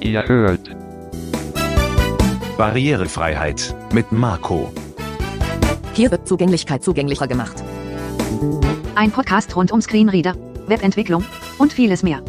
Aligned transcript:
Ihr 0.00 0.26
hört 0.26 0.70
Barrierefreiheit 2.56 3.74
mit 3.92 4.12
Marco. 4.12 4.72
Hier 5.94 6.10
wird 6.10 6.26
Zugänglichkeit 6.26 6.82
zugänglicher 6.82 7.26
gemacht. 7.28 7.62
Ein 8.94 9.10
Podcast 9.10 9.54
rund 9.56 9.72
um 9.72 9.80
Screenreader, 9.80 10.36
Webentwicklung 10.66 11.24
und 11.58 11.72
vieles 11.72 12.02
mehr. 12.02 12.22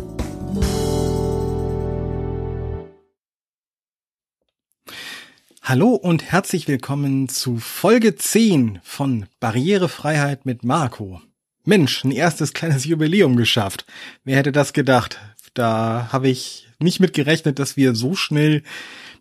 Hallo 5.61 5.89
und 5.89 6.23
herzlich 6.23 6.67
willkommen 6.67 7.29
zu 7.29 7.57
Folge 7.57 8.15
10 8.15 8.79
von 8.83 9.27
Barrierefreiheit 9.39 10.45
mit 10.45 10.63
Marco. 10.63 11.21
Mensch, 11.63 12.03
ein 12.03 12.11
erstes 12.11 12.53
kleines 12.53 12.85
Jubiläum 12.85 13.35
geschafft. 13.35 13.85
Wer 14.23 14.37
hätte 14.37 14.51
das 14.51 14.73
gedacht? 14.73 15.19
Da 15.53 16.09
habe 16.11 16.29
ich 16.29 16.67
nicht 16.79 16.99
mit 16.99 17.13
gerechnet, 17.13 17.59
dass 17.59 17.77
wir 17.77 17.95
so 17.95 18.15
schnell 18.15 18.63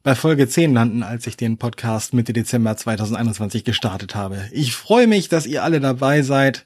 bei 0.02 0.15
Folge 0.15 0.48
10 0.48 0.75
landen, 0.75 1.02
als 1.02 1.27
ich 1.27 1.37
den 1.37 1.59
Podcast 1.59 2.15
Mitte 2.15 2.33
Dezember 2.33 2.77
2021 2.77 3.65
gestartet 3.65 4.15
habe. 4.15 4.49
Ich 4.52 4.75
freue 4.75 5.07
mich, 5.07 5.29
dass 5.29 5.47
ihr 5.47 5.65
alle 5.65 5.80
dabei 5.80 6.23
seid 6.23 6.65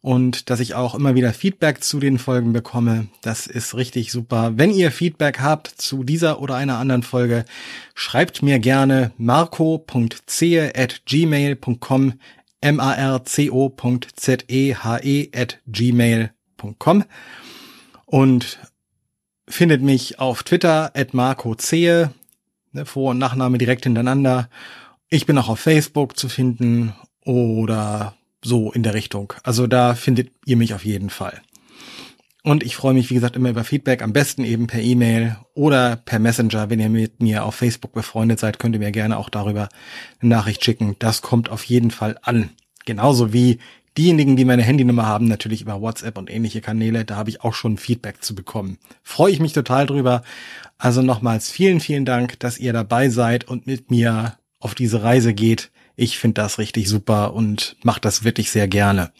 und 0.00 0.48
dass 0.48 0.60
ich 0.60 0.74
auch 0.74 0.94
immer 0.94 1.14
wieder 1.14 1.32
Feedback 1.32 1.84
zu 1.84 2.00
den 2.00 2.18
Folgen 2.18 2.52
bekomme. 2.52 3.08
Das 3.22 3.46
ist 3.46 3.74
richtig 3.74 4.12
super. 4.12 4.52
Wenn 4.56 4.70
ihr 4.70 4.90
Feedback 4.90 5.40
habt 5.40 5.68
zu 5.68 6.04
dieser 6.04 6.40
oder 6.40 6.54
einer 6.54 6.78
anderen 6.78 7.02
Folge, 7.02 7.44
schreibt 7.94 8.42
mir 8.42 8.58
gerne 8.58 9.12
marco.zehe 9.18 10.72
at 10.74 11.02
gmail.com 11.04 12.14
at 12.62 12.76
gmail.com 15.66 17.04
und 18.06 18.58
findet 19.50 19.82
mich 19.82 20.18
auf 20.18 20.42
Twitter 20.42 20.92
at 20.94 21.12
marcozehe, 21.12 22.12
ne, 22.72 22.86
Vor- 22.86 23.10
und 23.10 23.18
Nachname 23.18 23.58
direkt 23.58 23.84
hintereinander. 23.84 24.48
Ich 25.08 25.26
bin 25.26 25.36
auch 25.38 25.48
auf 25.48 25.60
Facebook 25.60 26.16
zu 26.16 26.28
finden 26.28 26.94
oder 27.24 28.14
so 28.42 28.72
in 28.72 28.82
der 28.82 28.94
Richtung. 28.94 29.34
Also 29.42 29.66
da 29.66 29.94
findet 29.94 30.30
ihr 30.46 30.56
mich 30.56 30.72
auf 30.72 30.84
jeden 30.84 31.10
Fall. 31.10 31.42
Und 32.42 32.62
ich 32.62 32.74
freue 32.74 32.94
mich, 32.94 33.10
wie 33.10 33.14
gesagt, 33.14 33.36
immer 33.36 33.50
über 33.50 33.64
Feedback, 33.64 34.00
am 34.00 34.14
besten 34.14 34.44
eben 34.44 34.66
per 34.66 34.80
E-Mail 34.80 35.36
oder 35.52 35.96
per 35.96 36.18
Messenger. 36.18 36.70
Wenn 36.70 36.80
ihr 36.80 36.88
mit 36.88 37.20
mir 37.20 37.44
auf 37.44 37.54
Facebook 37.54 37.92
befreundet 37.92 38.40
seid, 38.40 38.58
könnt 38.58 38.74
ihr 38.74 38.78
mir 38.78 38.92
gerne 38.92 39.18
auch 39.18 39.28
darüber 39.28 39.68
eine 40.20 40.30
Nachricht 40.30 40.64
schicken. 40.64 40.96
Das 40.98 41.20
kommt 41.20 41.50
auf 41.50 41.64
jeden 41.64 41.90
Fall 41.90 42.18
an. 42.22 42.50
Genauso 42.86 43.34
wie 43.34 43.58
diejenigen, 43.96 44.36
die 44.36 44.44
meine 44.44 44.62
Handynummer 44.62 45.06
haben, 45.06 45.26
natürlich 45.26 45.62
über 45.62 45.80
WhatsApp 45.80 46.18
und 46.18 46.30
ähnliche 46.30 46.60
Kanäle. 46.60 47.04
Da 47.04 47.16
habe 47.16 47.30
ich 47.30 47.42
auch 47.42 47.54
schon 47.54 47.76
Feedback 47.76 48.22
zu 48.22 48.34
bekommen. 48.34 48.78
Freue 49.02 49.32
ich 49.32 49.40
mich 49.40 49.52
total 49.52 49.86
drüber. 49.86 50.22
Also 50.78 51.02
nochmals 51.02 51.50
vielen, 51.50 51.80
vielen 51.80 52.04
Dank, 52.04 52.38
dass 52.40 52.58
ihr 52.58 52.72
dabei 52.72 53.08
seid 53.08 53.48
und 53.48 53.66
mit 53.66 53.90
mir 53.90 54.38
auf 54.58 54.74
diese 54.74 55.02
Reise 55.02 55.34
geht. 55.34 55.70
Ich 55.96 56.18
finde 56.18 56.40
das 56.40 56.58
richtig 56.58 56.88
super 56.88 57.34
und 57.34 57.76
mache 57.82 58.00
das 58.00 58.24
wirklich 58.24 58.50
sehr 58.50 58.68
gerne. 58.68 59.12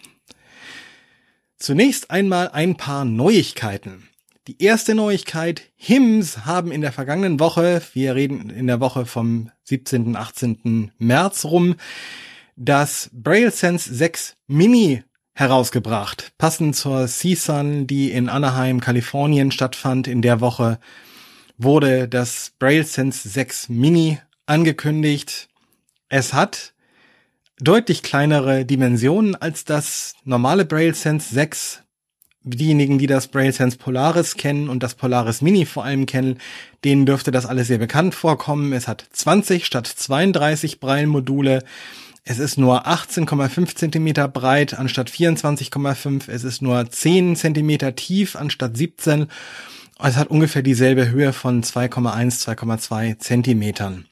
Zunächst 1.56 2.10
einmal 2.10 2.48
ein 2.48 2.76
paar 2.76 3.04
Neuigkeiten. 3.04 4.08
Die 4.46 4.62
erste 4.62 4.94
Neuigkeit, 4.94 5.62
HIMS 5.76 6.46
haben 6.46 6.72
in 6.72 6.80
der 6.80 6.92
vergangenen 6.92 7.38
Woche, 7.38 7.82
wir 7.92 8.14
reden 8.14 8.48
in 8.48 8.66
der 8.66 8.80
Woche 8.80 9.04
vom 9.04 9.50
17. 9.64 10.16
18. 10.16 10.90
März 10.98 11.44
rum, 11.44 11.76
das 12.62 13.08
Braille 13.14 13.50
Sense 13.50 13.92
6 13.92 14.36
Mini 14.46 15.02
herausgebracht, 15.32 16.32
passend 16.36 16.76
zur 16.76 17.06
CSUN, 17.06 17.86
die 17.86 18.12
in 18.12 18.28
Anaheim, 18.28 18.80
Kalifornien 18.80 19.50
stattfand. 19.50 20.06
In 20.06 20.20
der 20.20 20.42
Woche 20.42 20.78
wurde 21.56 22.06
das 22.06 22.52
Braille 22.58 22.84
Sense 22.84 23.26
6 23.26 23.70
Mini 23.70 24.18
angekündigt. 24.44 25.48
Es 26.10 26.34
hat 26.34 26.74
deutlich 27.58 28.02
kleinere 28.02 28.66
Dimensionen 28.66 29.34
als 29.34 29.64
das 29.64 30.14
normale 30.24 30.66
Braille 30.66 30.94
Sense 30.94 31.32
6. 31.34 31.82
Diejenigen, 32.42 32.98
die 32.98 33.06
das 33.06 33.28
Braille 33.28 33.52
Sense 33.52 33.78
Polaris 33.78 34.36
kennen 34.36 34.68
und 34.68 34.82
das 34.82 34.94
Polaris 34.96 35.40
Mini 35.40 35.64
vor 35.64 35.84
allem 35.84 36.04
kennen, 36.04 36.38
denen 36.84 37.06
dürfte 37.06 37.30
das 37.30 37.46
alles 37.46 37.68
sehr 37.68 37.78
bekannt 37.78 38.14
vorkommen. 38.14 38.74
Es 38.74 38.86
hat 38.86 39.06
20 39.12 39.64
statt 39.64 39.86
32 39.86 40.78
Braille-Module. 40.78 41.62
Es 42.30 42.38
ist 42.38 42.58
nur 42.58 42.86
18,5 42.86 43.74
Zentimeter 43.74 44.28
breit 44.28 44.78
anstatt 44.78 45.10
24,5. 45.10 46.30
Es 46.30 46.44
ist 46.44 46.62
nur 46.62 46.88
10 46.88 47.34
Zentimeter 47.34 47.96
tief 47.96 48.36
anstatt 48.36 48.76
17. 48.76 49.26
Es 49.98 50.14
hat 50.14 50.28
ungefähr 50.28 50.62
dieselbe 50.62 51.10
Höhe 51.10 51.32
von 51.32 51.64
2,1, 51.64 52.44
2,2 52.44 53.18
Zentimetern. 53.18 54.06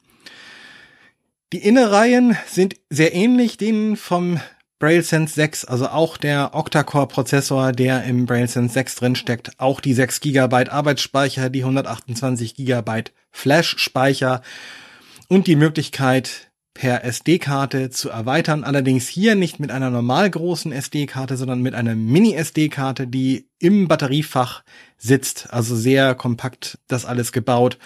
Die 1.53 1.59
Innereien 1.59 2.37
sind 2.49 2.75
sehr 2.91 3.15
ähnlich 3.15 3.57
denen 3.57 3.97
vom 3.97 4.41
BrailleSense 4.81 5.35
6, 5.37 5.67
also 5.67 5.87
auch 5.87 6.17
der 6.17 6.57
Octa-Core-Prozessor, 6.57 7.71
der 7.71 8.03
im 8.03 8.27
BrailleSense 8.27 8.75
6 8.75 8.97
drinsteckt, 8.97 9.53
auch 9.59 9.79
die 9.79 9.95
6 9.95 10.19
GB 10.23 10.71
Arbeitsspeicher, 10.71 11.51
die 11.51 11.61
128 11.61 12.57
GB 12.57 13.05
Flash-Speicher 13.31 14.43
und 15.29 15.47
die 15.47 15.55
Möglichkeit, 15.55 16.48
per 16.79 17.05
SD-Karte 17.05 17.91
zu 17.91 18.09
erweitern. 18.09 18.63
Allerdings 18.63 19.09
hier 19.09 19.35
nicht 19.35 19.59
mit 19.59 19.73
einer 19.73 19.91
normal 19.91 20.31
großen 20.31 20.71
SD-Karte, 20.71 21.37
sondern 21.37 21.61
mit 21.61 21.75
einer 21.75 21.97
Mini-SD-Karte, 21.97 23.09
die 23.09 23.49
im 23.59 23.89
Batteriefach 23.89 24.63
sitzt. 24.97 25.53
Also 25.53 25.75
sehr 25.75 26.15
kompakt 26.15 26.79
das 26.87 27.05
alles 27.05 27.33
gebaut. 27.33 27.79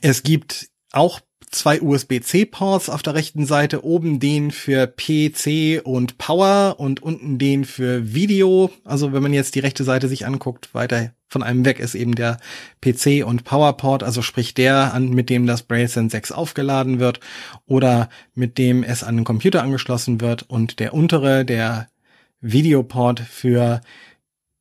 Es 0.00 0.22
gibt 0.22 0.70
auch 0.92 1.20
zwei 1.50 1.80
USB-C-Ports 1.80 2.90
auf 2.90 3.02
der 3.02 3.14
rechten 3.14 3.46
Seite, 3.46 3.84
oben 3.84 4.20
den 4.20 4.50
für 4.50 4.86
PC 4.86 5.80
und 5.84 6.18
Power 6.18 6.76
und 6.78 7.02
unten 7.02 7.38
den 7.38 7.64
für 7.64 8.14
Video. 8.14 8.70
Also 8.84 9.12
wenn 9.12 9.22
man 9.22 9.32
jetzt 9.32 9.54
die 9.54 9.60
rechte 9.60 9.84
Seite 9.84 10.08
sich 10.08 10.26
anguckt, 10.26 10.74
weiter 10.74 11.12
von 11.28 11.42
einem 11.42 11.64
weg 11.64 11.78
ist 11.78 11.94
eben 11.94 12.14
der 12.14 12.38
PC 12.80 13.26
und 13.26 13.44
Powerport, 13.44 14.02
also 14.02 14.22
sprich 14.22 14.54
der, 14.54 14.94
an, 14.94 15.10
mit 15.10 15.28
dem 15.28 15.46
das 15.46 15.62
BrailleSense 15.62 16.12
6 16.12 16.32
aufgeladen 16.32 17.00
wird 17.00 17.20
oder 17.66 18.08
mit 18.34 18.56
dem 18.56 18.82
es 18.82 19.04
an 19.04 19.16
den 19.16 19.24
Computer 19.24 19.62
angeschlossen 19.62 20.20
wird 20.20 20.44
und 20.44 20.80
der 20.80 20.94
untere, 20.94 21.44
der 21.44 21.88
Videoport 22.40 23.20
für 23.20 23.82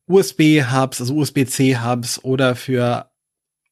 USB-Hubs, 0.07 1.01
also 1.01 1.15
USB-C-Hubs 1.15 2.23
oder 2.23 2.55
für 2.55 3.09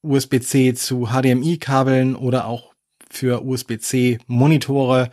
USB-C 0.02 0.74
zu 0.76 1.08
HDMI-Kabeln 1.08 2.16
oder 2.16 2.46
auch 2.48 2.75
für 3.16 3.44
USB-C-Monitore, 3.46 5.10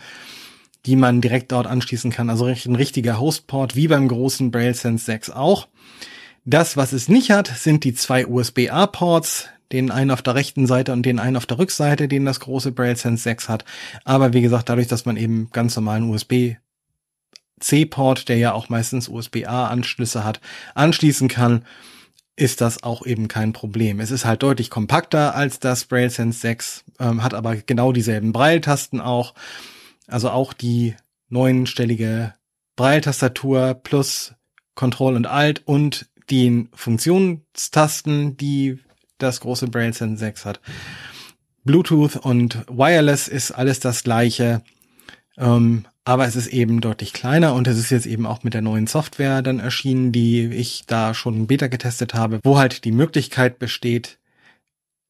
die 0.87 0.97
man 0.97 1.21
direkt 1.21 1.53
dort 1.53 1.67
anschließen 1.67 2.11
kann. 2.11 2.31
Also 2.31 2.47
ein 2.47 2.77
richtiger 2.77 3.21
Hostport, 3.21 3.77
wie 3.77 3.89
beim 3.89 4.09
großen 4.09 4.51
BrailleSense 4.51 5.05
6 5.05 5.31
auch. 5.31 5.69
Das, 6.45 6.77
was 6.77 6.93
es 6.93 7.09
nicht 7.09 7.31
hat, 7.31 7.47
sind 7.47 7.85
die 7.85 7.95
zwei 7.95 8.27
USB-A-Ports, 8.27 9.49
den 9.71 9.91
einen 9.91 10.11
auf 10.11 10.23
der 10.23 10.35
rechten 10.35 10.67
Seite 10.67 10.93
und 10.93 11.05
den 11.05 11.21
einen 11.21 11.37
auf 11.37 11.47
der 11.47 11.59
Rückseite, 11.59 12.09
den 12.09 12.25
das 12.25 12.41
große 12.41 12.73
BrailleSense 12.73 13.23
6 13.23 13.49
hat. 13.49 13.65
Aber 14.05 14.33
wie 14.33 14.43
gesagt, 14.43 14.69
dadurch, 14.69 14.89
dass 14.89 15.07
man 15.07 15.17
eben 15.17 15.51
ganz 15.53 15.77
normalen 15.77 16.11
USB 16.11 16.57
C-Port, 17.61 18.29
der 18.29 18.39
ja 18.39 18.53
auch 18.53 18.69
meistens 18.69 19.09
USB-A-Anschlüsse 19.09 20.25
hat, 20.25 20.41
anschließen 20.75 21.29
kann, 21.29 21.65
ist 22.43 22.61
das 22.61 22.83
auch 22.83 23.07
eben 23.07 23.29
kein 23.29 23.53
Problem. 23.53 24.01
Es 24.01 24.11
ist 24.11 24.25
halt 24.25 24.43
deutlich 24.43 24.69
kompakter 24.69 25.37
als 25.37 25.61
das 25.61 25.85
BrailleSense 25.85 26.41
6, 26.41 26.85
ähm, 26.99 27.23
hat 27.23 27.35
aber 27.35 27.55
genau 27.55 27.93
dieselben 27.93 28.33
Braille-Tasten 28.33 29.01
auch. 29.01 29.35
Also 30.09 30.29
auch 30.29 30.53
die 30.53 30.97
neunstellige 31.29 32.35
Braille-Tastatur 32.75 33.75
plus 33.75 34.35
Control 34.75 35.15
und 35.15 35.29
Alt 35.29 35.63
und 35.67 36.09
den 36.33 36.69
Funktionstasten, 36.75 38.37
die 38.37 38.81
das 39.19 39.39
große 39.39 39.69
BrailleSense 39.69 40.19
6 40.19 40.45
hat. 40.45 40.61
Bluetooth 41.63 42.17
und 42.17 42.67
Wireless 42.69 43.29
ist 43.29 43.53
alles 43.53 43.79
das 43.79 44.03
gleiche. 44.03 44.65
Ähm, 45.39 45.85
aber 46.05 46.27
es 46.27 46.37
ist 46.37 46.49
eben 46.49 46.81
deutlich 46.81 47.13
kleiner 47.13 47.55
und 47.55 47.69
es 47.69 47.79
ist 47.79 47.91
jetzt 47.91 48.07
eben 48.07 48.27
auch 48.27 48.43
mit 48.43 48.55
der 48.55 48.63
neuen 48.63 48.87
Software 48.87 49.43
dann 49.43 49.61
erschienen, 49.61 50.13
die 50.13 50.47
ich 50.47 50.85
da 50.87 51.15
schon 51.15 51.47
Beta 51.47 51.69
getestet 51.69 52.15
habe, 52.15 52.41
wo 52.43 52.59
halt 52.59 52.85
die 52.85 52.93
Möglichkeit 52.93 53.59
besteht, 53.59 54.19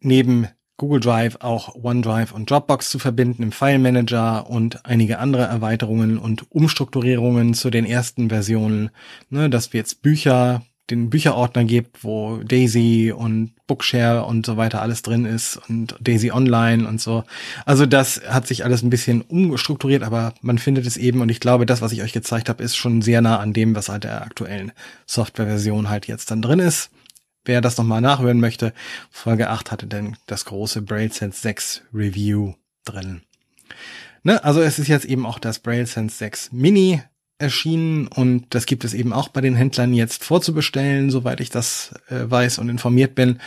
neben 0.00 0.48
Google 0.76 1.00
Drive 1.00 1.36
auch 1.40 1.74
OneDrive 1.74 2.32
und 2.32 2.50
Dropbox 2.50 2.90
zu 2.90 2.98
verbinden 2.98 3.42
im 3.42 3.52
File 3.52 3.78
Manager 3.78 4.50
und 4.50 4.84
einige 4.84 5.18
andere 5.18 5.44
Erweiterungen 5.44 6.18
und 6.18 6.50
Umstrukturierungen 6.50 7.54
zu 7.54 7.70
den 7.70 7.84
ersten 7.84 8.30
Versionen, 8.30 8.90
ne, 9.30 9.48
dass 9.48 9.72
wir 9.72 9.78
jetzt 9.78 10.02
Bücher 10.02 10.62
den 10.90 11.10
Bücherordner 11.10 11.64
gibt, 11.64 12.02
wo 12.04 12.38
Daisy 12.38 13.12
und 13.16 13.52
Bookshare 13.66 14.24
und 14.24 14.44
so 14.44 14.56
weiter 14.56 14.82
alles 14.82 15.02
drin 15.02 15.24
ist 15.24 15.58
und 15.68 15.94
Daisy 16.00 16.32
Online 16.32 16.86
und 16.86 17.00
so. 17.00 17.24
Also 17.64 17.86
das 17.86 18.20
hat 18.28 18.46
sich 18.46 18.64
alles 18.64 18.82
ein 18.82 18.90
bisschen 18.90 19.22
umstrukturiert, 19.22 20.02
aber 20.02 20.34
man 20.42 20.58
findet 20.58 20.86
es 20.86 20.96
eben 20.96 21.20
und 21.20 21.30
ich 21.30 21.40
glaube, 21.40 21.66
das, 21.66 21.80
was 21.80 21.92
ich 21.92 22.02
euch 22.02 22.12
gezeigt 22.12 22.48
habe, 22.48 22.62
ist 22.62 22.76
schon 22.76 23.00
sehr 23.00 23.22
nah 23.22 23.38
an 23.38 23.52
dem, 23.52 23.74
was 23.74 23.88
halt 23.88 24.04
der 24.04 24.22
aktuellen 24.22 24.72
Softwareversion 25.06 25.88
halt 25.88 26.06
jetzt 26.06 26.30
dann 26.30 26.42
drin 26.42 26.58
ist. 26.58 26.90
wer 27.44 27.60
das 27.60 27.76
nochmal 27.76 28.00
nachhören 28.00 28.38
möchte, 28.38 28.72
Folge 29.10 29.50
8 29.50 29.72
hatte 29.72 29.86
denn 29.86 30.16
das 30.26 30.44
große 30.44 30.82
Braille 30.82 31.10
Sense 31.12 31.40
6 31.40 31.82
Review 31.92 32.54
drin. 32.84 33.22
Ne, 34.22 34.42
also 34.44 34.60
es 34.60 34.78
ist 34.78 34.86
jetzt 34.86 35.06
eben 35.06 35.26
auch 35.26 35.40
das 35.40 35.58
Braille 35.58 35.86
Sense 35.86 36.16
6 36.16 36.52
Mini 36.52 37.02
erschienen 37.42 38.06
und 38.06 38.46
das 38.50 38.64
gibt 38.66 38.84
es 38.84 38.94
eben 38.94 39.12
auch 39.12 39.28
bei 39.28 39.40
den 39.40 39.54
Händlern 39.54 39.92
jetzt 39.92 40.24
vorzubestellen, 40.24 41.10
soweit 41.10 41.40
ich 41.40 41.50
das 41.50 41.92
äh, 42.08 42.30
weiß 42.30 42.58
und 42.58 42.68
informiert 42.68 43.14
bin. 43.14 43.40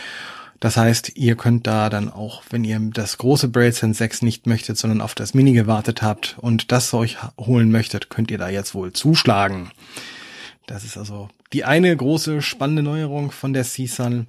Das 0.60 0.76
heißt, 0.76 1.16
ihr 1.16 1.36
könnt 1.36 1.66
da 1.66 1.90
dann 1.90 2.10
auch, 2.10 2.42
wenn 2.50 2.64
ihr 2.64 2.78
das 2.92 3.18
große 3.18 3.48
Braille 3.48 3.72
Sense 3.72 3.98
6 3.98 4.22
nicht 4.22 4.46
möchtet, 4.46 4.78
sondern 4.78 5.00
auf 5.00 5.14
das 5.14 5.34
Mini 5.34 5.52
gewartet 5.52 6.02
habt 6.02 6.36
und 6.38 6.72
das 6.72 6.94
euch 6.94 7.18
holen 7.38 7.70
möchtet, 7.70 8.08
könnt 8.08 8.30
ihr 8.30 8.38
da 8.38 8.48
jetzt 8.48 8.74
wohl 8.74 8.92
zuschlagen. 8.92 9.70
Das 10.66 10.84
ist 10.84 10.96
also 10.96 11.28
die 11.52 11.64
eine 11.64 11.94
große 11.94 12.42
spannende 12.42 12.82
Neuerung 12.82 13.30
von 13.30 13.52
der 13.52 13.64
CSUN. 13.64 14.28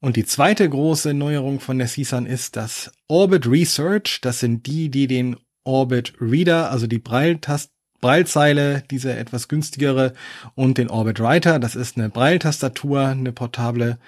Und 0.00 0.16
die 0.16 0.24
zweite 0.24 0.68
große 0.68 1.14
Neuerung 1.14 1.60
von 1.60 1.78
der 1.78 1.86
CSUN 1.86 2.26
ist 2.26 2.56
das 2.56 2.90
Orbit 3.06 3.46
Research. 3.46 4.20
Das 4.22 4.40
sind 4.40 4.66
die, 4.66 4.90
die 4.90 5.06
den 5.06 5.36
Orbit 5.64 6.14
Reader, 6.20 6.70
also 6.70 6.86
die 6.86 6.98
Braille-Tast 6.98 7.70
Braillezeile, 8.02 8.82
diese 8.90 9.16
etwas 9.16 9.48
günstigere 9.48 10.12
und 10.54 10.76
den 10.76 10.90
Orbit 10.90 11.20
Writer, 11.20 11.58
das 11.58 11.74
ist 11.74 11.96
eine 11.96 12.10
Braille-Tastatur, 12.10 13.06
eine 13.06 13.32
portable, 13.32 13.98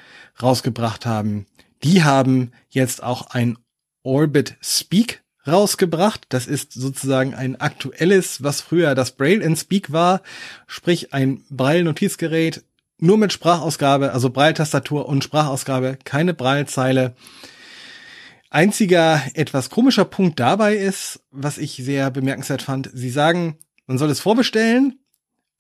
rausgebracht 0.43 1.06
haben. 1.06 1.46
Die 1.82 2.05
haben 2.05 2.52
jetzt 2.69 3.02
auch 3.02 3.31
ein 3.31 3.56
Orbit 4.02 4.56
Speak 4.61 5.23
rausgebracht. 5.46 6.26
Das 6.29 6.46
ist 6.46 6.73
sozusagen 6.73 7.35
ein 7.35 7.61
aktuelles, 7.61 8.43
was 8.43 8.61
früher 8.61 8.94
das 8.94 9.12
Braille 9.12 9.44
and 9.44 9.58
Speak 9.58 9.93
war, 9.93 10.23
sprich 10.67 11.14
ein 11.14 11.44
Braille-Notizgerät, 11.50 12.64
nur 12.99 13.17
mit 13.17 13.32
Sprachausgabe, 13.32 14.12
also 14.12 14.31
Braille-Tastatur 14.31 15.08
und 15.08 15.25
Sprachausgabe, 15.25 15.99
keine 16.05 16.35
Braillezeile. 16.35 17.14
Einziger 18.50 19.23
etwas 19.35 19.70
komischer 19.70 20.05
Punkt 20.05 20.40
dabei 20.40 20.76
ist, 20.76 21.20
was 21.31 21.58
ich 21.58 21.76
sehr 21.76 22.11
bemerkenswert 22.11 22.62
fand, 22.62 22.90
sie 22.93 23.11
sagen, 23.11 23.58
man 23.87 23.99
soll 23.99 24.11
es 24.11 24.21
vorbestellen, 24.21 24.99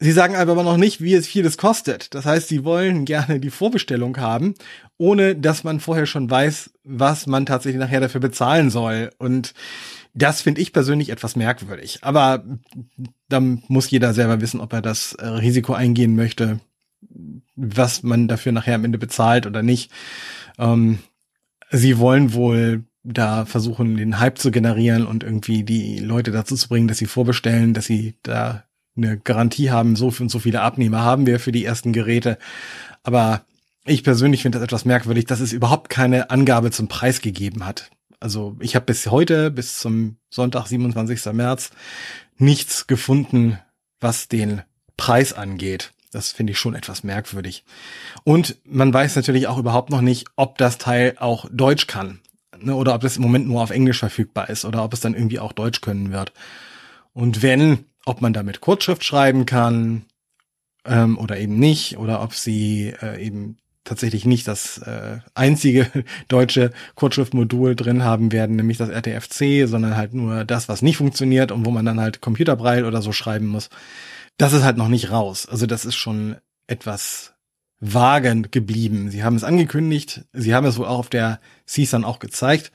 Sie 0.00 0.12
sagen 0.12 0.34
aber 0.34 0.60
noch 0.62 0.76
nicht, 0.76 1.00
wie 1.00 1.14
es 1.14 1.26
viel 1.26 1.44
das 1.44 1.56
kostet. 1.56 2.14
Das 2.14 2.26
heißt, 2.26 2.48
sie 2.48 2.64
wollen 2.64 3.04
gerne 3.04 3.38
die 3.38 3.50
Vorbestellung 3.50 4.16
haben, 4.16 4.54
ohne 4.98 5.36
dass 5.36 5.62
man 5.62 5.80
vorher 5.80 6.06
schon 6.06 6.28
weiß, 6.28 6.72
was 6.82 7.26
man 7.26 7.46
tatsächlich 7.46 7.80
nachher 7.80 8.00
dafür 8.00 8.20
bezahlen 8.20 8.70
soll. 8.70 9.10
Und 9.18 9.54
das 10.12 10.42
finde 10.42 10.60
ich 10.60 10.72
persönlich 10.72 11.10
etwas 11.10 11.36
merkwürdig. 11.36 12.00
Aber 12.02 12.44
dann 13.28 13.62
muss 13.68 13.90
jeder 13.90 14.12
selber 14.14 14.40
wissen, 14.40 14.60
ob 14.60 14.72
er 14.72 14.82
das 14.82 15.14
äh, 15.14 15.26
Risiko 15.26 15.74
eingehen 15.74 16.16
möchte, 16.16 16.60
was 17.54 18.02
man 18.02 18.26
dafür 18.26 18.52
nachher 18.52 18.74
am 18.74 18.84
Ende 18.84 18.98
bezahlt 18.98 19.46
oder 19.46 19.62
nicht. 19.62 19.92
Ähm, 20.58 20.98
sie 21.70 21.98
wollen 21.98 22.34
wohl 22.34 22.84
da 23.04 23.44
versuchen, 23.44 23.96
den 23.96 24.18
Hype 24.18 24.38
zu 24.38 24.50
generieren 24.50 25.06
und 25.06 25.22
irgendwie 25.22 25.62
die 25.62 25.98
Leute 25.98 26.30
dazu 26.30 26.56
zu 26.56 26.68
bringen, 26.68 26.88
dass 26.88 26.98
sie 26.98 27.06
vorbestellen, 27.06 27.74
dass 27.74 27.84
sie 27.84 28.14
da 28.22 28.64
eine 28.96 29.18
Garantie 29.18 29.70
haben, 29.70 29.96
so 29.96 30.12
und 30.18 30.30
so 30.30 30.38
viele 30.38 30.62
Abnehmer 30.62 31.02
haben 31.02 31.26
wir 31.26 31.38
für 31.38 31.52
die 31.52 31.64
ersten 31.64 31.92
Geräte. 31.92 32.38
Aber 33.02 33.44
ich 33.84 34.02
persönlich 34.02 34.42
finde 34.42 34.58
das 34.58 34.64
etwas 34.64 34.84
merkwürdig, 34.84 35.26
dass 35.26 35.40
es 35.40 35.52
überhaupt 35.52 35.90
keine 35.90 36.30
Angabe 36.30 36.70
zum 36.70 36.88
Preis 36.88 37.20
gegeben 37.20 37.66
hat. 37.66 37.90
Also 38.20 38.56
ich 38.60 38.74
habe 38.74 38.86
bis 38.86 39.06
heute, 39.10 39.50
bis 39.50 39.78
zum 39.78 40.16
Sonntag, 40.30 40.66
27. 40.66 41.32
März, 41.34 41.70
nichts 42.38 42.86
gefunden, 42.86 43.58
was 44.00 44.28
den 44.28 44.62
Preis 44.96 45.34
angeht. 45.34 45.92
Das 46.10 46.30
finde 46.30 46.52
ich 46.52 46.58
schon 46.58 46.74
etwas 46.74 47.02
merkwürdig. 47.02 47.64
Und 48.22 48.56
man 48.64 48.94
weiß 48.94 49.16
natürlich 49.16 49.48
auch 49.48 49.58
überhaupt 49.58 49.90
noch 49.90 50.00
nicht, 50.00 50.26
ob 50.36 50.56
das 50.58 50.78
Teil 50.78 51.16
auch 51.18 51.46
Deutsch 51.52 51.86
kann. 51.86 52.20
Ne, 52.64 52.74
oder 52.74 52.94
ob 52.94 53.02
das 53.02 53.16
im 53.16 53.22
Moment 53.22 53.46
nur 53.46 53.62
auf 53.62 53.70
Englisch 53.70 53.98
verfügbar 53.98 54.48
ist 54.48 54.64
oder 54.64 54.84
ob 54.84 54.92
es 54.94 55.00
dann 55.00 55.14
irgendwie 55.14 55.38
auch 55.38 55.52
Deutsch 55.52 55.80
können 55.80 56.12
wird. 56.12 56.32
Und 57.12 57.42
wenn, 57.42 57.84
ob 58.06 58.20
man 58.22 58.32
damit 58.32 58.60
Kurzschrift 58.60 59.04
schreiben 59.04 59.44
kann 59.44 60.06
ähm, 60.86 61.18
oder 61.18 61.38
eben 61.38 61.58
nicht, 61.58 61.98
oder 61.98 62.22
ob 62.22 62.34
sie 62.34 62.94
äh, 63.02 63.22
eben 63.22 63.58
tatsächlich 63.84 64.24
nicht 64.24 64.48
das 64.48 64.78
äh, 64.78 65.18
einzige 65.34 65.90
deutsche 66.28 66.72
Kurzschriftmodul 66.94 67.76
drin 67.76 68.02
haben 68.02 68.32
werden, 68.32 68.56
nämlich 68.56 68.78
das 68.78 68.88
RTFC, 68.88 69.68
sondern 69.68 69.96
halt 69.96 70.14
nur 70.14 70.44
das, 70.44 70.68
was 70.68 70.80
nicht 70.80 70.96
funktioniert 70.96 71.52
und 71.52 71.66
wo 71.66 71.70
man 71.70 71.84
dann 71.84 72.00
halt 72.00 72.22
Computerbreil 72.22 72.86
oder 72.86 73.02
so 73.02 73.12
schreiben 73.12 73.46
muss. 73.46 73.68
Das 74.38 74.54
ist 74.54 74.64
halt 74.64 74.78
noch 74.78 74.88
nicht 74.88 75.10
raus. 75.10 75.46
Also 75.46 75.66
das 75.66 75.84
ist 75.84 75.96
schon 75.96 76.36
etwas 76.66 77.33
vagend 77.80 78.52
geblieben. 78.52 79.10
Sie 79.10 79.24
haben 79.24 79.36
es 79.36 79.44
angekündigt, 79.44 80.24
sie 80.32 80.54
haben 80.54 80.66
es 80.66 80.78
wohl 80.78 80.86
auch 80.86 80.98
auf 80.98 81.10
der 81.10 81.40
CSUN 81.66 82.04
auch 82.04 82.18
gezeigt, 82.18 82.72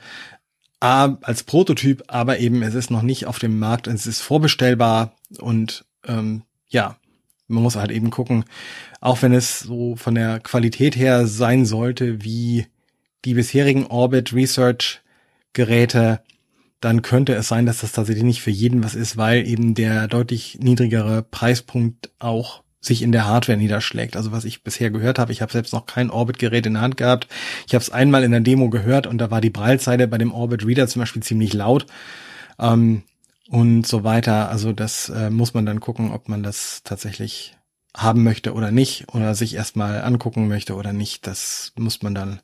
als 0.80 1.44
Prototyp, 1.44 2.04
aber 2.08 2.40
eben 2.40 2.62
es 2.62 2.74
ist 2.74 2.90
noch 2.90 3.02
nicht 3.02 3.26
auf 3.26 3.40
dem 3.40 3.60
Markt, 3.60 3.88
es 3.88 4.08
ist 4.08 4.22
vorbestellbar 4.22 5.14
und 5.40 5.86
ähm, 6.06 6.44
ja, 6.70 6.96
man 7.48 7.64
muss 7.64 7.76
halt 7.76 7.92
eben 7.92 8.12
gucken, 8.12 8.46
auch 9.02 9.22
wenn 9.22 9.34
es 9.34 9.60
so 9.60 9.96
von 9.96 10.16
der 10.16 10.40
Qualität 10.40 10.96
her 10.96 11.28
sein 11.28 11.66
sollte 11.66 12.24
wie 12.24 12.68
die 13.26 13.34
bisherigen 13.34 13.88
Orbit 13.88 14.34
Research 14.34 15.02
Geräte, 15.54 16.22
dann 16.80 17.02
könnte 17.02 17.34
es 17.34 17.48
sein, 17.50 17.66
dass 17.66 17.80
das 17.80 17.92
tatsächlich 17.92 18.24
nicht 18.24 18.42
für 18.42 18.52
jeden 18.52 18.84
was 18.84 18.96
ist, 18.96 19.18
weil 19.18 19.46
eben 19.46 19.74
der 19.74 20.08
deutlich 20.08 20.60
niedrigere 20.62 21.24
Preispunkt 21.24 22.12
auch 22.20 22.64
sich 22.82 23.02
in 23.02 23.12
der 23.12 23.28
Hardware 23.28 23.58
niederschlägt. 23.58 24.16
Also 24.16 24.32
was 24.32 24.46
ich 24.46 24.64
bisher 24.64 24.90
gehört 24.90 25.20
habe, 25.20 25.32
ich 25.32 25.42
habe 25.42 25.52
selbst 25.52 25.74
noch 25.74 25.86
kein 25.86 26.10
Orbit-Gerät 26.10 26.66
in 26.66 26.74
der 26.74 26.82
Hand 26.82 26.98
gehabt. 26.98 27.28
Ich 27.68 27.74
habe 27.74 27.82
es 27.82 27.90
einmal 27.90 28.24
in 28.24 28.32
der 28.32 28.40
Demo 28.40 28.70
gehört 28.70 29.06
und 29.06 29.18
da 29.18 29.32
war 29.32 29.42
die 29.42 29.50
Braillezeile 29.50 30.08
bei 30.08 30.18
dem 30.18 30.34
Orbit 30.34 30.66
Reader 30.66 30.88
zum 30.88 31.02
Beispiel 31.02 31.24
ziemlich 31.24 31.54
laut 31.54 31.86
ähm, 32.58 33.04
und 33.50 33.86
so 33.86 34.04
weiter. 34.04 34.50
Also 34.50 34.72
das 34.72 35.10
äh, 35.10 35.30
muss 35.30 35.54
man 35.54 35.66
dann 35.66 35.82
gucken, 35.82 36.12
ob 36.12 36.30
man 36.30 36.42
das 36.42 36.82
tatsächlich 36.84 37.58
haben 37.96 38.24
möchte 38.24 38.54
oder 38.54 38.72
nicht 38.72 39.14
oder 39.14 39.36
sich 39.36 39.56
erstmal 39.56 40.02
angucken 40.02 40.48
möchte 40.48 40.76
oder 40.76 40.94
nicht. 40.94 41.28
Das 41.28 41.74
muss 41.78 42.02
man 42.02 42.16
dann 42.16 42.40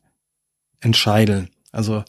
entscheiden. 0.81 1.49
Also 1.71 2.03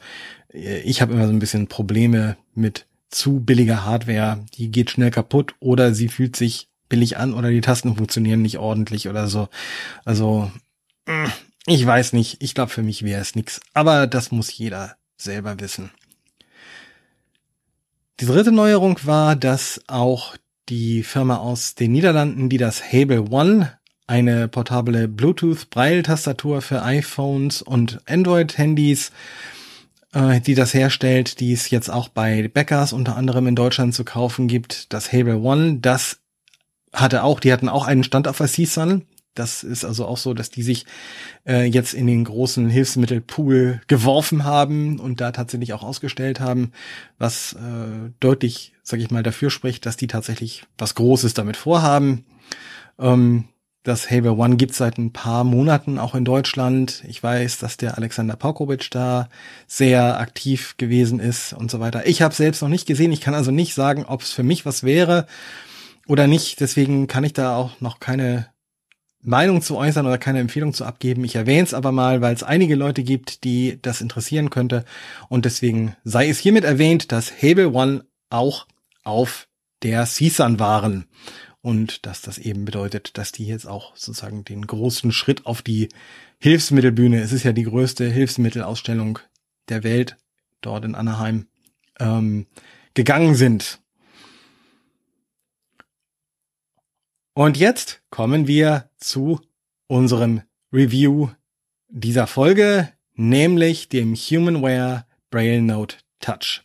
äh, 0.53 0.81
ich 0.81 1.01
habe 1.01 1.13
immer 1.13 1.27
so 1.27 1.33
ein 1.33 1.39
bisschen 1.39 1.69
Probleme 1.69 2.37
mit 2.55 2.87
zu 3.09 3.39
billiger 3.39 3.85
Hardware. 3.85 4.45
Die 4.55 4.73
geht 4.73 4.91
schnell 4.91 5.13
kaputt 5.13 5.55
oder 5.61 5.95
sie 5.95 6.09
fühlt 6.09 6.35
sich 6.35 6.69
billig 6.89 7.17
an 7.17 7.35
oder 7.35 7.51
die 7.51 7.61
Tasten 7.61 7.97
funktionieren 7.97 8.43
nicht 8.43 8.59
ordentlich 8.59 9.09
oder 9.09 9.29
so. 9.29 9.49
Also, 10.05 10.51
mm, 11.07 11.27
ich 11.67 11.85
weiß 11.85 12.13
nicht. 12.13 12.43
Ich 12.43 12.55
glaube, 12.55 12.71
für 12.71 12.83
mich 12.83 13.03
wäre 13.03 13.21
es 13.21 13.35
nix. 13.35 13.61
Aber 13.75 14.07
das 14.07 14.31
muss 14.31 14.57
jeder 14.57 14.97
selber 15.17 15.59
wissen. 15.61 15.91
Die 18.21 18.27
dritte 18.27 18.53
Neuerung 18.53 18.99
war, 19.03 19.37
dass 19.37 19.83
auch 19.89 20.37
die 20.69 21.03
Firma 21.03 21.37
aus 21.37 21.75
den 21.75 21.93
Niederlanden, 21.93 22.49
die 22.49 22.57
das 22.57 22.93
Hable 22.93 23.31
One, 23.31 23.73
eine 24.07 24.49
portable 24.49 25.09
Bluetooth-Braille-Tastatur 25.09 26.63
für 26.63 26.83
iPhones 26.83 27.63
und 27.63 28.01
Android-Handys, 28.07 29.11
äh, 30.13 30.41
die 30.41 30.55
das 30.55 30.75
herstellt, 30.75 31.41
die 31.41 31.53
es 31.53 31.71
jetzt 31.71 31.91
auch 31.91 32.09
bei 32.09 32.49
Bäckers 32.49 32.93
unter 32.93 33.17
anderem 33.17 33.49
in 33.49 33.57
Deutschland 33.57 33.95
zu 33.95 34.05
kaufen 34.05 34.49
gibt, 34.49 34.93
das 34.93 35.13
Hable 35.13 35.39
One, 35.39 35.79
das 35.81 36.21
hatte 36.93 37.23
auch, 37.23 37.41
die 37.41 37.53
hatten 37.53 37.69
auch 37.69 37.87
einen 37.87 38.05
Stand 38.05 38.29
auf 38.29 38.39
CSUN. 38.39 39.03
Das 39.35 39.63
ist 39.63 39.85
also 39.85 40.07
auch 40.07 40.17
so, 40.17 40.33
dass 40.33 40.51
die 40.51 40.63
sich 40.63 40.87
äh, 41.47 41.65
jetzt 41.65 41.93
in 41.93 42.07
den 42.07 42.25
großen 42.25 42.69
Hilfsmittelpool 42.69 43.83
geworfen 43.87 44.45
haben 44.45 44.99
und 44.99 45.21
da 45.21 45.31
tatsächlich 45.31 45.75
auch 45.75 45.83
ausgestellt 45.83 46.41
haben, 46.41 46.73
was 47.19 47.53
äh, 47.53 48.11
deutlich, 48.19 48.73
sag 48.83 48.99
ich 48.99 49.11
mal, 49.11 49.23
dafür 49.23 49.51
spricht, 49.51 49.85
dass 49.85 49.99
die 49.99 50.07
tatsächlich 50.07 50.65
was 50.79 50.95
Großes 50.95 51.35
damit 51.35 51.59
vorhaben. 51.59 52.25
Ähm, 52.99 53.45
das 53.83 54.11
Haber 54.11 54.37
One 54.37 54.57
gibt 54.57 54.75
seit 54.75 54.99
ein 54.99 55.13
paar 55.13 55.45
Monaten 55.45 55.99
auch 55.99 56.17
in 56.17 56.25
Deutschland. 56.25 57.05
Ich 57.07 57.23
weiß, 57.23 57.59
dass 57.59 57.77
der 57.77 57.97
Alexander 57.97 58.35
Paukovic 58.35 58.91
da 58.91 59.29
sehr 59.69 60.19
aktiv 60.19 60.77
gewesen 60.77 61.21
ist 61.21 61.53
und 61.53 61.71
so 61.71 61.79
weiter. 61.79 62.05
Ich 62.05 62.21
habe 62.21 62.35
selbst 62.35 62.63
noch 62.63 62.69
nicht 62.69 62.87
gesehen. 62.87 63.13
Ich 63.13 63.21
kann 63.21 63.35
also 63.35 63.53
nicht 63.53 63.75
sagen, 63.75 64.05
ob 64.05 64.23
es 64.23 64.33
für 64.33 64.43
mich 64.43 64.67
was 64.67 64.83
wäre 64.83 65.29
oder 66.07 66.27
nicht. 66.27 66.61
Deswegen 66.61 67.07
kann 67.07 67.25
ich 67.25 67.33
da 67.33 67.57
auch 67.57 67.81
noch 67.81 68.01
keine 68.01 68.49
Meinung 69.21 69.61
zu 69.61 69.77
äußern 69.77 70.07
oder 70.07 70.19
keine 70.19 70.39
Empfehlung 70.39 70.73
zu 70.73 70.85
abgeben. 70.85 71.25
Ich 71.25 71.35
erwähne 71.35 71.65
es 71.65 71.75
aber 71.75 71.91
mal, 71.91 72.21
weil 72.21 72.35
es 72.35 72.45
einige 72.45 72.77
Leute 72.77 73.03
gibt, 73.03 73.45
die 73.45 73.79
das 73.83 74.01
interessieren 74.01 74.51
könnte. 74.51 74.85
Und 75.29 75.45
deswegen 75.45 75.97
sei 76.05 76.29
es 76.29 76.39
hiermit 76.39 76.65
erwähnt, 76.65 77.11
dass 77.11 77.43
Hable 77.43 77.73
One 77.73 78.05
auch 78.31 78.67
auf 79.03 79.49
der 79.83 80.05
CSUN 80.07 80.59
waren. 80.61 81.07
Und 81.61 82.07
dass 82.07 82.23
das 82.23 82.39
eben 82.39 82.65
bedeutet, 82.65 83.19
dass 83.19 83.33
die 83.33 83.47
jetzt 83.47 83.67
auch 83.67 83.97
sozusagen 83.97 84.45
den 84.45 84.65
großen 84.69 85.11
Schritt 85.11 85.47
auf 85.47 85.63
die 85.63 85.89
Hilfsmittelbühne, 86.39 87.21
es 87.21 87.33
ist 87.33 87.43
ja 87.43 87.53
die 87.53 87.65
größte 87.65 88.09
Hilfsmittelausstellung 88.09 89.19
der 89.69 89.83
Welt, 89.83 90.17
dort 90.61 90.85
in 90.85 90.95
Anaheim, 90.95 91.47
ähm, 91.99 92.47
gegangen 92.95 93.35
sind. 93.35 93.81
Und 97.37 97.59
jetzt 97.59 98.01
kommen 98.09 98.47
wir 98.47 98.89
zu 98.97 99.43
unserem 99.89 100.41
Review 100.73 101.29
dieser 101.89 102.27
Folge, 102.27 102.91
nämlich 103.13 103.91
dem 103.91 104.15
Humanware 104.15 105.05
Braille 105.29 105.61
Note 105.61 105.97
Touch. 106.19 106.63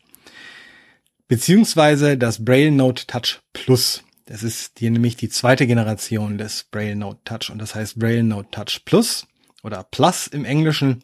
Beziehungsweise 1.27 2.17
das 2.17 2.45
Braille 2.45 2.71
Note 2.71 3.05
Touch 3.05 3.41
Plus. 3.51 4.05
Das 4.27 4.43
ist 4.43 4.79
hier 4.79 4.91
nämlich 4.91 5.17
die 5.17 5.27
zweite 5.27 5.67
Generation 5.67 6.37
des 6.37 6.63
Braille 6.63 6.95
Note 6.95 7.19
Touch 7.25 7.51
und 7.51 7.59
das 7.59 7.75
heißt 7.75 7.99
Braille 7.99 8.23
Note 8.23 8.47
Touch 8.51 8.85
Plus 8.85 9.27
oder 9.63 9.83
Plus 9.83 10.27
im 10.27 10.45
Englischen. 10.45 11.03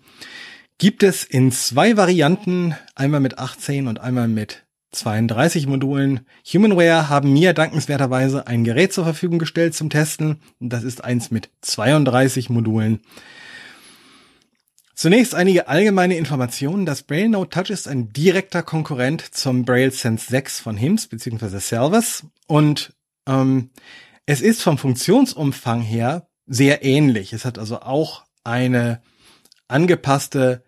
Gibt 0.77 1.03
es 1.03 1.25
in 1.25 1.51
zwei 1.51 1.97
Varianten, 1.97 2.73
einmal 2.95 3.19
mit 3.19 3.37
18 3.37 3.89
und 3.89 3.99
einmal 3.99 4.29
mit 4.29 4.65
32 4.91 5.67
Modulen. 5.67 6.21
Humanware 6.45 7.09
haben 7.09 7.33
mir 7.33 7.53
dankenswerterweise 7.53 8.47
ein 8.47 8.63
Gerät 8.63 8.93
zur 8.93 9.03
Verfügung 9.03 9.39
gestellt 9.39 9.75
zum 9.75 9.89
Testen. 9.89 10.39
Das 10.59 10.83
ist 10.83 11.03
eins 11.03 11.31
mit 11.31 11.49
32 11.61 12.49
Modulen. 12.49 13.01
Zunächst 14.95 15.35
einige 15.35 15.67
allgemeine 15.67 16.17
Informationen. 16.17 16.87
Das 16.87 17.03
Braille 17.03 17.29
Note 17.29 17.49
Touch 17.49 17.69
ist 17.69 17.87
ein 17.87 18.11
direkter 18.13 18.63
Konkurrent 18.63 19.21
zum 19.21 19.63
Braille 19.63 19.91
Sense 19.91 20.25
6 20.27 20.59
von 20.59 20.75
HIMS 20.75 21.07
bzw. 21.07 21.59
Service 21.59 22.23
und 22.47 22.93
ähm, 23.27 23.69
es 24.25 24.41
ist 24.41 24.63
vom 24.63 24.77
Funktionsumfang 24.77 25.81
her 25.81 26.27
sehr 26.47 26.83
ähnlich. 26.83 27.33
Es 27.33 27.45
hat 27.45 27.59
also 27.59 27.81
auch 27.81 28.23
eine 28.43 29.01
angepasste 29.67 30.63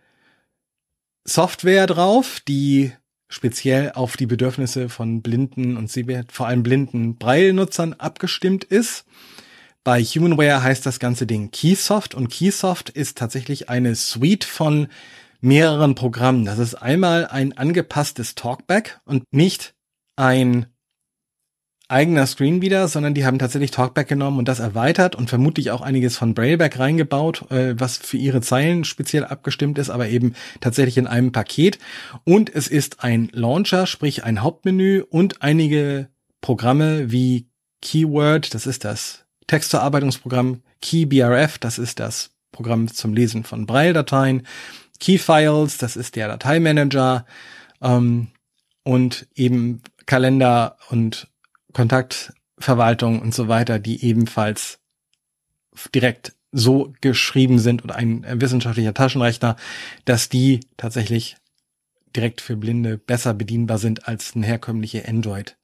Software 1.26 1.88
drauf, 1.88 2.40
die 2.48 2.92
speziell 3.30 3.92
auf 3.94 4.18
die 4.18 4.26
Bedürfnisse 4.26 4.90
von 4.90 5.22
blinden 5.22 5.78
und 5.78 5.90
vor 6.30 6.48
allem 6.48 6.64
blinden 6.64 7.16
Braille-Nutzern 7.16 7.94
abgestimmt 7.94 8.64
ist. 8.64 9.06
Bei 9.84 10.04
Humanware 10.04 10.62
heißt 10.62 10.86
das 10.86 11.00
ganze 11.00 11.26
Ding 11.26 11.52
Keysoft 11.52 12.16
und 12.16 12.30
Keysoft 12.30 12.90
ist 12.90 13.18
tatsächlich 13.18 13.70
eine 13.70 13.96
Suite 13.96 14.44
von 14.44 14.88
mehreren 15.42 15.96
Programmen. 15.96 16.44
Das 16.44 16.60
ist 16.60 16.76
einmal 16.76 17.28
ein 17.28 17.58
angepasstes 17.58 18.36
Talkback 18.36 19.00
und 19.06 19.24
nicht 19.32 19.76
ein 20.16 20.66
eigener 21.90 22.28
Screen 22.28 22.62
wieder, 22.62 22.88
sondern 22.88 23.16
die 23.16 23.26
haben 23.26 23.40
tatsächlich 23.40 23.72
Talkback 23.72 24.08
genommen 24.08 24.38
und 24.38 24.48
das 24.48 24.60
erweitert 24.60 25.16
und 25.16 25.30
vermutlich 25.30 25.72
auch 25.72 25.82
einiges 25.82 26.18
von 26.18 26.36
Brailleback 26.36 26.78
reingebaut, 26.78 27.50
äh, 27.52 27.74
was 27.78 27.98
für 27.98 28.18
ihre 28.18 28.42
Zeilen 28.42 28.84
speziell 28.84 29.26
abgestimmt 29.26 29.80
ist, 29.80 29.90
aber 29.90 30.08
eben 30.08 30.36
tatsächlich 30.62 30.98
in 30.98 31.08
einem 31.08 31.32
Paket. 31.32 31.80
Und 32.24 32.54
es 32.54 32.68
ist 32.68 33.04
ein 33.04 33.30
Launcher, 33.34 33.88
sprich 33.88 34.24
ein 34.24 34.44
Hauptmenü 34.44 35.04
und 35.10 35.42
einige 35.42 36.10
Programme 36.42 37.12
wie 37.12 37.48
Keyword, 37.82 38.54
das 38.54 38.68
ist 38.68 38.86
das 38.86 39.26
Textverarbeitungsprogramm, 39.48 40.62
KeyBRF, 40.82 41.58
das 41.58 41.80
ist 41.80 42.00
das 42.00 42.32
Programm 42.52 42.88
zum 42.88 43.14
Lesen 43.14 43.44
von 43.44 43.66
Braille-Dateien, 43.66 44.46
Keyfiles, 45.00 45.78
das 45.80 45.96
ist 45.96 46.16
der 46.16 46.28
Dateimanager 46.28 47.26
ähm, 47.82 48.28
und 48.84 49.28
eben 49.34 49.82
Kalender 50.06 50.78
und 50.90 51.28
Kontaktverwaltung 51.74 53.22
und 53.22 53.34
so 53.34 53.48
weiter, 53.48 53.80
die 53.80 54.04
ebenfalls 54.04 54.80
direkt 55.94 56.34
so 56.52 56.94
geschrieben 57.02 57.60
sind 57.60 57.84
oder 57.84 57.96
ein 57.96 58.26
wissenschaftlicher 58.42 58.94
Taschenrechner, 58.94 59.56
dass 60.06 60.30
die 60.30 60.62
tatsächlich 60.78 61.38
direkt 62.16 62.42
für 62.42 62.58
Blinde 62.58 62.98
besser 62.98 63.34
bedienbar 63.34 63.78
sind 63.78 64.08
als 64.08 64.36
eine 64.36 64.48
herkömmliche 64.48 65.08
Android 65.08 65.58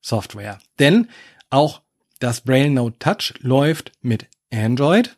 Software. 0.00 0.60
Denn 0.78 1.08
auch 1.50 1.82
das 2.20 2.42
Braille 2.42 2.70
Note 2.70 2.98
Touch 2.98 3.34
läuft 3.40 3.92
mit 4.00 4.28
Android. 4.52 5.16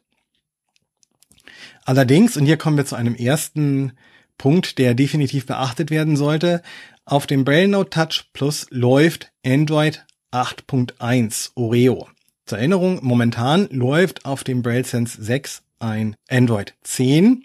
Allerdings, 1.84 2.36
und 2.36 2.46
hier 2.46 2.56
kommen 2.56 2.76
wir 2.76 2.86
zu 2.86 2.96
einem 2.96 3.14
ersten 3.14 3.92
Punkt, 4.38 4.78
der 4.78 4.94
definitiv 4.94 5.44
beachtet 5.44 5.90
werden 5.90 6.16
sollte, 6.16 6.62
auf 7.04 7.26
dem 7.26 7.44
Braille 7.44 7.68
Note 7.68 7.90
Touch 7.90 8.30
Plus 8.32 8.66
läuft 8.70 9.32
Android 9.44 10.04
8.1 10.32 11.50
Oreo. 11.54 12.08
Zur 12.46 12.58
Erinnerung, 12.58 13.00
momentan 13.02 13.68
läuft 13.70 14.24
auf 14.24 14.44
dem 14.44 14.62
Braille 14.62 14.84
Sense 14.84 15.22
6 15.22 15.62
ein 15.78 16.16
Android 16.28 16.74
10 16.82 17.44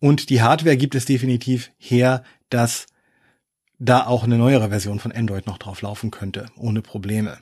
und 0.00 0.30
die 0.30 0.42
Hardware 0.42 0.76
gibt 0.76 0.94
es 0.94 1.04
definitiv 1.04 1.70
her, 1.78 2.22
dass 2.50 2.86
da 3.78 4.06
auch 4.06 4.24
eine 4.24 4.38
neuere 4.38 4.68
Version 4.70 5.00
von 5.00 5.12
Android 5.12 5.46
noch 5.46 5.58
drauf 5.58 5.82
laufen 5.82 6.10
könnte, 6.10 6.46
ohne 6.56 6.82
Probleme. 6.82 7.38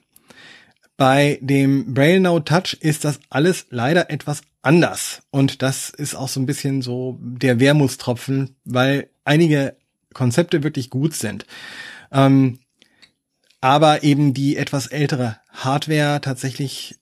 Bei 0.97 1.39
dem 1.41 1.95
Braille 1.95 2.21
Note 2.21 2.45
Touch 2.45 2.77
ist 2.81 3.05
das 3.05 3.21
alles 3.29 3.67
leider 3.71 4.11
etwas 4.11 4.43
anders. 4.63 5.23
Und 5.31 5.63
das 5.63 5.91
ist 5.91 6.15
auch 6.15 6.29
so 6.29 6.41
ein 6.41 6.47
bisschen 6.47 6.83
so 6.83 7.19
der 7.21 7.61
Wermutstropfen, 7.61 8.57
weil 8.65 9.11
einige 9.25 9.77
Konzepte 10.15 10.63
wirklich 10.63 10.91
gut 10.91 11.15
sind. 11.15 11.47
Ähm, 12.13 12.61
aber 13.61 14.03
eben 14.03 14.35
die 14.35 14.57
etwas 14.57 14.87
ältere 14.87 15.39
Hardware 15.51 16.21
tatsächlich 16.21 16.97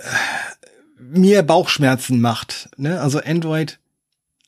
äh, 0.00 0.62
mir 0.98 1.42
Bauchschmerzen 1.42 2.20
macht. 2.20 2.70
Ne? 2.76 3.00
Also 3.00 3.20
Android 3.20 3.78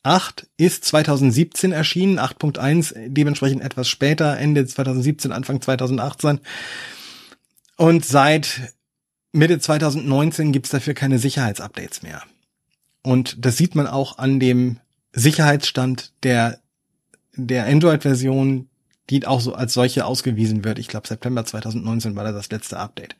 8 0.03 0.47
ist 0.57 0.85
2017 0.85 1.73
erschienen, 1.73 2.19
8.1 2.19 3.09
dementsprechend 3.09 3.63
etwas 3.63 3.89
später, 3.89 4.37
Ende 4.39 4.67
2017, 4.67 5.33
Anfang 5.33 5.61
2018. 5.61 6.41
Und 7.77 8.05
seit 8.05 8.75
Mitte 9.33 9.59
2019 9.59 10.53
gibt's 10.53 10.71
dafür 10.71 10.95
keine 10.95 11.19
Sicherheitsupdates 11.19 12.03
mehr. 12.03 12.23
Und 13.03 13.45
das 13.45 13.57
sieht 13.57 13.75
man 13.75 13.87
auch 13.87 14.19
an 14.19 14.41
dem 14.41 14.79
Sicherheitsstand 15.13 16.13
der 16.23 16.61
der 17.37 17.67
Android-Version, 17.67 18.69
die 19.11 19.27
auch 19.27 19.41
so 19.41 19.55
als 19.55 19.75
solche 19.75 20.05
ausgewiesen 20.05 20.65
wird. 20.65 20.79
Ich 20.79 20.89
glaube, 20.89 21.09
September 21.09 21.45
2019 21.45 22.17
war 22.17 22.25
da 22.25 22.33
das 22.33 22.51
letzte 22.51 22.79
Update. 22.79 23.17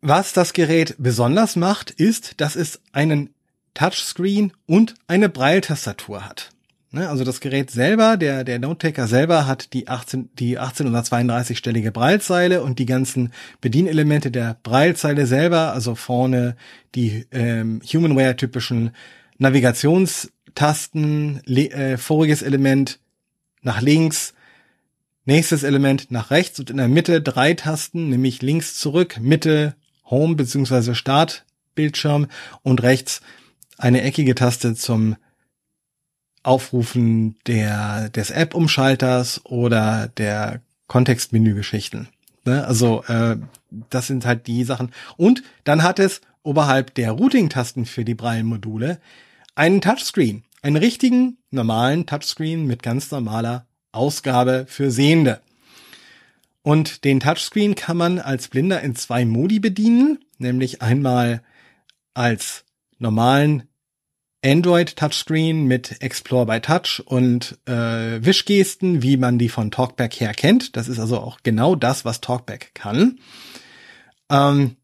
Was 0.00 0.32
das 0.32 0.52
Gerät 0.52 0.94
besonders 0.98 1.56
macht, 1.56 1.90
ist, 1.90 2.40
dass 2.40 2.54
es 2.54 2.80
einen 2.92 3.30
Touchscreen 3.74 4.52
und 4.66 4.94
eine 5.08 5.28
Braille-Tastatur 5.28 6.24
hat. 6.24 6.50
Ne, 6.90 7.06
also 7.06 7.22
das 7.22 7.40
Gerät 7.40 7.70
selber, 7.70 8.16
der, 8.16 8.44
der 8.44 8.58
Note-Taker 8.58 9.06
selber 9.06 9.46
hat 9.46 9.74
die 9.74 9.88
18, 9.88 10.30
die 10.38 10.58
1832 10.58 11.58
stellige 11.58 11.92
Braillezeile 11.92 12.62
und 12.62 12.78
die 12.78 12.86
ganzen 12.86 13.34
Bedienelemente 13.60 14.30
der 14.30 14.56
Braillezeile 14.62 15.26
selber, 15.26 15.74
also 15.74 15.94
vorne 15.94 16.56
die 16.94 17.26
ähm, 17.30 17.82
Humanware-typischen 17.84 18.92
Navigations- 19.38 20.30
Tasten, 20.58 21.40
äh, 21.46 21.96
voriges 21.98 22.42
Element 22.42 22.98
nach 23.62 23.80
links, 23.80 24.34
nächstes 25.24 25.62
Element 25.62 26.10
nach 26.10 26.32
rechts 26.32 26.58
und 26.58 26.68
in 26.68 26.78
der 26.78 26.88
Mitte 26.88 27.22
drei 27.22 27.54
Tasten, 27.54 28.08
nämlich 28.08 28.42
links 28.42 28.76
zurück, 28.76 29.20
Mitte, 29.20 29.76
Home 30.10 30.34
bzw. 30.34 30.94
Startbildschirm 30.94 32.26
und 32.64 32.82
rechts 32.82 33.20
eine 33.76 34.02
eckige 34.02 34.34
Taste 34.34 34.74
zum 34.74 35.14
Aufrufen 36.42 37.36
der, 37.46 38.08
des 38.08 38.32
App-Umschalters 38.32 39.42
oder 39.44 40.08
der 40.08 40.60
Kontextmenü-Geschichten. 40.88 42.08
Ne? 42.44 42.66
Also 42.66 43.04
äh, 43.04 43.36
das 43.90 44.08
sind 44.08 44.26
halt 44.26 44.48
die 44.48 44.64
Sachen. 44.64 44.90
Und 45.16 45.44
dann 45.62 45.84
hat 45.84 46.00
es 46.00 46.20
oberhalb 46.42 46.96
der 46.96 47.12
Routing-Tasten 47.12 47.86
für 47.86 48.04
die 48.04 48.16
Braille-Module 48.16 48.98
einen 49.54 49.80
Touchscreen 49.80 50.42
einen 50.62 50.76
richtigen, 50.76 51.38
normalen 51.50 52.06
Touchscreen 52.06 52.66
mit 52.66 52.82
ganz 52.82 53.10
normaler 53.10 53.66
Ausgabe 53.92 54.66
für 54.68 54.90
Sehende. 54.90 55.40
Und 56.62 57.04
den 57.04 57.20
Touchscreen 57.20 57.74
kann 57.74 57.96
man 57.96 58.18
als 58.18 58.48
Blinder 58.48 58.80
in 58.82 58.94
zwei 58.94 59.24
Modi 59.24 59.58
bedienen, 59.60 60.18
nämlich 60.38 60.82
einmal 60.82 61.42
als 62.14 62.64
normalen 62.98 63.68
Android 64.44 64.96
Touchscreen 64.96 65.64
mit 65.64 66.00
Explore 66.00 66.46
by 66.46 66.60
Touch 66.60 67.02
und 67.04 67.58
äh, 67.66 68.24
Wischgesten, 68.24 69.02
wie 69.02 69.16
man 69.16 69.38
die 69.38 69.48
von 69.48 69.70
Talkback 69.70 70.14
her 70.20 70.32
kennt. 70.32 70.76
Das 70.76 70.88
ist 70.88 70.98
also 71.00 71.18
auch 71.18 71.38
genau 71.42 71.74
das, 71.74 72.04
was 72.04 72.20
Talkback 72.20 72.72
kann. 72.74 73.18
Ähm, 74.30 74.76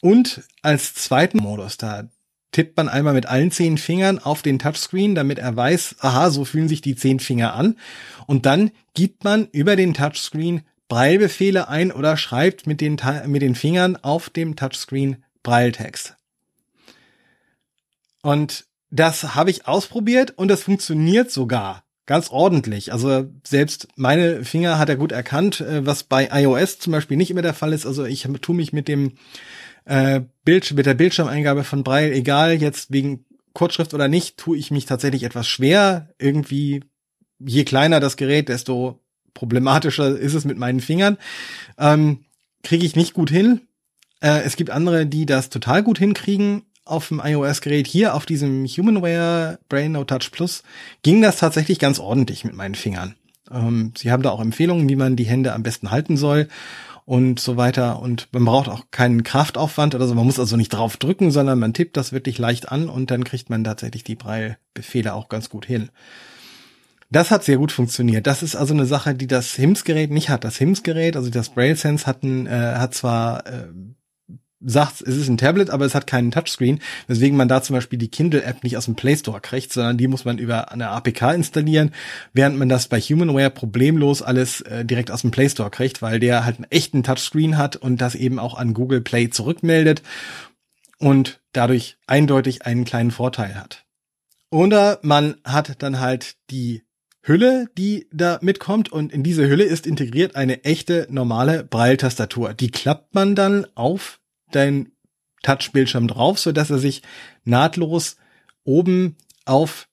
und 0.00 0.42
als 0.62 0.94
zweiten 0.94 1.38
Modus, 1.38 1.76
da 1.76 2.08
tippt 2.54 2.76
man 2.76 2.88
einmal 2.88 3.12
mit 3.12 3.26
allen 3.26 3.50
zehn 3.50 3.76
Fingern 3.76 4.18
auf 4.18 4.40
den 4.40 4.58
Touchscreen, 4.58 5.14
damit 5.14 5.38
er 5.38 5.54
weiß, 5.54 5.96
aha, 5.98 6.30
so 6.30 6.44
fühlen 6.44 6.68
sich 6.68 6.80
die 6.80 6.96
zehn 6.96 7.20
Finger 7.20 7.54
an. 7.54 7.76
Und 8.26 8.46
dann 8.46 8.70
gibt 8.94 9.24
man 9.24 9.48
über 9.52 9.76
den 9.76 9.92
Touchscreen 9.92 10.62
Breilbefehle 10.88 11.68
ein 11.68 11.90
oder 11.90 12.16
schreibt 12.16 12.66
mit 12.66 12.80
den, 12.80 12.98
mit 13.26 13.42
den 13.42 13.54
Fingern 13.54 13.96
auf 13.96 14.30
dem 14.30 14.54
Touchscreen 14.56 15.22
Breiltext. 15.42 16.14
Und 18.22 18.64
das 18.90 19.34
habe 19.34 19.50
ich 19.50 19.66
ausprobiert 19.66 20.32
und 20.36 20.48
das 20.48 20.62
funktioniert 20.62 21.30
sogar 21.30 21.82
ganz 22.06 22.30
ordentlich. 22.30 22.92
Also 22.92 23.26
selbst 23.42 23.88
meine 23.96 24.44
Finger 24.44 24.78
hat 24.78 24.88
er 24.88 24.96
gut 24.96 25.10
erkannt, 25.10 25.60
äh, 25.60 25.84
was 25.84 26.04
bei 26.04 26.28
iOS 26.30 26.78
zum 26.78 26.92
Beispiel 26.92 27.16
nicht 27.16 27.30
immer 27.30 27.42
der 27.42 27.54
Fall 27.54 27.72
ist. 27.72 27.86
Also 27.86 28.04
ich 28.04 28.28
tue 28.40 28.54
mich 28.54 28.72
mit 28.72 28.88
dem 28.88 29.14
äh, 29.84 30.22
Bild, 30.44 30.72
mit 30.72 30.86
der 30.86 30.94
Bildschirmeingabe 30.94 31.64
von 31.64 31.84
Braille, 31.84 32.12
egal 32.12 32.54
jetzt 32.54 32.92
wegen 32.92 33.24
Kurzschrift 33.52 33.94
oder 33.94 34.08
nicht, 34.08 34.36
tue 34.36 34.56
ich 34.56 34.70
mich 34.70 34.86
tatsächlich 34.86 35.22
etwas 35.22 35.46
schwer. 35.46 36.10
Irgendwie, 36.18 36.84
je 37.38 37.64
kleiner 37.64 38.00
das 38.00 38.16
Gerät, 38.16 38.48
desto 38.48 39.00
problematischer 39.32 40.18
ist 40.18 40.34
es 40.34 40.44
mit 40.44 40.58
meinen 40.58 40.80
Fingern. 40.80 41.18
Ähm, 41.78 42.24
Kriege 42.62 42.86
ich 42.86 42.96
nicht 42.96 43.12
gut 43.12 43.30
hin. 43.30 43.60
Äh, 44.20 44.40
es 44.42 44.56
gibt 44.56 44.70
andere, 44.70 45.06
die 45.06 45.26
das 45.26 45.50
total 45.50 45.82
gut 45.82 45.98
hinkriegen 45.98 46.62
auf 46.84 47.08
dem 47.08 47.20
iOS-Gerät. 47.22 47.86
Hier 47.86 48.14
auf 48.14 48.26
diesem 48.26 48.64
Humanware 48.66 49.58
Brain 49.68 49.92
No 49.92 50.04
Touch 50.04 50.30
Plus 50.30 50.62
ging 51.02 51.20
das 51.20 51.36
tatsächlich 51.36 51.78
ganz 51.78 51.98
ordentlich 51.98 52.44
mit 52.44 52.54
meinen 52.54 52.74
Fingern. 52.74 53.16
Ähm, 53.50 53.92
sie 53.96 54.10
haben 54.10 54.22
da 54.22 54.30
auch 54.30 54.40
Empfehlungen, 54.40 54.88
wie 54.88 54.96
man 54.96 55.16
die 55.16 55.24
Hände 55.24 55.52
am 55.52 55.62
besten 55.62 55.90
halten 55.90 56.16
soll 56.16 56.48
und 57.04 57.38
so 57.38 57.56
weiter. 57.56 58.00
Und 58.00 58.28
man 58.32 58.44
braucht 58.44 58.68
auch 58.68 58.84
keinen 58.90 59.22
Kraftaufwand 59.22 59.94
oder 59.94 60.06
so. 60.06 60.14
Man 60.14 60.26
muss 60.26 60.38
also 60.38 60.56
nicht 60.56 60.72
drauf 60.72 60.96
drücken, 60.96 61.30
sondern 61.30 61.58
man 61.58 61.74
tippt 61.74 61.96
das 61.96 62.12
wirklich 62.12 62.38
leicht 62.38 62.70
an 62.70 62.88
und 62.88 63.10
dann 63.10 63.24
kriegt 63.24 63.50
man 63.50 63.64
tatsächlich 63.64 64.04
die 64.04 64.14
Braille-Befehle 64.14 65.14
auch 65.14 65.28
ganz 65.28 65.50
gut 65.50 65.66
hin. 65.66 65.90
Das 67.10 67.30
hat 67.30 67.44
sehr 67.44 67.58
gut 67.58 67.70
funktioniert. 67.70 68.26
Das 68.26 68.42
ist 68.42 68.56
also 68.56 68.74
eine 68.74 68.86
Sache, 68.86 69.14
die 69.14 69.26
das 69.26 69.54
HIMS-Gerät 69.54 70.10
nicht 70.10 70.30
hat. 70.30 70.44
Das 70.44 70.56
HIMS-Gerät, 70.56 71.16
also 71.16 71.30
das 71.30 71.50
Braille 71.50 71.76
Sense, 71.76 72.06
hat, 72.06 72.24
äh, 72.24 72.48
hat 72.48 72.94
zwar 72.94 73.46
äh, 73.46 73.68
sagt, 74.64 75.02
es 75.02 75.16
ist 75.16 75.28
ein 75.28 75.36
Tablet, 75.36 75.70
aber 75.70 75.84
es 75.84 75.94
hat 75.94 76.06
keinen 76.06 76.30
Touchscreen, 76.30 76.80
weswegen 77.06 77.36
man 77.36 77.48
da 77.48 77.62
zum 77.62 77.74
Beispiel 77.74 77.98
die 77.98 78.08
Kindle-App 78.08 78.64
nicht 78.64 78.76
aus 78.76 78.86
dem 78.86 78.94
Play 78.94 79.16
Store 79.16 79.40
kriegt, 79.40 79.72
sondern 79.72 79.98
die 79.98 80.08
muss 80.08 80.24
man 80.24 80.38
über 80.38 80.72
eine 80.72 80.88
APK 80.88 81.34
installieren, 81.34 81.92
während 82.32 82.58
man 82.58 82.68
das 82.68 82.88
bei 82.88 83.00
Humanware 83.00 83.50
problemlos 83.50 84.22
alles 84.22 84.60
äh, 84.62 84.84
direkt 84.84 85.10
aus 85.10 85.22
dem 85.22 85.30
Play 85.30 85.48
Store 85.48 85.70
kriegt, 85.70 86.02
weil 86.02 86.20
der 86.20 86.44
halt 86.44 86.56
einen 86.56 86.70
echten 86.70 87.02
Touchscreen 87.02 87.58
hat 87.58 87.76
und 87.76 88.00
das 88.00 88.14
eben 88.14 88.38
auch 88.38 88.54
an 88.54 88.74
Google 88.74 89.00
Play 89.00 89.30
zurückmeldet 89.30 90.02
und 90.98 91.40
dadurch 91.52 91.96
eindeutig 92.06 92.66
einen 92.66 92.84
kleinen 92.84 93.10
Vorteil 93.10 93.54
hat. 93.54 93.84
Oder 94.50 95.00
man 95.02 95.36
hat 95.44 95.82
dann 95.82 96.00
halt 96.00 96.36
die 96.50 96.82
Hülle, 97.22 97.66
die 97.76 98.06
da 98.12 98.38
mitkommt 98.42 98.92
und 98.92 99.12
in 99.12 99.22
diese 99.22 99.48
Hülle 99.48 99.64
ist 99.64 99.86
integriert 99.86 100.36
eine 100.36 100.64
echte 100.64 101.06
normale 101.10 101.64
Braille-Tastatur. 101.64 102.52
Die 102.54 102.70
klappt 102.70 103.14
man 103.14 103.34
dann 103.34 103.66
auf 103.74 104.20
dein 104.54 104.92
Touchbildschirm 105.42 106.08
drauf, 106.08 106.38
so 106.38 106.52
dass 106.52 106.70
er 106.70 106.78
sich 106.78 107.02
nahtlos 107.44 108.16
oben 108.64 109.16
auf 109.44 109.88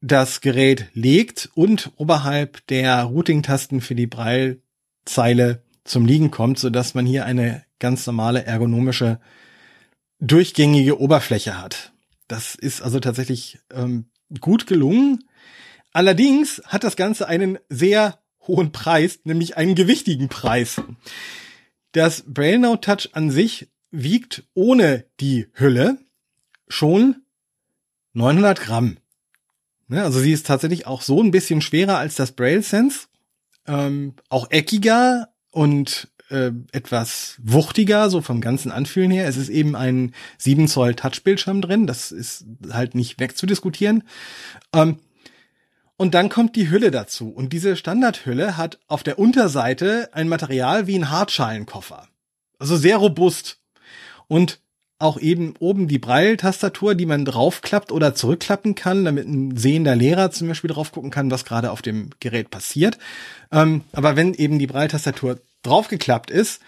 das 0.00 0.40
Gerät 0.40 0.88
legt 0.94 1.50
und 1.54 1.92
oberhalb 1.96 2.66
der 2.66 3.04
Routing-Tasten 3.04 3.80
für 3.80 3.94
die 3.94 4.08
Braillezeile 4.08 5.62
zum 5.84 6.06
Liegen 6.06 6.30
kommt, 6.30 6.58
so 6.58 6.70
dass 6.70 6.94
man 6.94 7.06
hier 7.06 7.24
eine 7.24 7.64
ganz 7.78 8.06
normale 8.06 8.44
ergonomische 8.44 9.20
durchgängige 10.18 11.00
Oberfläche 11.00 11.60
hat. 11.60 11.92
Das 12.28 12.54
ist 12.54 12.82
also 12.82 13.00
tatsächlich 13.00 13.58
ähm, 13.72 14.06
gut 14.40 14.66
gelungen. 14.66 15.24
Allerdings 15.92 16.62
hat 16.66 16.84
das 16.84 16.96
Ganze 16.96 17.28
einen 17.28 17.58
sehr 17.68 18.18
hohen 18.46 18.72
Preis, 18.72 19.20
nämlich 19.24 19.56
einen 19.56 19.74
gewichtigen 19.74 20.28
Preis. 20.28 20.80
Das 21.92 22.24
Braille 22.26 22.58
Now 22.58 22.76
Touch 22.76 23.10
an 23.12 23.30
sich 23.30 23.68
wiegt 23.90 24.44
ohne 24.54 25.04
die 25.20 25.46
Hülle 25.52 25.98
schon 26.68 27.16
900 28.14 28.60
Gramm. 28.60 28.96
Ne, 29.88 30.02
also 30.02 30.20
sie 30.20 30.32
ist 30.32 30.46
tatsächlich 30.46 30.86
auch 30.86 31.02
so 31.02 31.22
ein 31.22 31.30
bisschen 31.30 31.60
schwerer 31.60 31.98
als 31.98 32.14
das 32.14 32.32
Braille 32.32 32.62
Sense, 32.62 33.08
ähm, 33.66 34.14
auch 34.30 34.50
eckiger 34.50 35.28
und 35.50 36.08
äh, 36.30 36.50
etwas 36.72 37.36
wuchtiger, 37.42 38.08
so 38.08 38.22
vom 38.22 38.40
ganzen 38.40 38.72
Anfühlen 38.72 39.10
her. 39.10 39.28
Es 39.28 39.36
ist 39.36 39.50
eben 39.50 39.76
ein 39.76 40.14
7 40.38 40.66
Zoll 40.68 40.94
Touchbildschirm 40.94 41.60
drin, 41.60 41.86
das 41.86 42.10
ist 42.10 42.46
halt 42.70 42.94
nicht 42.94 43.20
wegzudiskutieren. 43.20 44.04
Ähm, 44.72 44.98
und 45.96 46.14
dann 46.14 46.28
kommt 46.28 46.56
die 46.56 46.70
Hülle 46.70 46.90
dazu. 46.90 47.30
Und 47.30 47.52
diese 47.52 47.76
Standardhülle 47.76 48.56
hat 48.56 48.78
auf 48.88 49.02
der 49.02 49.18
Unterseite 49.18 50.10
ein 50.12 50.28
Material 50.28 50.86
wie 50.86 50.98
ein 50.98 51.10
Hartschalenkoffer. 51.10 52.08
Also 52.58 52.76
sehr 52.76 52.96
robust. 52.96 53.58
Und 54.28 54.60
auch 54.98 55.18
eben 55.18 55.54
oben 55.58 55.88
die 55.88 55.98
Braille-Tastatur, 55.98 56.94
die 56.94 57.06
man 57.06 57.24
draufklappt 57.24 57.90
oder 57.90 58.14
zurückklappen 58.14 58.76
kann, 58.76 59.04
damit 59.04 59.26
ein 59.26 59.56
sehender 59.56 59.96
Lehrer 59.96 60.30
zum 60.30 60.48
Beispiel 60.48 60.70
drauf 60.70 60.92
gucken 60.92 61.10
kann, 61.10 61.30
was 61.30 61.44
gerade 61.44 61.72
auf 61.72 61.82
dem 61.82 62.10
Gerät 62.20 62.50
passiert. 62.50 62.98
Ähm, 63.50 63.82
aber 63.92 64.14
wenn 64.14 64.32
eben 64.32 64.60
die 64.60 64.68
Braille-Tastatur 64.68 65.40
draufgeklappt 65.62 66.30
ist, 66.30 66.62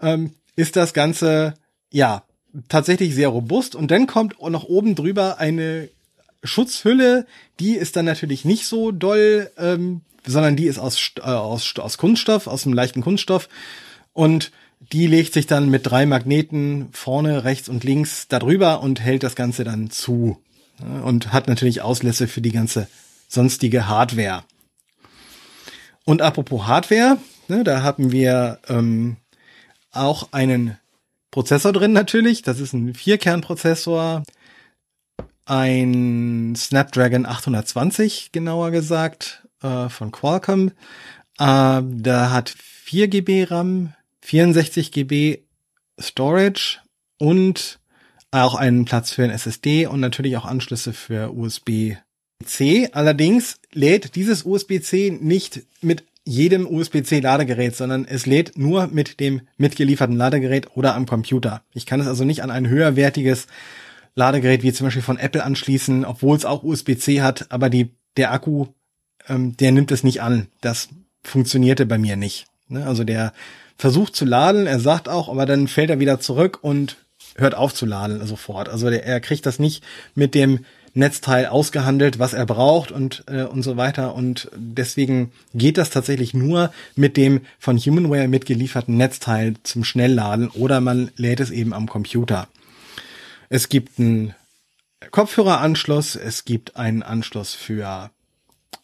ähm, 0.00 0.34
ist 0.54 0.76
das 0.76 0.94
Ganze, 0.94 1.54
ja, 1.90 2.22
tatsächlich 2.68 3.14
sehr 3.14 3.28
robust. 3.28 3.74
Und 3.74 3.90
dann 3.90 4.06
kommt 4.06 4.40
noch 4.40 4.64
oben 4.64 4.94
drüber 4.94 5.38
eine 5.38 5.88
Schutzhülle, 6.42 7.26
die 7.60 7.74
ist 7.74 7.96
dann 7.96 8.04
natürlich 8.04 8.44
nicht 8.44 8.66
so 8.66 8.90
doll, 8.90 9.50
ähm, 9.56 10.02
sondern 10.26 10.56
die 10.56 10.66
ist 10.66 10.78
aus, 10.78 11.12
äh, 11.18 11.22
aus, 11.22 11.74
aus 11.78 11.98
Kunststoff, 11.98 12.46
aus 12.46 12.66
einem 12.66 12.74
leichten 12.74 13.02
Kunststoff. 13.02 13.48
Und 14.12 14.52
die 14.92 15.06
legt 15.06 15.32
sich 15.32 15.46
dann 15.46 15.70
mit 15.70 15.86
drei 15.86 16.06
Magneten 16.06 16.88
vorne, 16.92 17.44
rechts 17.44 17.68
und 17.68 17.84
links 17.84 18.26
darüber 18.28 18.80
und 18.80 19.00
hält 19.00 19.22
das 19.22 19.36
Ganze 19.36 19.64
dann 19.64 19.90
zu. 19.90 20.38
Und 21.04 21.32
hat 21.32 21.46
natürlich 21.46 21.82
Auslässe 21.82 22.26
für 22.26 22.40
die 22.40 22.50
ganze 22.50 22.88
sonstige 23.28 23.88
Hardware. 23.88 24.42
Und 26.04 26.22
apropos 26.22 26.66
Hardware, 26.66 27.18
ne, 27.46 27.62
da 27.62 27.82
haben 27.82 28.10
wir 28.10 28.58
ähm, 28.68 29.16
auch 29.92 30.32
einen 30.32 30.76
Prozessor 31.30 31.72
drin 31.72 31.92
natürlich. 31.92 32.42
Das 32.42 32.58
ist 32.58 32.72
ein 32.72 32.94
Vierkernprozessor 32.94 34.24
ein 35.52 36.54
Snapdragon 36.56 37.26
820, 37.26 38.32
genauer 38.32 38.70
gesagt, 38.70 39.46
äh, 39.62 39.90
von 39.90 40.10
Qualcomm. 40.10 40.68
Äh, 41.38 41.82
da 41.82 42.30
hat 42.30 42.48
4 42.48 43.08
GB 43.08 43.44
RAM, 43.44 43.92
64 44.22 44.92
GB 44.92 45.40
Storage 46.00 46.78
und 47.18 47.80
auch 48.30 48.54
einen 48.54 48.86
Platz 48.86 49.12
für 49.12 49.24
ein 49.24 49.30
SSD 49.30 49.86
und 49.86 50.00
natürlich 50.00 50.38
auch 50.38 50.46
Anschlüsse 50.46 50.94
für 50.94 51.34
USB-C. 51.34 52.88
Allerdings 52.92 53.60
lädt 53.74 54.16
dieses 54.16 54.46
USB-C 54.46 55.18
nicht 55.20 55.66
mit 55.82 56.04
jedem 56.24 56.66
USB-C 56.66 57.20
Ladegerät, 57.20 57.76
sondern 57.76 58.06
es 58.06 58.24
lädt 58.24 58.56
nur 58.56 58.86
mit 58.86 59.20
dem 59.20 59.42
mitgelieferten 59.58 60.16
Ladegerät 60.16 60.74
oder 60.78 60.94
am 60.94 61.04
Computer. 61.04 61.62
Ich 61.74 61.84
kann 61.84 62.00
es 62.00 62.06
also 62.06 62.24
nicht 62.24 62.42
an 62.42 62.50
ein 62.50 62.68
höherwertiges 62.68 63.48
Ladegerät 64.14 64.62
wie 64.62 64.72
zum 64.72 64.86
Beispiel 64.86 65.02
von 65.02 65.18
Apple 65.18 65.42
anschließen, 65.42 66.04
obwohl 66.04 66.36
es 66.36 66.44
auch 66.44 66.62
USB-C 66.62 67.22
hat, 67.22 67.46
aber 67.50 67.70
die, 67.70 67.90
der 68.16 68.32
Akku, 68.32 68.66
ähm, 69.28 69.56
der 69.56 69.72
nimmt 69.72 69.90
es 69.90 70.04
nicht 70.04 70.22
an. 70.22 70.48
Das 70.60 70.88
funktionierte 71.22 71.86
bei 71.86 71.98
mir 71.98 72.16
nicht. 72.16 72.46
Ne? 72.68 72.86
Also 72.86 73.04
der 73.04 73.32
versucht 73.76 74.14
zu 74.14 74.24
laden, 74.24 74.66
er 74.66 74.80
sagt 74.80 75.08
auch, 75.08 75.28
aber 75.28 75.46
dann 75.46 75.68
fällt 75.68 75.90
er 75.90 76.00
wieder 76.00 76.20
zurück 76.20 76.58
und 76.62 76.96
hört 77.36 77.54
auf 77.54 77.74
zu 77.74 77.86
laden 77.86 78.24
sofort. 78.26 78.68
Also 78.68 78.90
der, 78.90 79.04
er 79.04 79.20
kriegt 79.20 79.46
das 79.46 79.58
nicht 79.58 79.82
mit 80.14 80.34
dem 80.34 80.64
Netzteil 80.94 81.46
ausgehandelt, 81.46 82.18
was 82.18 82.34
er 82.34 82.44
braucht 82.44 82.92
und 82.92 83.24
äh, 83.26 83.44
und 83.44 83.62
so 83.62 83.78
weiter 83.78 84.14
und 84.14 84.50
deswegen 84.54 85.32
geht 85.54 85.78
das 85.78 85.88
tatsächlich 85.88 86.34
nur 86.34 86.70
mit 86.96 87.16
dem 87.16 87.40
von 87.58 87.78
Humanware 87.78 88.28
mitgelieferten 88.28 88.98
Netzteil 88.98 89.54
zum 89.62 89.84
Schnellladen 89.84 90.48
oder 90.50 90.82
man 90.82 91.10
lädt 91.16 91.40
es 91.40 91.50
eben 91.50 91.72
am 91.72 91.88
Computer. 91.88 92.46
Es 93.52 93.68
gibt 93.68 93.98
einen 93.98 94.34
Kopfhöreranschluss, 95.10 96.16
es 96.16 96.46
gibt 96.46 96.76
einen 96.76 97.02
Anschluss 97.02 97.52
für 97.52 98.10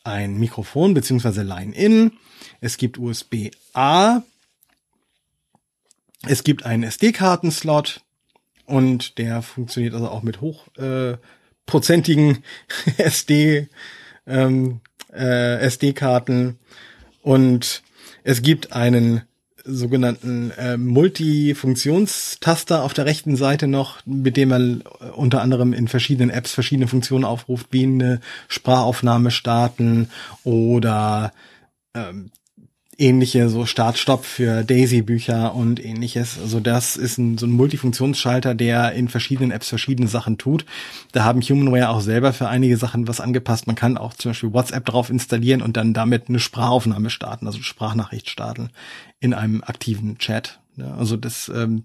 ein 0.05 0.39
Mikrofon 0.39 0.93
beziehungsweise 0.93 1.43
Line-In, 1.43 2.13
es 2.61 2.77
gibt 2.77 2.99
USB-A, 2.99 4.23
es 6.27 6.45
gibt 6.45 6.67
einen 6.67 6.83
SD-Kartenslot 6.83 8.03
und 8.67 9.17
der 9.17 9.41
funktioniert 9.41 9.95
also 9.95 10.11
auch 10.11 10.23
mit 10.23 10.43
hochprozentigen 10.43 12.45
äh, 12.99 13.03
SD 13.05 13.71
ähm, 14.27 14.83
äh, 15.15 15.61
SD-Karten 15.61 16.59
und 17.23 17.83
es 18.23 18.43
gibt 18.43 18.75
einen 18.75 19.23
sogenannten 19.69 20.51
äh, 20.53 20.77
Multifunktionstaster 20.77 22.83
auf 22.83 22.95
der 22.95 23.07
rechten 23.07 23.37
Seite 23.37 23.69
noch, 23.69 24.05
mit 24.07 24.37
dem 24.37 24.49
man 24.49 24.83
äh, 25.01 25.11
unter 25.11 25.43
anderem 25.43 25.73
in 25.73 25.89
verschiedenen 25.89 26.31
Apps 26.31 26.53
verschiedene 26.53 26.89
Funktionen 26.89 27.25
aufruft, 27.25 27.69
wie 27.71 27.85
eine 27.85 28.21
Sprachaufnahme 28.49 29.31
starten 29.31 30.11
oder 30.45 31.33
ähm, 31.95 32.31
ähnliche 32.99 33.49
so 33.49 33.65
Start-Stopp 33.65 34.25
für 34.25 34.65
Daisy-Bücher 34.65 35.55
und 35.55 35.83
ähnliches. 35.83 36.39
Also 36.41 36.59
das 36.59 36.97
ist 36.97 37.17
ein, 37.17 37.39
so 37.39 37.47
ein 37.47 37.53
Multifunktionsschalter, 37.53 38.57
der 38.57 38.93
in 38.93 39.09
verschiedenen 39.09 39.53
Apps 39.53 39.69
verschiedene 39.69 40.09
Sachen 40.09 40.37
tut. 40.37 40.67
Da 41.13 41.23
haben 41.25 41.41
Humanware 41.41 41.91
auch 41.91 42.01
selber 42.01 42.33
für 42.33 42.49
einige 42.49 42.77
Sachen 42.77 43.07
was 43.07 43.21
angepasst. 43.21 43.69
Man 43.69 43.77
kann 43.77 43.97
auch 43.97 44.15
zum 44.15 44.31
Beispiel 44.31 44.53
WhatsApp 44.53 44.85
drauf 44.85 45.11
installieren 45.11 45.63
und 45.63 45.77
dann 45.77 45.95
damit 45.95 46.29
eine 46.29 46.41
Sprachaufnahme 46.41 47.09
starten, 47.09 47.47
also 47.47 47.63
Sprachnachricht 47.63 48.29
starten 48.29 48.71
in 49.21 49.33
einem 49.33 49.63
aktiven 49.63 50.19
Chat. 50.19 50.59
Ja, 50.77 50.97
also 50.97 51.17
das 51.17 51.49
ähm, 51.55 51.85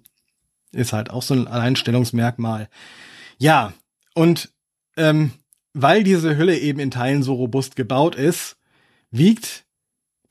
ist 0.71 0.93
halt 0.93 1.12
auch 1.12 1.21
so 1.21 1.36
ein 1.36 1.47
Alleinstellungsmerkmal. 1.47 2.69
Ja, 3.38 3.73
Und 4.15 4.49
ähm, 4.97 5.32
weil 5.73 6.04
diese 6.04 6.38
Hülle 6.38 6.58
eben 6.58 6.80
in 6.80 6.91
Teilen 6.91 7.23
so 7.23 7.34
robust 7.34 7.76
gebaut 7.76 8.15
ist, 8.15 8.58
wiegt 9.12 9.62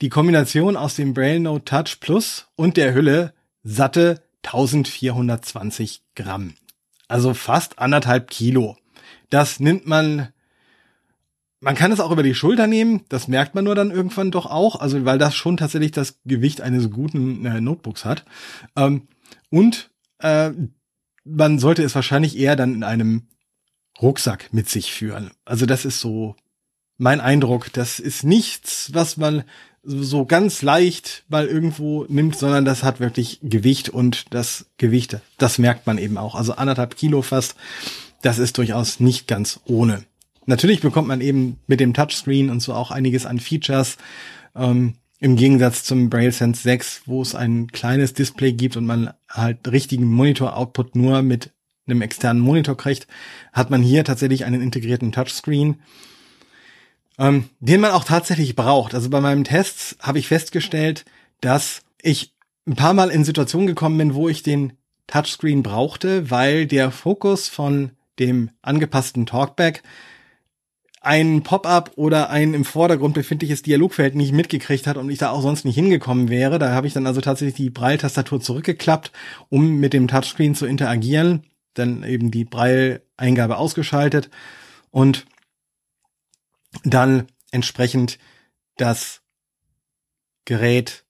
die 0.03 0.09
Kombination 0.09 0.77
aus 0.77 0.97
dem 0.97 1.15
Braille 1.15 1.39
Note 1.39 1.65
Touch 1.65 2.01
Plus 2.01 2.49
und 2.57 2.77
der 2.77 2.93
Hülle 2.93 3.33
satte 3.63 4.21
1420 4.43 6.03
Gramm. 6.17 6.55
Also 7.07 7.35
fast 7.35 7.79
anderthalb 7.79 8.29
Kilo. 8.29 8.77
Das 9.31 9.61
nimmt 9.61 9.87
man, 9.87 10.29
man 11.61 11.77
kann 11.77 11.93
es 11.93 12.01
auch 12.01 12.11
über 12.11 12.25
die 12.25 12.35
Schulter 12.35 12.67
nehmen, 12.67 13.05
das 13.09 13.29
merkt 13.29 13.55
man 13.55 13.65
nur 13.65 13.77
dann 13.77 13.93
irgendwann 13.93 14.33
doch 14.33 14.47
auch, 14.47 14.81
also 14.81 15.05
weil 15.05 15.19
das 15.19 15.37
schon 15.37 15.57
tatsächlich 15.57 15.93
das 15.93 16.21
Gewicht 16.25 16.61
eines 16.61 16.91
guten 16.91 17.47
äh, 17.47 17.61
Notebooks 17.61 18.05
hat. 18.05 18.25
Ähm, 18.75 19.07
und 19.51 19.91
äh, 20.19 20.51
man 21.25 21.61
sollte 21.61 21.85
es 21.85 21.95
wahrscheinlich 21.95 22.37
eher 22.37 22.57
dann 22.57 22.75
in 22.75 22.83
einem 22.83 23.29
Rucksack 24.01 24.53
mit 24.53 24.69
sich 24.69 24.93
führen. 24.93 25.31
Also 25.45 25.65
das 25.65 25.85
ist 25.85 26.01
so 26.01 26.35
mein 26.99 27.21
Eindruck. 27.21 27.73
Das 27.73 28.01
ist 28.01 28.25
nichts, 28.25 28.93
was 28.95 29.17
man 29.17 29.45
so 29.83 30.25
ganz 30.25 30.63
leicht 30.63 31.25
mal 31.29 31.47
irgendwo 31.47 32.05
nimmt, 32.09 32.37
sondern 32.37 32.65
das 32.65 32.83
hat 32.83 33.01
wirklich 33.01 33.41
Gewicht 33.43 33.89
und 33.89 34.33
das 34.33 34.67
Gewicht, 34.77 35.19
das 35.39 35.59
merkt 35.59 35.87
man 35.87 35.99
eben 35.99 36.19
auch. 36.19 36.35
Also 36.35 36.55
anderthalb 36.55 36.97
Kilo 36.97 37.23
fast, 37.23 37.57
das 38.23 38.39
ist 38.39 38.59
durchaus 38.59 39.01
nicht 39.01 39.27
ganz 39.27 39.61
ohne. 39.65 40.05
Natürlich 40.47 40.81
bekommt 40.81 41.09
man 41.09 41.21
eben 41.21 41.59
mit 41.67 41.81
dem 41.81 41.95
Touchscreen 41.95 42.51
und 42.51 42.61
so 42.61 42.75
auch 42.75 42.91
einiges 42.91 43.27
an 43.27 43.41
Features. 43.41 43.97
Ähm, 44.55 44.95
Im 45.19 45.37
Gegensatz 45.37 45.85
zum 45.85 46.11
Braille 46.11 46.33
Sense 46.33 46.63
6, 46.63 47.03
wo 47.07 47.23
es 47.23 47.35
ein 47.35 47.69
kleines 47.69 48.13
Display 48.13 48.53
gibt 48.53 48.77
und 48.77 48.87
man 48.87 49.13
halt 49.29 49.69
richtigen 49.71 50.07
Monitor-Output 50.07 50.97
nur 50.97 51.23
mit 51.23 51.51
einem 51.87 52.03
externen 52.03 52.43
Monitor 52.43 52.77
kriegt, 52.77 53.07
hat 53.53 53.71
man 53.71 53.83
hier 53.83 54.05
tatsächlich 54.05 54.45
einen 54.45 54.63
integrierten 54.63 55.13
Touchscreen 55.13 55.77
ähm, 57.19 57.49
den 57.61 57.81
man 57.81 57.93
auch 57.93 58.05
tatsächlich 58.05 58.57
braucht. 58.57 58.95
Also 58.95 59.11
bei 59.11 59.21
meinem 59.21 59.45
Test 59.45 59.97
habe 60.01 60.19
ich 60.19 60.29
festgestellt, 60.29 61.05
dass 61.41 61.83
ich 62.01 62.33
ein 62.67 62.77
paar 62.77 62.95
Mal 62.95 63.11
in 63.11 63.25
Situationen 63.25 63.67
gekommen 63.67 63.99
bin, 63.99 64.15
wo 64.15 64.29
ich 64.29 64.43
den 64.43 64.75
Touchscreen 65.07 65.63
brauchte, 65.63 66.31
weil 66.31 66.67
der 66.67 66.91
Fokus 66.91 67.49
von 67.49 67.91
dem 68.19 68.51
angepassten 68.63 69.27
Talkback 69.27 69.83
ein 71.01 71.43
Pop-up 71.43 71.91
oder 71.97 72.31
ein 72.31 72.55
im 72.55 72.65
Vordergrund 72.65 73.15
befindliches 73.15 73.63
Dialogfeld 73.63 74.15
nicht 74.15 74.33
mitgekriegt 74.33 74.87
hat 74.87 74.97
und 74.97 75.11
ich 75.11 75.19
da 75.19 75.31
auch 75.31 75.43
sonst 75.43 75.65
nicht 75.65 75.75
hingekommen 75.75 76.29
wäre. 76.29 76.61
Da 76.61 76.71
habe 76.71 76.87
ich 76.87 76.93
dann 76.93 77.09
also 77.09 77.21
tatsächlich 77.21 77.57
die 77.57 77.71
Braille-Tastatur 77.71 78.41
zurückgeklappt, 78.41 79.11
um 79.49 79.81
mit 79.81 79.93
dem 79.93 80.07
Touchscreen 80.07 80.55
zu 80.55 80.65
interagieren, 80.65 81.43
dann 81.75 82.05
eben 82.05 82.31
die 82.31 82.45
Braille-Eingabe 82.45 83.57
ausgeschaltet 83.57 84.31
und 84.91 85.27
dann 86.85 87.27
entsprechend 87.51 88.19
das 88.77 89.23
Gerät 90.45 91.05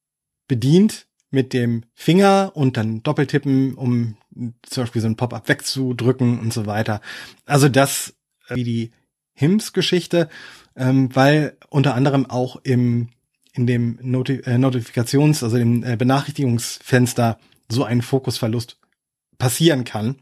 bedient 0.49 1.07
mit 1.31 1.53
dem 1.53 1.85
Finger 1.95 2.53
und 2.55 2.77
dann 2.77 3.03
doppeltippen, 3.03 3.75
um 3.75 4.17
zum 4.63 4.83
Beispiel 4.83 5.01
so 5.01 5.09
ein 5.09 5.17
Pop-up 5.17 5.49
wegzudrücken 5.49 6.39
und 6.39 6.53
so 6.53 6.67
weiter. 6.67 7.01
Also 7.47 7.69
das 7.69 8.15
äh, 8.49 8.57
wie 8.57 8.65
die 8.65 8.91
HIMS-Geschichte, 9.35 10.29
ähm, 10.77 11.15
weil 11.15 11.57
unter 11.71 11.95
anderem 11.95 12.29
auch 12.29 12.57
im 12.57 13.09
in 13.55 13.67
dem 13.67 13.99
äh, 13.99 14.59
Notifikations-, 14.59 15.43
also 15.43 15.57
dem 15.57 15.85
äh, 15.85 15.97
Benachrichtigungsfenster 15.97 17.39
so 17.69 17.85
ein 17.85 18.03
Fokusverlust 18.03 18.79
passieren 19.39 19.85
kann. 19.85 20.17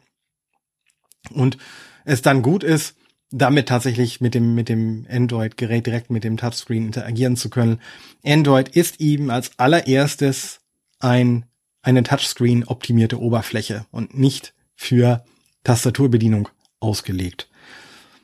Und 1.31 1.59
es 2.05 2.22
dann 2.22 2.42
gut 2.42 2.64
ist, 2.64 2.96
damit 3.30 3.68
tatsächlich 3.68 4.20
mit 4.20 4.34
dem, 4.34 4.54
mit 4.54 4.68
dem 4.68 5.06
Android-Gerät 5.08 5.86
direkt 5.86 6.10
mit 6.10 6.24
dem 6.24 6.36
Touchscreen 6.36 6.86
interagieren 6.86 7.36
zu 7.36 7.48
können. 7.48 7.80
Android 8.24 8.68
ist 8.68 9.00
eben 9.00 9.30
als 9.30 9.52
allererstes 9.56 10.60
ein, 10.98 11.46
eine 11.82 12.02
Touchscreen 12.02 12.64
optimierte 12.64 13.20
Oberfläche 13.20 13.86
und 13.90 14.18
nicht 14.18 14.54
für 14.74 15.24
Tastaturbedienung 15.64 16.48
ausgelegt. 16.80 17.48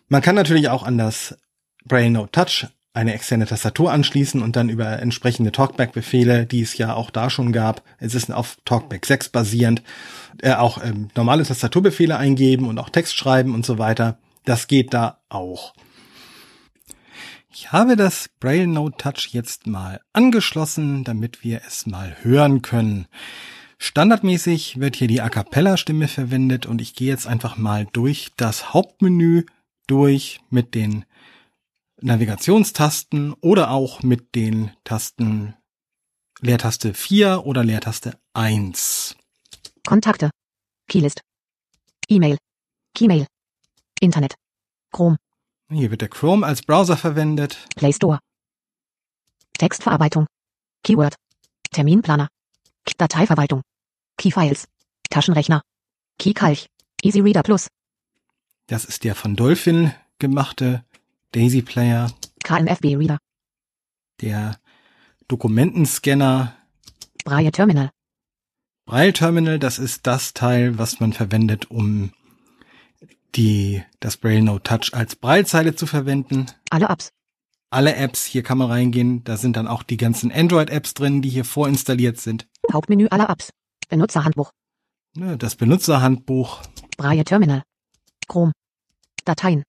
Man 0.08 0.22
kann 0.22 0.34
natürlich 0.34 0.68
auch 0.68 0.82
an 0.82 0.98
das 0.98 1.38
Braille 1.84 2.10
Note 2.10 2.32
Touch 2.32 2.66
eine 2.96 3.12
externe 3.12 3.44
Tastatur 3.44 3.92
anschließen 3.92 4.42
und 4.42 4.56
dann 4.56 4.70
über 4.70 5.00
entsprechende 5.00 5.52
Talkback-Befehle, 5.52 6.46
die 6.46 6.62
es 6.62 6.78
ja 6.78 6.94
auch 6.94 7.10
da 7.10 7.28
schon 7.28 7.52
gab, 7.52 7.82
es 7.98 8.14
ist 8.14 8.32
auf 8.32 8.56
Talkback 8.64 9.04
6 9.04 9.28
basierend, 9.28 9.82
äh, 10.40 10.54
auch 10.54 10.82
ähm, 10.82 11.08
normale 11.14 11.44
Tastaturbefehle 11.44 12.16
eingeben 12.16 12.66
und 12.66 12.78
auch 12.78 12.88
Text 12.88 13.14
schreiben 13.14 13.54
und 13.54 13.66
so 13.66 13.76
weiter. 13.78 14.18
Das 14.46 14.68
geht 14.68 14.94
da 14.94 15.20
auch. 15.28 15.74
Ich 17.52 17.72
habe 17.72 17.96
das 17.96 18.30
Braille 18.38 18.68
Note 18.68 18.96
Touch 18.96 19.30
jetzt 19.32 19.66
mal 19.66 20.00
angeschlossen, 20.12 21.04
damit 21.04 21.42
wir 21.42 21.62
es 21.66 21.86
mal 21.86 22.16
hören 22.22 22.62
können. 22.62 23.08
Standardmäßig 23.78 24.78
wird 24.78 24.96
hier 24.96 25.08
die 25.08 25.20
A 25.20 25.28
cappella 25.30 25.76
Stimme 25.76 26.06
verwendet 26.06 26.64
und 26.64 26.80
ich 26.80 26.94
gehe 26.94 27.08
jetzt 27.08 27.26
einfach 27.26 27.56
mal 27.56 27.86
durch 27.92 28.30
das 28.36 28.72
Hauptmenü 28.72 29.44
durch 29.88 30.40
mit 30.48 30.74
den 30.74 31.04
Navigationstasten 32.00 33.32
oder 33.40 33.70
auch 33.72 34.02
mit 34.02 34.34
den 34.34 34.70
Tasten 34.84 35.54
Leertaste 36.40 36.94
4 36.94 37.46
oder 37.46 37.64
Leertaste 37.64 38.18
1. 38.34 39.16
Kontakte. 39.84 40.30
Keylist. 40.88 41.22
E-Mail. 42.08 42.36
Keymail. 42.94 43.26
Internet. 44.00 44.34
Chrome. 44.92 45.16
Hier 45.70 45.90
wird 45.90 46.00
der 46.00 46.08
Chrome 46.08 46.46
als 46.46 46.62
Browser 46.62 46.96
verwendet. 46.96 47.66
Play 47.76 47.92
Store. 47.92 48.18
Textverarbeitung. 49.58 50.26
Keyword. 50.82 51.14
Terminplaner. 51.70 52.28
Dateiverwaltung. 52.98 53.62
Keyfiles. 54.16 54.68
Taschenrechner. 55.10 55.62
Keykalch. 56.18 56.66
Easy 57.02 57.20
Reader 57.20 57.42
Plus. 57.42 57.68
Das 58.68 58.84
ist 58.84 59.04
der 59.04 59.14
von 59.14 59.36
Dolphin 59.36 59.92
gemachte 60.18 60.84
Daisy 61.32 61.62
Player. 61.62 62.10
KNFB 62.42 62.96
Reader. 62.96 63.18
Der 64.20 64.58
Dokumentenscanner. 65.28 66.56
Braille 67.24 67.52
Terminal. 67.52 67.90
Braille 68.86 69.12
Terminal, 69.12 69.58
das 69.58 69.78
ist 69.78 70.06
das 70.06 70.32
Teil, 70.32 70.78
was 70.78 71.00
man 71.00 71.12
verwendet, 71.12 71.70
um 71.70 72.12
die, 73.36 73.82
das 74.00 74.16
Braille 74.16 74.42
Note 74.42 74.62
Touch 74.62 74.94
als 74.94 75.16
Braillezeile 75.16 75.74
zu 75.74 75.86
verwenden. 75.86 76.46
Alle 76.70 76.88
Apps. 76.88 77.10
Alle 77.70 77.96
Apps, 77.96 78.24
hier 78.24 78.42
kann 78.42 78.58
man 78.58 78.70
reingehen. 78.70 79.24
Da 79.24 79.36
sind 79.36 79.56
dann 79.56 79.66
auch 79.66 79.82
die 79.82 79.96
ganzen 79.96 80.32
Android-Apps 80.32 80.94
drin, 80.94 81.20
die 81.20 81.28
hier 81.28 81.44
vorinstalliert 81.44 82.18
sind. 82.18 82.46
Hauptmenü 82.72 83.08
aller 83.10 83.28
Apps. 83.28 83.50
Benutzerhandbuch. 83.88 84.52
Ne, 85.14 85.36
Das 85.36 85.56
Benutzerhandbuch. 85.56 86.62
Braille 86.96 87.24
Terminal. 87.24 87.62
Chrome. 88.28 88.52
Dateien. 89.24 89.62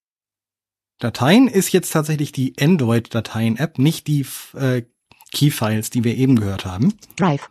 Dateien 1.00 1.48
ist 1.48 1.72
jetzt 1.72 1.92
tatsächlich 1.92 2.32
die 2.32 2.56
Android-Dateien-App, 2.60 3.78
nicht 3.78 4.08
die 4.08 4.26
äh, 4.54 4.84
Keyfiles, 5.32 5.90
die 5.90 6.04
wir 6.04 6.16
eben 6.16 6.36
gehört 6.38 6.66
haben. 6.66 6.94
Drive. 7.16 7.50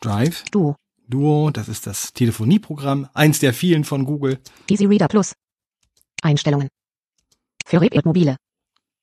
Drive, 0.00 0.44
Duo. 0.50 0.76
Duo, 1.08 1.50
das 1.50 1.68
ist 1.68 1.86
das 1.86 2.12
Telefonieprogramm, 2.12 3.08
eins 3.14 3.38
der 3.38 3.54
vielen 3.54 3.84
von 3.84 4.04
Google. 4.04 4.40
Easy 4.68 4.84
Reader 4.86 5.08
Plus. 5.08 5.32
Einstellungen. 6.22 6.68
Für 7.66 7.80
Mobile. 8.04 8.36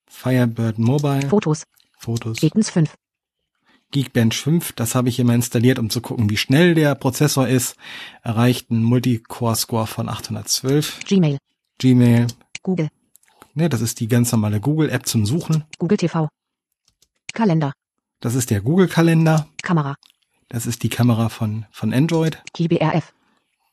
Firebird 0.08 0.80
Mobile, 0.80 1.30
Fotos. 1.30 1.64
Fotos. 1.98 2.40
Geekens 2.40 2.70
5. 2.70 2.96
Geekbench 3.92 4.40
5, 4.40 4.74
das 4.74 4.94
habe 4.94 5.10
ich 5.10 5.20
immer 5.20 5.34
installiert, 5.34 5.80
um 5.80 5.90
zu 5.90 6.00
gucken, 6.02 6.30
wie 6.30 6.38
schnell 6.38 6.76
der 6.76 6.94
Prozessor 6.94 7.48
ist. 7.48 7.76
Erreicht 8.22 8.70
einen 8.70 8.84
Multicore-Score 8.84 9.88
von 9.88 10.10
812. 10.10 11.00
Gmail. 11.06 11.38
Gmail, 11.80 12.28
Google. 12.62 12.90
ne, 13.56 13.68
das 13.70 13.82
ist 13.82 14.00
die 14.00 14.08
ganz 14.08 14.32
normale 14.32 14.60
Google-App 14.60 15.08
zum 15.08 15.26
Suchen. 15.26 15.64
Google 15.80 15.98
TV. 15.98 16.30
Kalender. 17.34 17.74
Das 18.20 18.36
ist 18.36 18.52
der 18.52 18.62
Google-Kalender. 18.62 19.48
Kamera. 19.64 19.96
Das 20.50 20.68
ist 20.68 20.84
die 20.84 20.90
Kamera 20.90 21.30
von, 21.30 21.66
von 21.72 21.94
Android. 21.94 22.42
KeyBRF. 22.54 23.14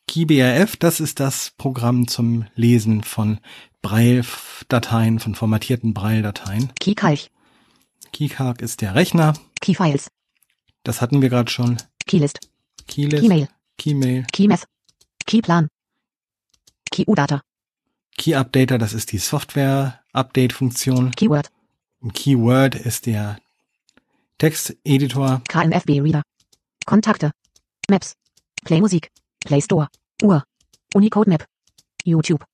KeyBRF, 0.08 0.76
das 0.76 1.00
ist 1.00 1.20
das 1.20 1.52
Programm 1.58 2.08
zum 2.08 2.46
Lesen 2.54 3.02
von 3.02 3.40
Braille-Dateien, 3.82 5.18
von 5.18 5.34
formatierten 5.34 5.94
Braille-Dateien. 5.94 6.72
Keykalch. 6.80 7.30
KeyCarg 8.12 8.62
ist 8.62 8.80
der 8.80 8.94
Rechner. 8.94 9.34
Keyfiles. 9.60 10.08
Das 10.84 11.00
hatten 11.00 11.20
wir 11.22 11.28
gerade 11.28 11.50
schon. 11.50 11.76
Keylist. 12.06 12.38
Keylist, 12.86 13.22
Keymail. 13.22 13.48
Keymail, 13.78 14.24
Keymeth. 14.32 14.64
Keyplan. 15.26 15.68
KeyUdata. 16.90 17.42
KeyUpdater, 18.16 18.78
das 18.78 18.94
ist 18.94 19.12
die 19.12 19.18
Software-Update-Funktion. 19.18 21.10
Keyword. 21.10 21.50
Und 22.00 22.14
Keyword 22.14 22.76
ist 22.76 23.06
der 23.06 23.38
Texteditor. 24.38 25.42
KNFB 25.48 26.00
Reader. 26.00 26.22
Kontakte. 26.86 27.32
Maps. 27.90 28.14
Play 28.64 28.80
Musik. 28.80 29.10
Play 29.46 29.62
Store. 29.62 29.88
Uhr. 30.22 30.44
Unicode 30.94 31.30
Map. 31.30 31.46
YouTube. 32.04 32.44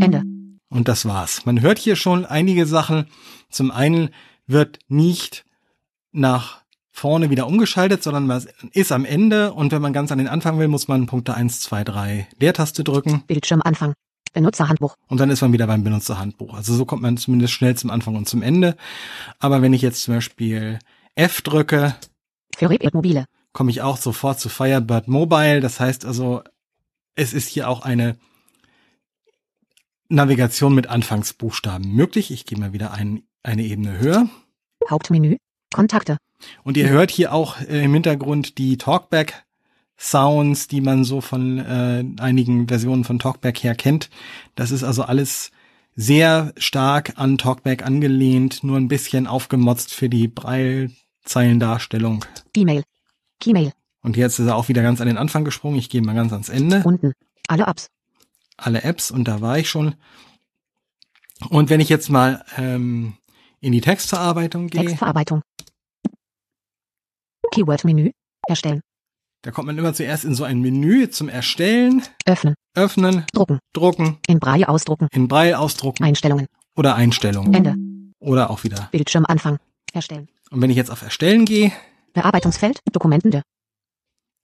Ende. 0.00 0.22
Und 0.68 0.88
das 0.88 1.04
war's. 1.04 1.44
Man 1.44 1.60
hört 1.60 1.78
hier 1.78 1.96
schon 1.96 2.24
einige 2.24 2.66
Sachen. 2.66 3.06
Zum 3.50 3.70
einen 3.70 4.10
wird 4.46 4.78
nicht 4.88 5.44
nach 6.12 6.62
vorne 6.92 7.30
wieder 7.30 7.46
umgeschaltet, 7.46 8.02
sondern 8.02 8.26
man 8.26 8.46
ist 8.72 8.92
am 8.92 9.04
Ende 9.04 9.52
und 9.52 9.72
wenn 9.72 9.82
man 9.82 9.92
ganz 9.92 10.12
an 10.12 10.18
den 10.18 10.28
Anfang 10.28 10.58
will, 10.58 10.68
muss 10.68 10.88
man 10.88 11.06
Punkte 11.06 11.34
1, 11.34 11.60
2, 11.60 11.84
3 11.84 12.28
Leertaste 12.38 12.84
drücken 12.84 13.22
Bildschirmanfang. 13.26 13.94
Benutzerhandbuch. 14.32 14.96
und 15.08 15.18
dann 15.18 15.30
ist 15.30 15.40
man 15.40 15.52
wieder 15.52 15.66
beim 15.66 15.82
Benutzerhandbuch. 15.82 16.54
Also 16.54 16.74
so 16.74 16.84
kommt 16.84 17.02
man 17.02 17.16
zumindest 17.16 17.52
schnell 17.52 17.76
zum 17.76 17.90
Anfang 17.90 18.14
und 18.14 18.28
zum 18.28 18.42
Ende. 18.42 18.76
Aber 19.40 19.60
wenn 19.62 19.72
ich 19.72 19.82
jetzt 19.82 20.02
zum 20.02 20.14
Beispiel 20.14 20.78
F 21.16 21.42
drücke, 21.42 21.96
Für 22.56 22.68
Mobile. 22.92 23.24
Komme 23.52 23.70
ich 23.70 23.82
auch 23.82 23.96
sofort 23.96 24.40
zu 24.40 24.48
Firebird 24.48 25.08
Mobile. 25.08 25.60
Das 25.60 25.80
heißt 25.80 26.04
also, 26.04 26.42
es 27.14 27.32
ist 27.32 27.48
hier 27.48 27.68
auch 27.68 27.82
eine 27.82 28.16
Navigation 30.08 30.74
mit 30.74 30.88
Anfangsbuchstaben 30.88 31.92
möglich. 31.92 32.30
Ich 32.30 32.44
gehe 32.44 32.58
mal 32.58 32.72
wieder 32.72 32.92
ein, 32.92 33.22
eine 33.42 33.62
Ebene 33.62 33.98
höher. 33.98 34.28
Hauptmenü. 34.88 35.36
Kontakte. 35.72 36.16
Und 36.64 36.76
ihr 36.76 36.88
hört 36.88 37.10
hier 37.10 37.32
auch 37.32 37.60
äh, 37.60 37.84
im 37.84 37.94
Hintergrund 37.94 38.58
die 38.58 38.76
Talkback 38.76 39.44
Sounds, 39.96 40.66
die 40.66 40.80
man 40.80 41.04
so 41.04 41.20
von 41.20 41.58
äh, 41.58 42.04
einigen 42.20 42.68
Versionen 42.68 43.04
von 43.04 43.18
Talkback 43.18 43.62
her 43.62 43.74
kennt. 43.74 44.08
Das 44.54 44.70
ist 44.70 44.82
also 44.82 45.02
alles 45.02 45.50
sehr 45.94 46.54
stark 46.56 47.12
an 47.16 47.36
Talkback 47.36 47.84
angelehnt, 47.84 48.64
nur 48.64 48.78
ein 48.78 48.88
bisschen 48.88 49.26
aufgemotzt 49.26 49.92
für 49.92 50.08
die 50.08 50.26
Braillezeilendarstellung. 50.26 52.24
E-Mail. 52.56 52.82
Keymail. 53.40 53.72
Und 54.02 54.16
jetzt 54.16 54.38
ist 54.38 54.46
er 54.46 54.56
auch 54.56 54.68
wieder 54.68 54.82
ganz 54.82 55.00
an 55.00 55.06
den 55.08 55.18
Anfang 55.18 55.44
gesprungen. 55.44 55.78
Ich 55.78 55.90
gehe 55.90 56.00
mal 56.02 56.14
ganz 56.14 56.32
ans 56.32 56.48
Ende. 56.48 56.82
Unten. 56.84 57.12
Alle 57.48 57.66
Apps. 57.66 57.88
Alle 58.56 58.82
Apps 58.82 59.10
und 59.10 59.24
da 59.24 59.40
war 59.40 59.58
ich 59.58 59.68
schon. 59.68 59.94
Und 61.48 61.70
wenn 61.70 61.80
ich 61.80 61.88
jetzt 61.88 62.08
mal 62.10 62.44
ähm, 62.56 63.14
in 63.60 63.72
die 63.72 63.80
Textverarbeitung 63.80 64.68
gehe, 64.68 64.82
Textverarbeitung. 64.82 65.42
Keyword-Menü. 67.52 68.10
Erstellen. 68.48 68.80
da 69.42 69.50
kommt 69.50 69.66
man 69.66 69.78
immer 69.78 69.92
zuerst 69.94 70.24
in 70.24 70.34
so 70.34 70.44
ein 70.44 70.60
Menü 70.60 71.08
zum 71.10 71.28
Erstellen, 71.28 72.02
Öffnen. 72.24 72.54
Öffnen, 72.74 73.24
Drucken. 73.32 73.58
Drucken, 73.72 74.18
In 74.26 74.38
Braille 74.40 74.68
ausdrucken. 74.68 75.08
in 75.12 75.28
Braille 75.28 75.58
ausdrucken 75.58 76.04
Einstellungen. 76.04 76.46
oder 76.76 76.94
Einstellungen. 76.94 77.52
Ende. 77.54 77.74
Oder 78.18 78.50
auch 78.50 78.64
wieder. 78.64 78.88
Bildschirmanfang. 78.92 79.58
Erstellen. 79.92 80.28
Und 80.50 80.60
wenn 80.62 80.70
ich 80.70 80.76
jetzt 80.76 80.90
auf 80.90 81.02
Erstellen 81.02 81.44
gehe, 81.44 81.72
Bearbeitungsfeld. 82.12 82.80
Dokumentende. 82.92 83.42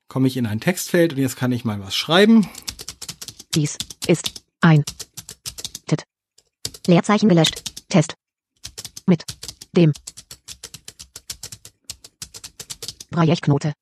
komme 0.08 0.28
ich 0.28 0.36
in 0.36 0.46
ein 0.46 0.60
Textfeld 0.60 1.12
und 1.14 1.18
jetzt 1.18 1.36
kann 1.36 1.52
ich 1.52 1.64
mal 1.64 1.80
was 1.80 1.94
schreiben. 1.96 2.48
Dies 3.54 3.76
ist 4.06 4.44
ein 4.60 4.84
Tit. 5.86 6.04
Leerzeichen 6.86 7.28
gelöscht. 7.28 7.88
Test. 7.88 8.14
Mit 9.06 9.24
dem 9.72 9.92
Braillechknote. 13.10 13.72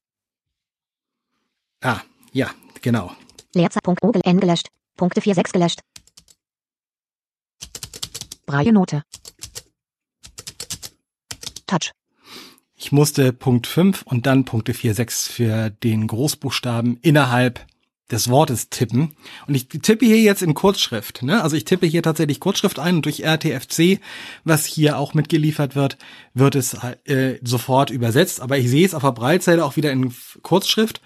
Ah, 1.83 2.01
ja, 2.33 2.51
genau. 2.81 3.13
Leerzeichen 3.55 3.97
Ogel 4.01 4.23
N 4.25 4.41
gelöscht. 4.41 4.69
Punkte 4.97 5.21
46 5.21 5.53
gelöscht. 5.53 5.81
Braille-Note. 8.47 9.03
Touch. 11.67 11.93
Ich 12.77 12.93
musste 12.93 13.33
Punkt 13.33 13.67
5 13.67 14.03
und 14.03 14.27
dann 14.27 14.45
Punkte 14.45 14.75
4, 14.75 14.95
6 14.95 15.29
für 15.29 15.71
den 15.71 16.07
Großbuchstaben 16.07 16.99
innerhalb 17.03 17.67
des 18.11 18.29
Wortes 18.29 18.69
tippen. 18.69 19.17
Und 19.47 19.55
ich 19.55 19.69
tippe 19.69 20.05
hier 20.05 20.21
jetzt 20.21 20.43
in 20.43 20.55
Kurzschrift. 20.55 21.23
Ne? 21.23 21.43
Also 21.43 21.57
ich 21.57 21.65
tippe 21.65 21.87
hier 21.87 22.03
tatsächlich 22.03 22.41
Kurzschrift 22.41 22.79
ein 22.79 22.97
und 22.97 23.05
durch 23.05 23.21
RTFC, 23.21 24.01
was 24.45 24.67
hier 24.67 24.99
auch 24.99 25.15
mitgeliefert 25.15 25.75
wird, 25.75 25.97
wird 26.35 26.55
es 26.55 26.77
äh, 27.05 27.39
sofort 27.43 27.91
übersetzt. 27.91 28.41
Aber 28.41 28.59
ich 28.59 28.69
sehe 28.69 28.85
es 28.85 28.95
auf 28.95 29.03
der 29.03 29.13
Breilzeile 29.13 29.65
auch 29.65 29.77
wieder 29.77 29.91
in 29.91 30.13
Kurzschrift. 30.43 31.01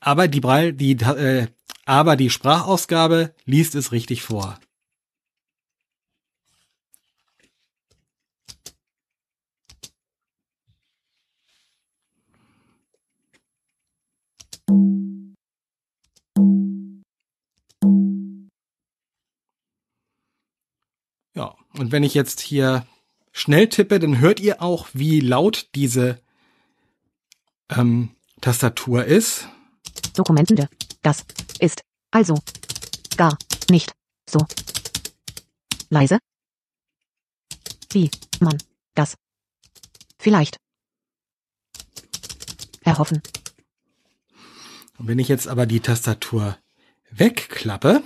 Aber 0.00 0.28
die 0.28 0.40
Breil, 0.40 0.72
die, 0.72 0.92
äh, 0.92 1.48
aber 1.84 2.16
die 2.16 2.30
Sprachausgabe 2.30 3.34
liest 3.44 3.74
es 3.74 3.92
richtig 3.92 4.22
vor. 4.22 4.58
Und 21.78 21.92
wenn 21.92 22.02
ich 22.02 22.14
jetzt 22.14 22.40
hier 22.40 22.86
schnell 23.32 23.68
tippe, 23.68 23.98
dann 23.98 24.18
hört 24.18 24.40
ihr 24.40 24.62
auch, 24.62 24.88
wie 24.92 25.20
laut 25.20 25.68
diese 25.74 26.20
ähm, 27.70 28.10
Tastatur 28.40 29.04
ist. 29.04 29.48
Dokumentende. 30.14 30.68
Das 31.02 31.24
ist 31.60 31.82
also 32.10 32.38
gar 33.16 33.36
nicht 33.70 33.92
so 34.28 34.44
leise, 35.90 36.18
wie 37.90 38.10
man 38.40 38.58
das 38.94 39.14
vielleicht 40.18 40.58
erhoffen. 42.82 43.22
Und 44.98 45.06
wenn 45.06 45.18
ich 45.18 45.28
jetzt 45.28 45.46
aber 45.46 45.66
die 45.66 45.80
Tastatur 45.80 46.58
wegklappe 47.10 48.02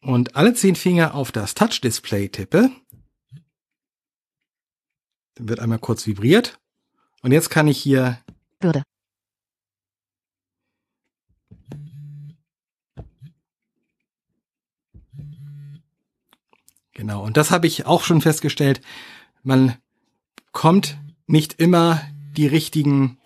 und 0.00 0.36
alle 0.36 0.54
zehn 0.54 0.76
Finger 0.76 1.14
auf 1.14 1.32
das 1.32 1.54
Touch-Display 1.54 2.28
tippe, 2.28 2.70
dann 5.34 5.48
wird 5.48 5.60
einmal 5.60 5.78
kurz 5.78 6.06
vibriert. 6.06 6.58
Und 7.22 7.32
jetzt 7.32 7.50
kann 7.50 7.68
ich 7.68 7.78
hier 7.78 8.22
würde. 8.60 8.82
Genau, 16.92 17.24
und 17.24 17.38
das 17.38 17.50
habe 17.50 17.66
ich 17.66 17.86
auch 17.86 18.02
schon 18.02 18.20
festgestellt. 18.20 18.82
Man 19.42 19.78
kommt 20.52 20.98
nicht 21.26 21.54
immer 21.54 22.02
die 22.36 22.46
richtigen 22.46 23.18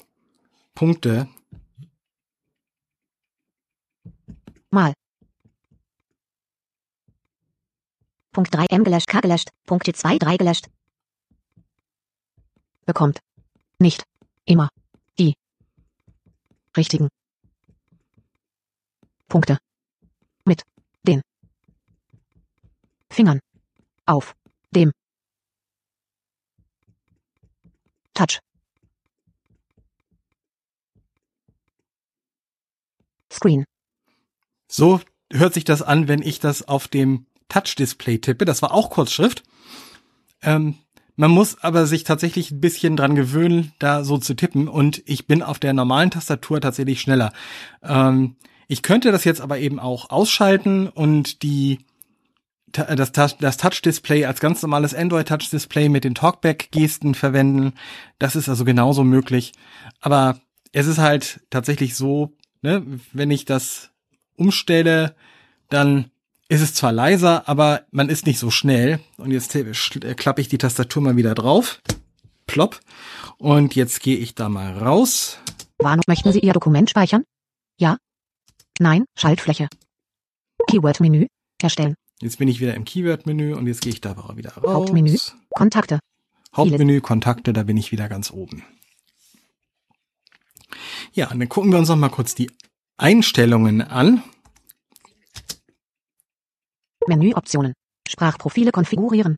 Punkte. 0.75 1.29
Mal. 4.71 4.95
Punkt 8.35 8.53
3 8.53 8.67
M 8.67 8.83
gelöscht, 8.83 9.07
K 9.07 9.21
gelöscht, 9.21 9.51
Punkte 9.65 9.93
2 9.93 10.19
3 10.19 10.37
gelöscht. 10.37 10.67
Bekommt. 12.85 13.21
Nicht. 13.79 14.03
Immer. 14.45 14.69
Die. 15.21 15.35
Richtigen. 16.77 17.09
Punkte. 19.29 19.59
Mit. 20.45 20.63
Den. 21.07 21.23
Fingern. 23.09 23.39
Auf. 24.05 24.35
Dem. 24.73 24.91
Touch. 28.15 28.41
Screen. 33.33 33.65
So 34.67 35.01
hört 35.33 35.55
sich 35.55 35.63
das 35.63 35.83
an, 35.83 36.09
wenn 36.09 36.21
ich 36.21 36.41
das 36.41 36.67
auf 36.67 36.89
dem 36.89 37.27
Touch-Display 37.55 38.19
tippe. 38.19 38.45
Das 38.45 38.63
war 38.63 38.73
auch 38.73 38.91
Kurzschrift. 38.91 39.45
Ähm, 40.43 40.75
man 41.17 41.31
muss 41.31 41.63
aber 41.63 41.87
sich 41.87 42.03
tatsächlich 42.03 42.51
ein 42.51 42.61
bisschen 42.61 42.97
dran 42.97 43.15
gewöhnen, 43.15 43.73
da 43.79 44.03
so 44.03 44.19
zu 44.19 44.35
tippen. 44.35 44.67
Und 44.67 45.03
ich 45.07 45.27
bin 45.29 45.43
auf 45.43 45.61
der 45.61 45.73
normalen 45.73 46.11
Tastatur 46.11 46.61
tatsächlich 46.61 47.01
schneller. 47.01 47.33
Ähm, 47.83 48.37
ich 48.67 48.83
könnte 48.83 49.13
das 49.13 49.25
jetzt 49.25 49.41
aber 49.41 49.59
eben 49.59 49.79
auch 49.79 50.11
ausschalten 50.11 50.89
und 50.89 51.43
die 51.45 51.79
ta- 52.73 52.97
das, 52.97 53.13
das 53.13 53.57
Touch-Display 53.57 54.25
als 54.25 54.41
ganz 54.41 54.61
normales 54.63 54.93
Android-Touch-Display 54.93 55.89
mit 55.89 56.03
den 56.03 56.17
Talkback-Gesten 56.17 57.15
verwenden. 57.15 57.75
Das 58.19 58.35
ist 58.35 58.49
also 58.49 58.65
genauso 58.65 59.05
möglich. 59.05 59.53
Aber 60.01 60.41
es 60.73 60.89
ist 60.89 60.99
halt 60.99 61.43
tatsächlich 61.51 61.95
so, 61.95 62.33
ne, 62.63 62.85
wenn 63.13 63.31
ich 63.31 63.45
das 63.45 63.91
umstelle, 64.37 65.15
dann 65.69 66.11
ist 66.49 66.61
es 66.61 66.75
zwar 66.75 66.93
leiser, 66.93 67.49
aber 67.49 67.85
man 67.91 68.09
ist 68.09 68.27
nicht 68.27 68.39
so 68.39 68.51
schnell. 68.51 69.01
Und 69.17 69.31
jetzt 69.31 69.55
äh, 69.55 69.65
klappe 70.15 70.41
ich 70.41 70.49
die 70.49 70.59
Tastatur 70.59 71.03
mal 71.03 71.17
wieder 71.17 71.35
drauf. 71.35 71.81
Plopp. 72.47 72.81
Und 73.39 73.75
jetzt 73.75 74.01
gehe 74.01 74.17
ich 74.17 74.35
da 74.35 74.49
mal 74.49 74.79
raus. 74.79 75.39
Warnung. 75.79 76.05
Möchten 76.07 76.33
Sie 76.33 76.41
Ihr 76.41 76.53
Dokument 76.53 76.91
speichern? 76.91 77.25
Ja? 77.79 77.97
Nein? 78.79 79.05
Schaltfläche. 79.17 79.69
Keyword-Menü. 80.69 81.27
Erstellen. 81.63 81.95
Jetzt 82.21 82.39
bin 82.39 82.49
ich 82.49 82.61
wieder 82.61 82.75
im 82.75 82.85
Keyword-Menü 82.85 83.55
und 83.55 83.67
jetzt 83.67 83.81
gehe 83.81 83.93
ich 83.93 84.01
da 84.01 84.17
wieder 84.37 84.53
raus. 84.53 84.75
Hauptmenü. 84.75 85.17
Kontakte. 85.51 85.99
Hauptmenü, 86.55 87.01
Kontakte, 87.01 87.53
da 87.53 87.65
bin 87.65 87.77
ich 87.77 87.91
wieder 87.91 88.09
ganz 88.09 88.31
oben. 88.31 88.63
Ja, 91.13 91.31
und 91.31 91.41
dann 91.41 91.49
gucken 91.49 91.73
wir 91.73 91.79
uns 91.79 91.89
noch 91.89 91.97
mal 91.97 92.09
kurz 92.09 92.35
die 92.35 92.51
Einstellungen 92.97 93.83
an. 93.83 94.23
Menüoptionen. 97.07 97.73
Sprachprofile 98.09 98.71
konfigurieren. 98.71 99.37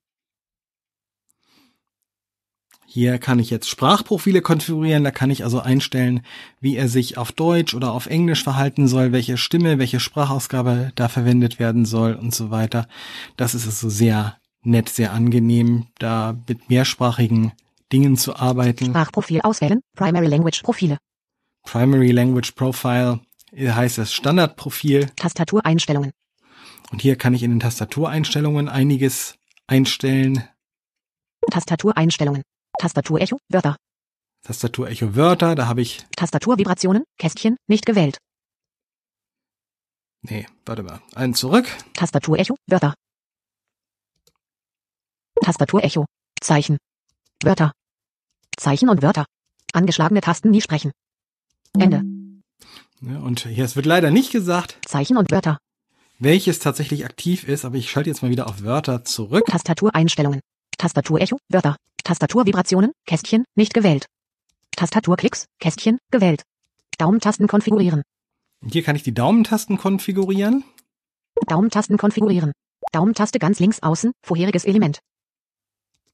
Hier 2.89 3.19
kann 3.19 3.39
ich 3.39 3.51
jetzt 3.51 3.69
Sprachprofile 3.69 4.41
konfigurieren, 4.41 5.05
da 5.05 5.11
kann 5.11 5.31
ich 5.31 5.45
also 5.45 5.61
einstellen, 5.61 6.23
wie 6.61 6.77
er 6.77 6.89
sich 6.89 7.19
auf 7.19 7.31
Deutsch 7.31 7.75
oder 7.75 7.93
auf 7.93 8.07
Englisch 8.07 8.43
verhalten 8.43 8.89
soll, 8.89 9.13
welche 9.13 9.37
Stimme, 9.37 9.79
welche 9.79 10.01
Sprachausgabe 10.01 10.93
da 10.95 11.09
verwendet 11.09 11.59
werden 11.59 11.85
soll 11.85 12.15
und 12.15 12.35
so 12.35 12.51
weiter. 12.51 12.89
Das 13.37 13.55
ist 13.55 13.67
also 13.67 13.91
sehr 13.91 14.39
nett, 14.63 14.89
sehr 14.89 15.13
angenehm, 15.13 15.89
da 15.99 16.39
mit 16.49 16.71
mehrsprachigen 16.71 17.53
Dingen 17.93 18.17
zu 18.17 18.35
arbeiten. 18.35 18.87
Sprachprofil 18.87 19.43
auswählen. 19.43 19.81
Primary 19.95 20.29
Language 20.29 20.63
Profile. 20.63 20.97
Primary 21.65 22.13
Language 22.13 22.53
Profile 22.53 23.21
heißt 23.53 23.99
das 23.99 24.13
Standardprofil. 24.13 25.11
Tastatureinstellungen. 25.17 26.13
Und 26.91 27.03
hier 27.03 27.17
kann 27.17 27.35
ich 27.35 27.43
in 27.43 27.51
den 27.51 27.61
Tastatureinstellungen 27.61 28.69
einiges 28.69 29.37
einstellen. 29.67 30.49
Tastatureinstellungen. 31.51 32.43
Tastaturecho. 32.79 33.39
Wörter. 33.49 33.77
Tastaturecho 34.43 35.17
Wörter, 35.17 35.55
da 35.55 35.67
habe 35.67 35.83
ich. 35.83 36.07
Tastaturvibrationen. 36.17 37.05
Kästchen. 37.19 37.57
Nicht 37.67 37.87
gewählt. 37.87 38.19
Nee, 40.23 40.47
warte 40.65 40.83
mal. 40.83 41.01
Einen 41.15 41.35
zurück. 41.35 41.67
Tastaturecho. 41.95 42.57
Wörter. 42.67 42.95
Tastaturecho. 45.43 46.07
Zeichen. 46.41 46.79
Wörter. 47.43 47.73
Zeichen 48.57 48.89
und 48.89 49.03
Wörter. 49.03 49.27
Angeschlagene 49.73 50.21
Tasten 50.21 50.51
nie 50.51 50.61
sprechen. 50.61 50.93
Ende. 51.79 52.03
Ja, 53.03 53.19
und 53.19 53.41
hier 53.41 53.65
es 53.65 53.77
wird 53.77 53.87
leider 53.87 54.11
nicht 54.11 54.33
gesagt, 54.33 54.79
Zeichen 54.87 55.17
und 55.19 55.31
Wörter. 55.31 55.59
Welches 56.19 56.59
tatsächlich 56.59 57.05
aktiv 57.05 57.47
ist, 57.47 57.65
aber 57.65 57.77
ich 57.77 57.91
schalte 57.91 58.11
jetzt 58.11 58.23
mal 58.23 58.31
wieder 58.31 58.49
auf 58.49 58.63
Wörter 58.63 59.05
zurück. 59.05 59.45
Tastatureinstellungen. 59.47 60.41
Tastaturecho. 60.79 61.39
Wörter. 61.49 61.77
Tastaturvibrationen. 62.05 62.93
Kästchen. 63.07 63.45
Nicht 63.55 63.75
gewählt. 63.75 64.07
Tastaturklicks. 64.77 65.47
Kästchen. 65.59 65.99
Gewählt. 66.11 66.43
Daumentasten 66.99 67.47
konfigurieren. 67.47 68.03
Und 68.63 68.73
hier 68.73 68.83
kann 68.83 68.97
ich 68.97 69.03
die 69.03 69.15
Daumentasten 69.15 69.77
konfigurieren. 69.77 70.65
Daumentasten 71.47 71.99
konfigurieren. 71.99 72.53
Daumentaste 72.93 73.39
ganz 73.39 73.59
links 73.59 73.83
außen. 73.83 74.13
Vorheriges 74.23 74.65
Element. 74.65 75.01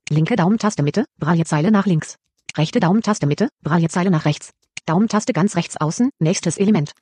Linke 0.09 0.37
Daumentaste 0.37 0.83
Mitte. 0.83 1.05
Braillezeile 1.19 1.71
nach 1.71 1.87
links. 1.87 2.17
Rechte 2.57 2.81
Daumentaste 2.81 3.27
Mitte. 3.27 3.49
Braillezeile 3.63 4.11
nach 4.11 4.25
rechts. 4.25 4.51
Daumentaste 4.87 5.33
ganz 5.33 5.57
rechts 5.57 5.77
außen. 5.77 6.11
Nächstes 6.19 6.57
Element. 6.57 6.93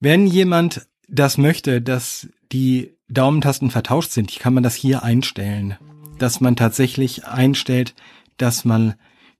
Wenn 0.00 0.26
jemand 0.26 0.86
das 1.08 1.38
möchte, 1.38 1.82
dass 1.82 2.28
die 2.52 2.94
Daumentasten 3.08 3.70
vertauscht 3.70 4.10
sind, 4.10 4.38
kann 4.38 4.54
man 4.54 4.62
das 4.62 4.74
hier 4.74 5.02
einstellen. 5.02 5.76
Dass 6.18 6.40
man 6.40 6.56
tatsächlich 6.56 7.26
einstellt, 7.26 7.94
dass 8.36 8.64
man 8.64 8.94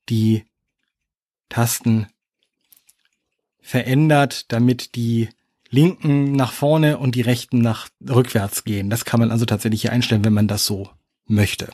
die 0.08 0.44
Tasten 1.48 2.06
verändert, 3.60 4.50
damit 4.52 4.94
die 4.94 5.28
linken 5.70 6.32
nach 6.32 6.52
vorne 6.52 6.98
und 6.98 7.14
die 7.14 7.20
rechten 7.20 7.60
nach 7.60 7.88
rückwärts 8.08 8.64
gehen. 8.64 8.88
Das 8.88 9.04
kann 9.04 9.20
man 9.20 9.30
also 9.30 9.44
tatsächlich 9.44 9.82
hier 9.82 9.92
einstellen, 9.92 10.24
wenn 10.24 10.32
man 10.32 10.48
das 10.48 10.64
so 10.64 10.88
möchte. 11.26 11.70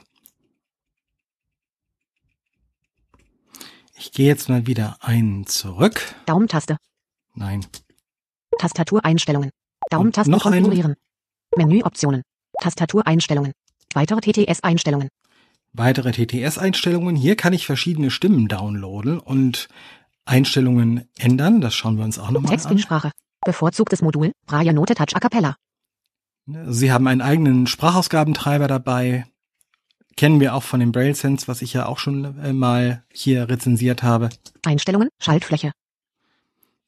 Ich 3.97 4.11
gehe 4.11 4.27
jetzt 4.27 4.49
mal 4.49 4.67
wieder 4.67 4.97
einen 5.01 5.47
zurück. 5.47 6.15
Daumentaste. 6.27 6.79
Nein. 7.35 7.65
Tastatureinstellungen. 8.59 9.51
Daumentasten 9.91 10.33
noch 10.33 10.43
konfigurieren. 10.43 10.95
Menüoptionen. 11.57 12.23
Tastatureinstellungen. 12.61 13.53
Weitere 13.95 14.21
TTS-Einstellungen. 14.21 15.09
Weitere 15.73 16.13
TTS-Einstellungen. 16.13 17.17
Hier 17.17 17.37
kann 17.37 17.53
ich 17.53 17.67
verschiedene 17.67 18.11
Stimmen 18.11 18.49
downloaden 18.49 19.19
und 19.19 19.69
Einstellungen 20.25 21.09
ändern. 21.19 21.61
Das 21.61 21.75
schauen 21.75 21.97
wir 21.97 22.05
uns 22.05 22.19
auch 22.19 22.31
nochmal 22.31 22.59
an. 22.65 22.79
Sprache. 22.79 23.11
Bevorzugtes 23.45 24.01
Modul. 24.03 24.33
Braille 24.47 24.73
Note 24.73 24.95
Touch 24.95 25.15
A 25.15 25.21
Cappella. 25.21 25.57
Sie 26.47 26.93
haben 26.93 27.07
einen 27.07 27.21
eigenen 27.21 27.67
Sprachausgabentreiber 27.67 28.69
dabei. 28.69 29.27
Kennen 30.17 30.41
wir 30.41 30.55
auch 30.55 30.63
von 30.63 30.81
dem 30.81 30.93
Braille 30.93 31.15
Sense, 31.15 31.49
was 31.49 31.63
ich 31.63 31.73
ja 31.73 31.87
auch 31.87 31.99
schon 31.99 32.39
äh, 32.39 32.53
mal 32.53 33.05
hier 33.13 33.49
rezensiert 33.49 34.03
habe. 34.03 34.29
Einstellungen. 34.65 35.09
Schaltfläche. 35.19 35.73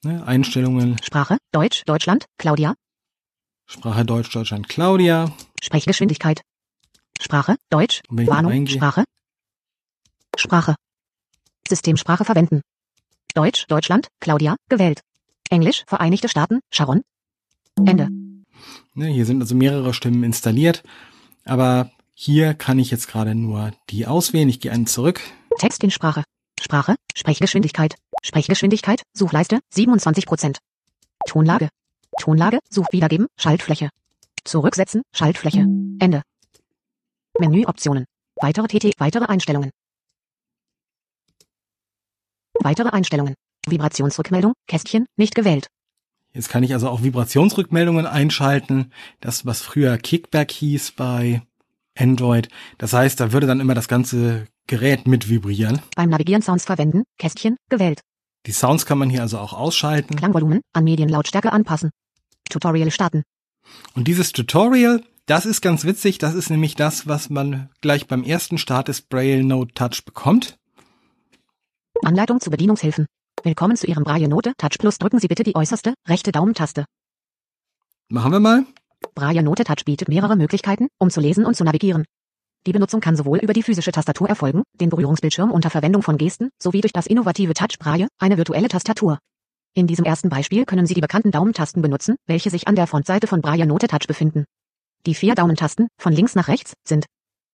Ne, 0.05 0.25
Einstellungen, 0.25 0.97
Sprache. 1.03 1.39
Deutsch. 1.53 1.83
Deutschland. 1.87 2.27
Claudia. 2.39 2.75
Sprache 3.77 4.05
Deutsch, 4.05 4.31
Deutschland, 4.33 4.69
Claudia. 4.69 5.33
Sprechgeschwindigkeit. 5.63 6.43
Sprache. 7.21 7.57
Deutsch. 7.71 8.03
Warnung. 8.09 8.53
reingehe- 8.53 8.77
Sprache. 8.77 9.05
Sprache. 10.37 10.75
Systemsprache 11.69 12.25
verwenden. 12.25 12.63
Deutsch. 13.35 13.67
Deutschland. 13.69 14.09
Claudia. 14.21 14.57
Gewählt. 14.69 15.01
Englisch. 15.51 15.85
Vereinigte 15.87 16.29
Staaten. 16.29 16.61
Sharon. 16.73 17.03
Ende. 17.85 18.09
Ne, 18.95 19.07
hier 19.09 19.27
sind 19.27 19.41
also 19.43 19.55
mehrere 19.55 19.93
Stimmen 19.93 20.25
installiert, 20.25 20.83
aber 21.45 21.91
hier 22.15 22.55
kann 22.55 22.79
ich 22.79 22.91
jetzt 22.91 23.09
gerade 23.09 23.35
nur 23.35 23.73
die 23.91 24.07
auswählen. 24.07 24.49
Ich 24.49 24.61
gehe 24.61 24.73
einen 24.73 24.87
zurück. 24.87 25.21
Text 25.59 25.85
in 25.85 25.91
Sprache. 25.91 26.25
Sprache. 26.59 26.97
Sprechgeschwindigkeit. 27.15 27.97
Sprechgeschwindigkeit. 28.23 29.03
Suchleiste. 29.13 29.61
27%. 29.75 30.57
Tonlage. 31.29 31.69
Tonlage. 32.21 32.59
Such 32.71 32.87
wiedergeben. 32.93 33.27
Schaltfläche. 33.37 33.91
Zurücksetzen. 34.45 35.03
Schaltfläche. 35.13 35.61
Ende. 35.99 36.23
Menüoptionen. 37.39 38.07
Weitere 38.37 38.67
TT. 38.67 38.99
Weitere 38.99 39.27
Einstellungen. 39.27 39.71
Weitere 42.61 42.91
Einstellungen. 42.91 43.35
Vibrationsrückmeldung. 43.67 44.55
Kästchen. 44.67 45.07
Nicht 45.17 45.35
gewählt. 45.35 45.69
Jetzt 46.33 46.49
kann 46.49 46.63
ich 46.63 46.73
also 46.75 46.89
auch 46.89 47.03
Vibrationsrückmeldungen 47.03 48.07
einschalten. 48.07 48.93
Das, 49.21 49.47
was 49.47 49.63
früher 49.63 49.97
Kickback 49.97 50.51
hieß 50.53 50.93
bei 50.93 51.43
Android. 51.99 52.49
Das 52.79 52.93
heißt, 52.93 53.19
da 53.21 53.33
würde 53.33 53.47
dann 53.47 53.61
immer 53.61 53.75
das 53.75 53.89
ganze 53.89 54.47
Gerät 54.67 55.07
mit 55.07 55.29
vibrieren. 55.29 55.81
Beim 55.95 56.11
Navigieren 56.11 56.43
Sounds 56.43 56.65
verwenden. 56.65 57.05
Kästchen. 57.19 57.57
Gewählt. 57.69 58.01
Die 58.47 58.53
Sounds 58.53 58.87
kann 58.87 58.99
man 58.99 59.11
hier 59.11 59.23
also 59.23 59.39
auch 59.39 59.53
ausschalten. 59.53 60.15
Klangvolumen. 60.17 60.61
An 60.73 60.85
Medienlautstärke 60.85 61.53
anpassen. 61.53 61.91
Tutorial 62.49 62.91
starten. 62.91 63.23
Und 63.95 64.09
dieses 64.09 64.33
Tutorial, 64.33 65.03
das 65.27 65.47
ist 65.47 65.61
ganz 65.61 65.85
witzig. 65.85 66.19
Das 66.19 66.35
ist 66.35 66.51
nämlich 66.51 66.75
das, 66.77 67.07
was 67.07 67.31
man 67.31 67.69
gleich 67.81 68.07
beim 68.07 68.23
ersten 68.23 68.59
Start 68.59 68.89
des 68.89 69.03
Braille 69.03 69.45
Note 69.45 69.75
Touch 69.75 70.05
bekommt. 70.05 70.59
Anleitung 72.03 72.41
zu 72.41 72.51
Bedienungshilfen. 72.51 73.07
Willkommen 73.43 73.77
zu 73.77 73.87
Ihrem 73.87 74.05
Braille 74.05 74.29
Note 74.29 74.53
Touch 74.59 74.79
Plus. 74.79 74.99
Drücken 74.99 75.19
Sie 75.19 75.29
bitte 75.29 75.43
die 75.43 75.57
äußerste 75.57 75.95
rechte 76.09 76.33
Daumentaste. 76.33 76.85
Machen 78.09 78.33
wir 78.33 78.41
mal. 78.41 78.67
Braille 79.15 79.43
Note 79.43 79.65
Touch 79.65 79.85
bietet 79.85 80.09
mehrere 80.09 80.37
Möglichkeiten, 80.37 80.89
um 80.99 81.11
zu 81.11 81.21
lesen 81.21 81.45
und 81.45 81.57
zu 81.57 81.65
navigieren. 81.65 82.05
Die 82.67 82.73
Benutzung 82.73 83.01
kann 83.01 83.17
sowohl 83.17 83.39
über 83.39 83.53
die 83.53 83.63
physische 83.63 83.93
Tastatur 83.93 84.29
erfolgen, 84.29 84.63
den 84.75 84.91
Berührungsbildschirm 84.91 85.53
unter 85.53 85.71
Verwendung 85.71 86.03
von 86.03 86.19
Gesten, 86.19 86.51
sowie 86.61 86.81
durch 86.81 86.93
das 86.93 87.07
innovative 87.07 87.55
Touch 87.55 87.79
Braille, 87.79 88.09
eine 88.19 88.37
virtuelle 88.37 88.69
Tastatur. 88.69 89.19
In 89.77 89.87
diesem 89.87 90.07
ersten 90.07 90.31
Beispiel 90.31 90.65
können 90.65 90.87
Sie 90.87 90.95
die 90.95 91.03
bekannten 91.03 91.31
Daumentasten 91.31 91.83
benutzen, 91.83 92.17
welche 92.25 92.49
sich 92.49 92.67
an 92.67 92.77
der 92.77 92.87
Frontseite 92.87 93.27
von 93.27 93.43
Braille 93.43 93.67
Note 93.67 93.89
Touch 93.89 94.07
befinden. 94.09 94.47
Die 95.05 95.15
vier 95.15 95.35
Daumentasten, 95.35 95.89
von 95.99 96.15
links 96.15 96.35
nach 96.35 96.49
rechts, 96.49 96.73
sind 96.83 97.05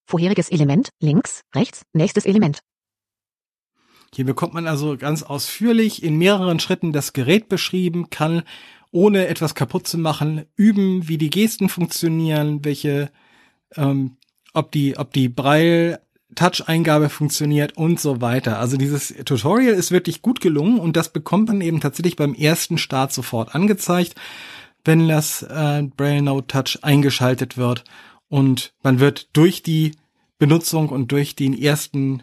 vorheriges 0.06 0.48
Element, 0.48 0.90
links, 1.00 1.40
rechts, 1.52 1.82
nächstes 1.92 2.24
Element. 2.24 2.60
Hier 4.14 4.24
bekommt 4.24 4.54
man 4.54 4.68
also 4.68 4.96
ganz 4.96 5.24
ausführlich 5.24 6.04
in 6.04 6.16
mehreren 6.16 6.60
Schritten 6.60 6.92
das 6.92 7.12
Gerät 7.12 7.48
beschrieben, 7.48 8.08
kann 8.08 8.44
ohne 8.92 9.26
etwas 9.26 9.56
kaputt 9.56 9.88
zu 9.88 9.98
machen 9.98 10.46
üben, 10.54 11.08
wie 11.08 11.18
die 11.18 11.30
Gesten 11.30 11.68
funktionieren, 11.68 12.64
welche, 12.64 13.10
ähm, 13.74 14.16
ob 14.54 14.70
die, 14.70 14.96
ob 14.96 15.12
die 15.12 15.28
Braille 15.28 16.00
Touch-Eingabe 16.34 17.08
funktioniert 17.08 17.76
und 17.76 18.00
so 18.00 18.20
weiter. 18.20 18.58
Also 18.58 18.76
dieses 18.76 19.08
Tutorial 19.24 19.74
ist 19.74 19.90
wirklich 19.90 20.22
gut 20.22 20.40
gelungen 20.40 20.78
und 20.78 20.96
das 20.96 21.12
bekommt 21.12 21.48
man 21.48 21.60
eben 21.60 21.80
tatsächlich 21.80 22.16
beim 22.16 22.34
ersten 22.34 22.78
Start 22.78 23.12
sofort 23.12 23.54
angezeigt, 23.54 24.14
wenn 24.84 25.08
das 25.08 25.42
äh, 25.42 25.82
Braille 25.96 26.22
Note 26.22 26.46
Touch 26.46 26.78
eingeschaltet 26.82 27.56
wird 27.56 27.84
und 28.28 28.72
man 28.82 28.98
wird 28.98 29.28
durch 29.36 29.62
die 29.62 29.92
Benutzung 30.38 30.88
und 30.88 31.12
durch 31.12 31.36
den 31.36 31.56
ersten 31.56 32.22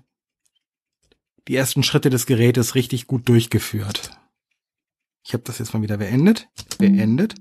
die 1.47 1.55
ersten 1.55 1.82
Schritte 1.82 2.12
des 2.12 2.28
Gerätes 2.28 2.76
richtig 2.76 3.07
gut 3.07 3.28
durchgeführt. 3.28 4.12
Ich 5.26 5.34
habe 5.34 5.43
das 5.45 5.57
jetzt 5.57 5.74
mal 5.74 5.82
wieder 5.82 5.97
beendet. 5.97 6.47
Beendet. 6.78 7.36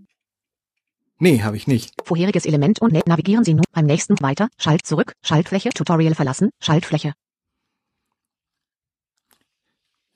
Nee, 1.21 1.43
habe 1.43 1.57
ich 1.57 1.67
nicht. 1.67 1.93
Vorheriges 2.05 2.47
Element 2.47 2.81
und 2.81 2.93
navigieren 3.07 3.45
Sie 3.45 3.55
nun 3.55 3.65
beim 3.73 3.87
nächsten 3.87 4.21
weiter, 4.21 4.49
Schalt 4.57 4.87
zurück, 4.87 5.15
Schaltfläche, 5.23 5.71
Tutorial 5.71 6.15
verlassen, 6.15 6.51
Schaltfläche. 6.61 7.13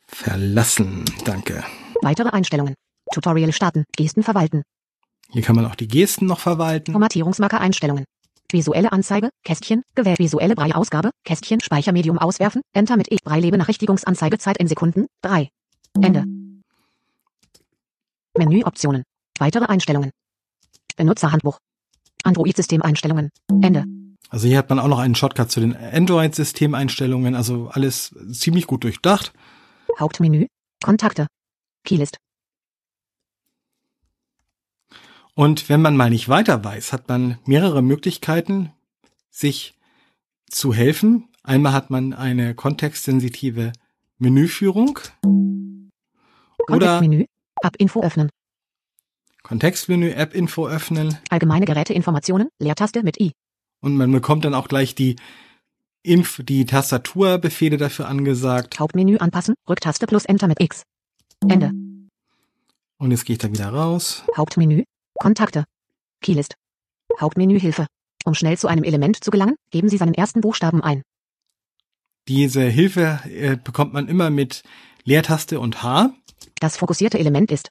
Verlassen. 0.06 1.04
Danke. 1.24 1.64
Weitere 2.02 2.28
Einstellungen. 2.28 2.74
Tutorial 3.12 3.52
starten, 3.52 3.84
Gesten 3.96 4.22
verwalten, 4.22 4.62
Hier 5.30 5.42
kann 5.42 5.56
man 5.56 5.66
auch 5.66 5.74
die 5.74 5.88
Gesten 5.88 6.26
noch 6.26 6.38
verwalten. 6.38 6.92
Formatierungsmarker 6.92 7.60
Einstellungen. 7.60 8.04
Visuelle 8.50 8.92
Anzeige, 8.92 9.30
Kästchen, 9.44 9.82
gewählt 9.94 10.18
visuelle 10.18 10.54
Brei-Ausgabe, 10.54 11.10
Kästchen, 11.24 11.60
Speichermedium 11.60 12.18
auswerfen, 12.18 12.62
Enter 12.74 12.96
mit 12.96 13.10
E, 13.10 13.16
Brei-Benachrichtigungsanzeige 13.24 14.38
Zeit 14.38 14.58
in 14.58 14.68
Sekunden, 14.68 15.06
3. 15.22 15.48
Ende. 16.00 16.26
Menüoptionen. 18.36 19.04
Weitere 19.38 19.64
Einstellungen. 19.64 20.10
Benutzerhandbuch. 20.94 21.58
Android-Systemeinstellungen. 22.24 23.30
Ende. 23.62 23.84
Also 24.28 24.48
hier 24.48 24.58
hat 24.58 24.70
man 24.70 24.78
auch 24.78 24.88
noch 24.88 24.98
einen 24.98 25.14
Shortcut 25.14 25.50
zu 25.50 25.60
den 25.60 25.76
Android-Systemeinstellungen, 25.76 27.34
also 27.34 27.68
alles 27.68 28.14
ziemlich 28.32 28.66
gut 28.66 28.84
durchdacht. 28.84 29.32
Hauptmenü. 29.98 30.46
Kontakte. 30.82 31.26
Keylist. 31.84 32.16
Und 35.34 35.68
wenn 35.68 35.82
man 35.82 35.96
mal 35.96 36.10
nicht 36.10 36.28
weiter 36.28 36.62
weiß, 36.62 36.92
hat 36.92 37.08
man 37.08 37.38
mehrere 37.46 37.82
Möglichkeiten, 37.82 38.72
sich 39.30 39.78
zu 40.48 40.74
helfen. 40.74 41.28
Einmal 41.42 41.72
hat 41.72 41.90
man 41.90 42.12
eine 42.12 42.54
kontextsensitive 42.54 43.72
Menüführung 44.18 44.98
oder 46.68 46.98
Kontextmenü. 46.98 47.24
App-Info 47.62 48.02
öffnen. 48.02 48.30
Kontextmenü, 49.42 50.10
App-Info 50.10 50.68
öffnen 50.68 51.18
Allgemeine 51.30 51.66
Geräteinformationen. 51.66 52.48
Leertaste 52.60 53.02
mit 53.02 53.20
I. 53.20 53.32
und 53.80 53.96
man 53.96 54.12
bekommt 54.12 54.44
dann 54.44 54.54
auch 54.54 54.68
gleich 54.68 54.94
die 54.94 55.16
Inf 56.04 56.40
die 56.42 56.64
Tastaturbefehle 56.64 57.76
dafür 57.76 58.08
angesagt. 58.08 58.78
Hauptmenü 58.80 59.18
anpassen. 59.18 59.54
Rücktaste 59.68 60.06
plus 60.06 60.24
Enter 60.24 60.48
mit 60.48 60.60
X. 60.60 60.82
Ende. 61.48 61.70
Und 62.98 63.10
jetzt 63.10 63.24
gehe 63.24 63.34
ich 63.34 63.38
da 63.38 63.48
wieder 63.52 63.68
raus. 63.68 64.24
Hauptmenü. 64.36 64.84
Kontakte. 65.14 65.64
Keylist. 66.20 66.54
Hauptmenü 67.20 67.58
Hilfe. 67.58 67.86
Um 68.24 68.34
schnell 68.34 68.56
zu 68.58 68.68
einem 68.68 68.84
Element 68.84 69.22
zu 69.22 69.30
gelangen, 69.30 69.56
geben 69.70 69.88
Sie 69.88 69.96
seinen 69.96 70.14
ersten 70.14 70.40
Buchstaben 70.40 70.82
ein. 70.82 71.02
Diese 72.28 72.62
Hilfe 72.62 73.20
äh, 73.24 73.56
bekommt 73.56 73.92
man 73.92 74.08
immer 74.08 74.30
mit 74.30 74.62
Leertaste 75.04 75.58
und 75.58 75.82
H. 75.82 76.14
Das 76.60 76.76
fokussierte 76.76 77.18
Element 77.18 77.50
ist 77.50 77.70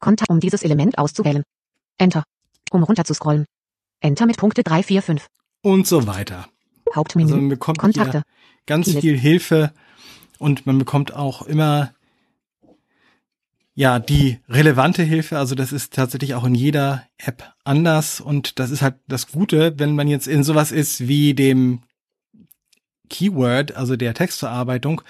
Kontakt, 0.00 0.30
um 0.30 0.40
dieses 0.40 0.62
Element 0.62 0.98
auszuwählen. 0.98 1.42
Enter. 1.98 2.24
Um 2.70 2.82
runterzuscrollen. 2.82 3.46
Enter 4.00 4.26
mit 4.26 4.36
Punkte 4.36 4.62
3, 4.62 4.82
4, 4.82 5.02
5. 5.02 5.26
und 5.62 5.86
so 5.86 6.06
weiter. 6.06 6.48
Hauptmenü. 6.94 7.26
Also 7.26 7.36
man 7.36 7.48
bekommt 7.48 7.78
Kontakte. 7.78 8.22
ganz 8.66 8.86
Keylist. 8.86 9.02
viel 9.02 9.18
Hilfe 9.18 9.72
und 10.38 10.66
man 10.66 10.78
bekommt 10.78 11.12
auch 11.14 11.42
immer 11.42 11.92
ja 13.74 13.98
die 13.98 14.38
relevante 14.48 15.02
Hilfe. 15.02 15.38
Also 15.38 15.54
das 15.54 15.72
ist 15.72 15.92
tatsächlich 15.94 16.34
auch 16.34 16.44
in 16.44 16.54
jeder 16.54 17.04
App 17.18 17.52
anders 17.64 18.20
und 18.20 18.58
das 18.58 18.70
ist 18.70 18.82
halt 18.82 18.96
das 19.06 19.30
Gute, 19.30 19.78
wenn 19.78 19.94
man 19.94 20.08
jetzt 20.08 20.26
in 20.26 20.42
sowas 20.42 20.72
ist 20.72 21.06
wie 21.08 21.34
dem 21.34 21.82
Keyword, 23.08 23.74
also 23.74 23.96
der 23.96 24.14
Textverarbeitung, 24.14 25.02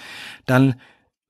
dann 0.47 0.80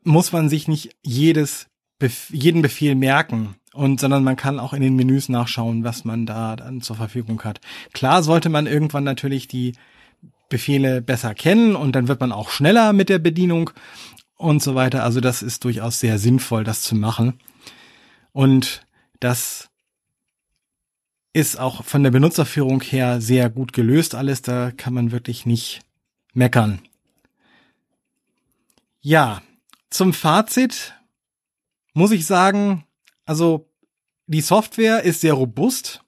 muss 0.05 0.33
man 0.33 0.49
sich 0.49 0.69
nicht 0.69 0.97
jedes 1.03 1.67
Bef 1.99 2.31
jeden 2.31 2.63
Befehl 2.63 2.95
merken 2.95 3.57
und 3.73 4.01
sondern 4.01 4.25
man 4.25 4.37
kann 4.37 4.61
auch 4.61 4.73
in 4.73 4.83
den 4.83 4.97
Menüs 4.97 5.29
nachschauen, 5.29 5.85
was 5.85 6.05
man 6.05 6.27
da 6.27 6.57
dann 6.57 6.81
zur 6.81 6.97
Verfügung 6.97 7.43
hat. 7.43 7.61
Klar 7.93 8.23
sollte 8.23 8.49
man 8.49 8.67
irgendwann 8.67 9.05
natürlich 9.05 9.49
die 9.49 9.75
Befehle 10.49 11.03
besser 11.03 11.35
kennen 11.35 11.77
und 11.77 11.93
dann 11.93 12.09
wird 12.09 12.21
man 12.21 12.33
auch 12.33 12.51
schneller 12.51 12.93
mit 12.93 13.09
der 13.09 13.19
Bedienung 13.19 13.71
und 14.37 14.63
so 14.63 14.75
weiter. 14.75 15.05
Also 15.05 15.21
das 15.21 15.43
ist 15.43 15.65
durchaus 15.65 16.01
sehr 16.01 16.19
sinnvoll, 16.19 16.65
das 16.65 16.83
zu 16.83 16.95
machen. 16.95 17.39
Und 18.33 18.87
das 19.21 19.69
ist 21.33 21.59
auch 21.59 21.85
von 21.85 22.03
der 22.03 22.11
Benutzerführung 22.11 22.81
her 22.81 23.21
sehr 23.21 23.51
gut 23.51 23.73
gelöst 23.73 24.15
alles. 24.15 24.43
Da 24.43 24.71
kann 24.71 24.95
man 24.95 25.13
wirklich 25.13 25.45
nicht 25.45 25.81
meckern. 26.33 26.81
Ja, 29.01 29.43
zum 29.91 30.13
Fazit 30.13 30.95
muss 31.95 32.11
ich 32.11 32.27
sagen, 32.27 32.85
also 33.25 33.69
die 34.27 34.41
Software 34.41 35.03
ist 35.03 35.21
sehr 35.21 35.35
robust. 35.35 36.03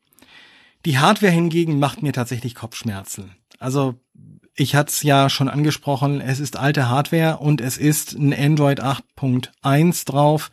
Die 0.85 0.99
Hardware 0.99 1.33
hingegen 1.33 1.79
macht 1.79 2.03
mir 2.03 2.13
tatsächlich 2.13 2.55
Kopfschmerzen. 2.55 3.37
Also 3.59 4.01
ich 4.55 4.75
hatte 4.75 4.91
es 4.91 5.03
ja 5.03 5.31
schon 5.31 5.49
angesprochen, 5.49 6.21
es 6.21 6.41
ist 6.41 6.57
alte 6.57 6.89
Hardware 6.89 7.39
und 7.39 7.61
es 7.61 7.77
ist 7.77 8.13
ein 8.13 8.35
Android 8.35 8.83
8.1 8.83 10.07
drauf 10.07 10.51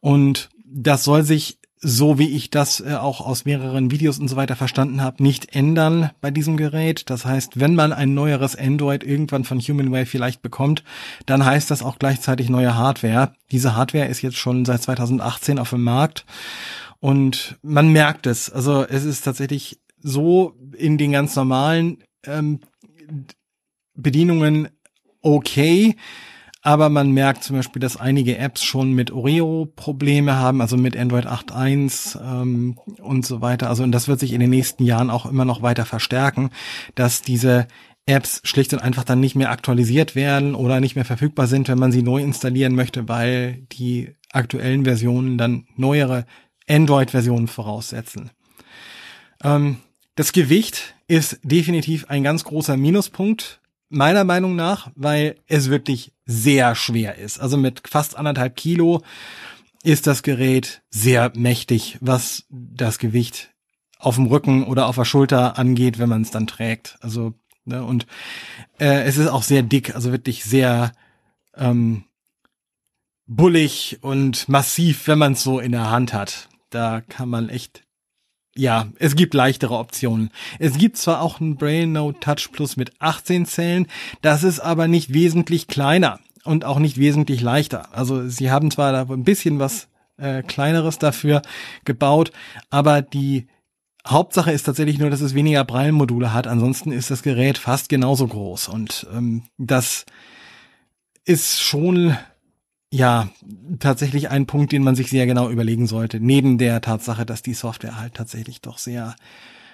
und 0.00 0.48
das 0.64 1.04
soll 1.04 1.22
sich, 1.22 1.58
so 1.78 2.18
wie 2.18 2.30
ich 2.30 2.50
das 2.50 2.80
äh, 2.80 2.94
auch 2.94 3.20
aus 3.20 3.44
mehreren 3.44 3.90
Videos 3.90 4.18
und 4.18 4.28
so 4.28 4.36
weiter 4.36 4.56
verstanden 4.56 5.02
habe, 5.02 5.22
nicht 5.22 5.54
ändern 5.54 6.10
bei 6.20 6.30
diesem 6.30 6.56
Gerät. 6.56 7.10
Das 7.10 7.24
heißt, 7.24 7.60
wenn 7.60 7.74
man 7.74 7.92
ein 7.92 8.14
neueres 8.14 8.56
Android 8.56 9.04
irgendwann 9.04 9.44
von 9.44 9.60
Humanware 9.60 10.06
vielleicht 10.06 10.42
bekommt, 10.42 10.82
dann 11.26 11.44
heißt 11.44 11.70
das 11.70 11.82
auch 11.82 11.98
gleichzeitig 11.98 12.48
neue 12.48 12.76
Hardware. 12.76 13.34
Diese 13.50 13.76
Hardware 13.76 14.06
ist 14.06 14.22
jetzt 14.22 14.38
schon 14.38 14.64
seit 14.64 14.82
2018 14.82 15.58
auf 15.58 15.70
dem 15.70 15.82
Markt 15.82 16.24
und 17.00 17.58
man 17.62 17.92
merkt 17.92 18.26
es. 18.26 18.50
Also 18.50 18.84
es 18.84 19.04
ist 19.04 19.22
tatsächlich 19.22 19.78
so 20.00 20.54
in 20.76 20.98
den 20.98 21.12
ganz 21.12 21.36
normalen 21.36 21.98
ähm, 22.24 22.60
Bedienungen 23.94 24.68
okay, 25.20 25.96
aber 26.66 26.88
man 26.88 27.12
merkt 27.12 27.44
zum 27.44 27.54
Beispiel, 27.54 27.78
dass 27.78 27.96
einige 27.96 28.38
Apps 28.38 28.64
schon 28.64 28.90
mit 28.92 29.12
Oreo 29.12 29.68
Probleme 29.76 30.34
haben, 30.34 30.60
also 30.60 30.76
mit 30.76 30.96
Android 30.96 31.24
8.1 31.24 32.20
ähm, 32.20 32.76
und 33.00 33.24
so 33.24 33.40
weiter. 33.40 33.68
Also 33.68 33.84
und 33.84 33.92
das 33.92 34.08
wird 34.08 34.18
sich 34.18 34.32
in 34.32 34.40
den 34.40 34.50
nächsten 34.50 34.84
Jahren 34.84 35.08
auch 35.08 35.26
immer 35.26 35.44
noch 35.44 35.62
weiter 35.62 35.84
verstärken, 35.84 36.50
dass 36.96 37.22
diese 37.22 37.68
Apps 38.04 38.40
schlicht 38.42 38.72
und 38.72 38.80
einfach 38.80 39.04
dann 39.04 39.20
nicht 39.20 39.36
mehr 39.36 39.52
aktualisiert 39.52 40.16
werden 40.16 40.56
oder 40.56 40.80
nicht 40.80 40.96
mehr 40.96 41.04
verfügbar 41.04 41.46
sind, 41.46 41.68
wenn 41.68 41.78
man 41.78 41.92
sie 41.92 42.02
neu 42.02 42.20
installieren 42.20 42.74
möchte, 42.74 43.08
weil 43.08 43.64
die 43.70 44.16
aktuellen 44.32 44.82
Versionen 44.82 45.38
dann 45.38 45.68
neuere 45.76 46.26
Android-Versionen 46.68 47.46
voraussetzen. 47.46 48.32
Ähm, 49.44 49.76
das 50.16 50.32
Gewicht 50.32 50.96
ist 51.06 51.38
definitiv 51.44 52.06
ein 52.08 52.24
ganz 52.24 52.42
großer 52.42 52.76
Minuspunkt, 52.76 53.60
meiner 53.88 54.24
Meinung 54.24 54.56
nach, 54.56 54.90
weil 54.94 55.36
es 55.46 55.70
wirklich 55.70 56.12
sehr 56.24 56.74
schwer 56.74 57.16
ist. 57.16 57.40
Also 57.40 57.56
mit 57.56 57.88
fast 57.88 58.16
anderthalb 58.16 58.56
Kilo 58.56 59.02
ist 59.82 60.06
das 60.06 60.22
Gerät 60.22 60.82
sehr 60.90 61.32
mächtig, 61.36 61.98
was 62.00 62.44
das 62.50 62.98
Gewicht 62.98 63.54
auf 63.98 64.16
dem 64.16 64.26
Rücken 64.26 64.64
oder 64.64 64.86
auf 64.86 64.96
der 64.96 65.04
Schulter 65.04 65.58
angeht, 65.58 65.98
wenn 65.98 66.08
man 66.08 66.22
es 66.22 66.30
dann 66.30 66.46
trägt. 66.46 66.98
Also 67.00 67.34
ne, 67.64 67.84
und 67.84 68.06
äh, 68.78 69.04
es 69.04 69.16
ist 69.16 69.28
auch 69.28 69.42
sehr 69.42 69.62
dick, 69.62 69.94
also 69.94 70.10
wirklich 70.12 70.44
sehr 70.44 70.92
ähm, 71.54 72.04
bullig 73.26 73.98
und 74.02 74.48
massiv, 74.48 75.06
wenn 75.06 75.18
man 75.18 75.32
es 75.32 75.42
so 75.42 75.60
in 75.60 75.72
der 75.72 75.90
Hand 75.90 76.12
hat. 76.12 76.48
Da 76.70 77.00
kann 77.00 77.28
man 77.28 77.48
echt 77.48 77.85
ja, 78.56 78.88
es 78.98 79.16
gibt 79.16 79.34
leichtere 79.34 79.78
Optionen. 79.78 80.30
Es 80.58 80.78
gibt 80.78 80.96
zwar 80.96 81.20
auch 81.20 81.40
ein 81.40 81.56
Braille 81.56 81.86
Note 81.86 82.20
Touch 82.20 82.50
Plus 82.52 82.76
mit 82.76 82.92
18 83.00 83.46
Zellen, 83.46 83.86
das 84.22 84.42
ist 84.42 84.60
aber 84.60 84.88
nicht 84.88 85.12
wesentlich 85.12 85.68
kleiner 85.68 86.18
und 86.44 86.64
auch 86.64 86.78
nicht 86.78 86.98
wesentlich 86.98 87.40
leichter. 87.40 87.94
Also 87.94 88.28
sie 88.28 88.50
haben 88.50 88.70
zwar 88.70 88.92
da 88.92 89.02
ein 89.02 89.24
bisschen 89.24 89.58
was 89.58 89.88
äh, 90.16 90.42
kleineres 90.42 90.98
dafür 90.98 91.42
gebaut, 91.84 92.32
aber 92.70 93.02
die 93.02 93.46
Hauptsache 94.06 94.52
ist 94.52 94.62
tatsächlich 94.62 94.98
nur, 94.98 95.10
dass 95.10 95.20
es 95.20 95.34
weniger 95.34 95.64
Braille-Module 95.64 96.32
hat. 96.32 96.46
Ansonsten 96.46 96.92
ist 96.92 97.10
das 97.10 97.22
Gerät 97.22 97.58
fast 97.58 97.88
genauso 97.88 98.26
groß 98.26 98.68
und 98.68 99.06
ähm, 99.12 99.42
das 99.58 100.06
ist 101.24 101.60
schon 101.60 102.16
ja, 102.90 103.28
tatsächlich 103.78 104.30
ein 104.30 104.46
Punkt, 104.46 104.72
den 104.72 104.82
man 104.82 104.94
sich 104.94 105.10
sehr 105.10 105.26
genau 105.26 105.50
überlegen 105.50 105.86
sollte, 105.86 106.20
neben 106.20 106.58
der 106.58 106.80
Tatsache, 106.80 107.26
dass 107.26 107.42
die 107.42 107.54
Software 107.54 107.98
halt 107.98 108.14
tatsächlich 108.14 108.60
doch 108.60 108.78
sehr 108.78 109.16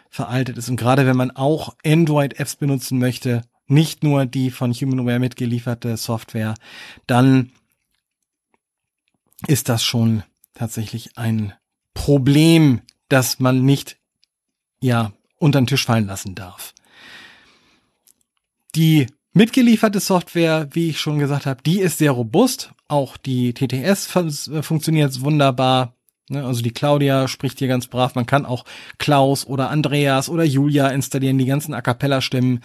veraltet 0.08 0.58
ist. 0.58 0.68
Und 0.68 0.76
gerade 0.76 1.06
wenn 1.06 1.16
man 1.16 1.30
auch 1.30 1.76
Android-Apps 1.84 2.56
benutzen 2.56 2.98
möchte, 2.98 3.42
nicht 3.66 4.02
nur 4.02 4.26
die 4.26 4.50
von 4.50 4.72
Humanware 4.72 5.18
mitgelieferte 5.18 5.96
Software, 5.96 6.54
dann 7.06 7.52
ist 9.46 9.68
das 9.68 9.82
schon 9.82 10.22
tatsächlich 10.54 11.16
ein 11.16 11.52
Problem, 11.94 12.82
das 13.08 13.40
man 13.40 13.64
nicht, 13.64 13.98
ja, 14.80 15.12
unter 15.38 15.60
den 15.60 15.66
Tisch 15.66 15.84
fallen 15.84 16.06
lassen 16.06 16.34
darf. 16.34 16.74
Die 18.74 19.06
mitgelieferte 19.33 20.01
Software, 20.01 20.68
wie 20.72 20.91
ich 20.91 21.01
schon 21.01 21.18
gesagt 21.18 21.47
habe, 21.47 21.62
die 21.62 21.80
ist 21.80 21.99
sehr 21.99 22.12
robust. 22.12 22.72
Auch 22.89 23.16
die 23.16 23.55
TTS 23.55 24.07
fun 24.07 24.30
funktioniert 24.62 25.20
wunderbar. 25.22 25.95
Ne? 26.28 26.45
Also 26.45 26.62
die 26.62 26.72
Claudia 26.72 27.28
spricht 27.28 27.59
hier 27.59 27.68
ganz 27.68 27.87
brav. 27.87 28.14
Man 28.14 28.26
kann 28.26 28.47
auch 28.47 28.64
Klaus 28.99 29.47
oder 29.47 29.70
Andreas 29.70 30.28
oder 30.28 30.45
Julia 30.45 30.89
installieren, 30.89 31.39
die 31.39 31.47
ganzen 31.47 31.74
A 31.74 31.80
cappella 31.80 32.20
Stimmen. 32.20 32.61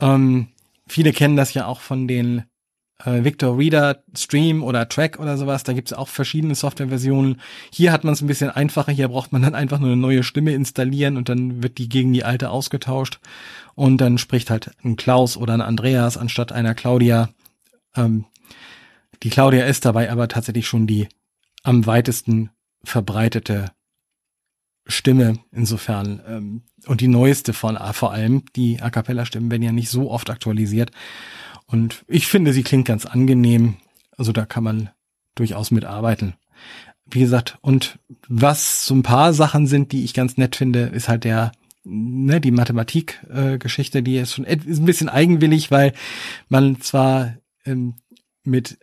Ähm, 0.00 0.48
viele 0.88 1.12
kennen 1.12 1.36
das 1.36 1.54
ja 1.54 1.66
auch 1.66 1.80
von 1.80 2.08
den 2.08 2.44
äh, 3.04 3.24
Victor 3.24 3.56
Reader 3.58 4.02
Stream 4.16 4.62
oder 4.62 4.88
Track 4.88 5.18
oder 5.18 5.36
sowas. 5.36 5.64
Da 5.64 5.72
gibt 5.72 5.90
es 5.90 5.96
auch 5.96 6.08
verschiedene 6.08 6.54
Softwareversionen. 6.54 7.40
Hier 7.72 7.92
hat 7.92 8.04
man 8.04 8.14
es 8.14 8.20
ein 8.20 8.26
bisschen 8.26 8.50
einfacher. 8.50 8.92
Hier 8.92 9.08
braucht 9.08 9.32
man 9.32 9.42
dann 9.42 9.54
einfach 9.54 9.78
nur 9.78 9.90
eine 9.90 10.00
neue 10.00 10.22
Stimme 10.22 10.52
installieren 10.52 11.16
und 11.16 11.28
dann 11.28 11.62
wird 11.62 11.78
die 11.78 11.88
gegen 11.88 12.12
die 12.12 12.24
alte 12.24 12.50
ausgetauscht. 12.50 13.20
Und 13.74 13.98
dann 13.98 14.18
spricht 14.18 14.50
halt 14.50 14.72
ein 14.84 14.96
Klaus 14.96 15.36
oder 15.36 15.54
ein 15.54 15.60
Andreas 15.60 16.16
anstatt 16.16 16.52
einer 16.52 16.74
Claudia. 16.74 17.30
Ähm, 17.96 18.26
die 19.22 19.30
Claudia 19.30 19.66
ist 19.66 19.84
dabei 19.84 20.10
aber 20.10 20.28
tatsächlich 20.28 20.66
schon 20.66 20.86
die 20.86 21.08
am 21.62 21.86
weitesten 21.86 22.50
verbreitete 22.84 23.72
Stimme 24.86 25.38
insofern 25.52 26.20
ähm, 26.26 26.62
und 26.86 27.00
die 27.00 27.08
neueste 27.08 27.52
von 27.52 27.78
vor 27.92 28.12
allem 28.12 28.44
die 28.56 28.80
A 28.80 28.90
cappella 28.90 29.26
Stimmen 29.26 29.50
werden 29.50 29.62
ja 29.62 29.72
nicht 29.72 29.90
so 29.90 30.10
oft 30.10 30.30
aktualisiert 30.30 30.90
und 31.70 32.04
ich 32.08 32.26
finde, 32.26 32.52
sie 32.52 32.62
klingt 32.62 32.86
ganz 32.86 33.06
angenehm. 33.06 33.76
Also 34.16 34.32
da 34.32 34.44
kann 34.44 34.64
man 34.64 34.90
durchaus 35.34 35.70
mitarbeiten. 35.70 36.34
Wie 37.06 37.20
gesagt, 37.20 37.58
und 37.60 37.98
was 38.28 38.84
so 38.84 38.94
ein 38.94 39.02
paar 39.02 39.32
Sachen 39.32 39.66
sind, 39.66 39.92
die 39.92 40.04
ich 40.04 40.14
ganz 40.14 40.36
nett 40.36 40.56
finde, 40.56 40.86
ist 40.86 41.08
halt 41.08 41.24
der, 41.24 41.52
ne, 41.84 42.40
die 42.40 42.50
Mathematik-Geschichte, 42.50 43.98
äh, 43.98 44.02
die 44.02 44.18
ist 44.18 44.34
schon 44.34 44.44
ist 44.44 44.80
ein 44.80 44.84
bisschen 44.84 45.08
eigenwillig, 45.08 45.70
weil 45.70 45.92
man 46.48 46.80
zwar 46.80 47.36
ähm, 47.64 47.94
mit 48.42 48.78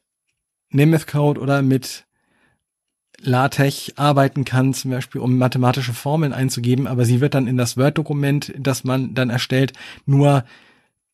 Nemeth 0.69 1.07
Code 1.07 1.39
oder 1.39 1.61
mit 1.61 2.05
LaTeX 3.19 3.97
arbeiten 3.97 4.45
kann, 4.45 4.73
zum 4.73 4.91
Beispiel 4.91 5.21
um 5.21 5.37
mathematische 5.37 5.93
Formeln 5.93 6.33
einzugeben, 6.33 6.87
aber 6.87 7.03
sie 7.05 7.19
wird 7.19 7.33
dann 7.33 7.47
in 7.47 7.57
das 7.57 7.75
Word-Dokument, 7.75 8.53
das 8.57 8.83
man 8.83 9.13
dann 9.13 9.29
erstellt, 9.29 9.73
nur 10.05 10.43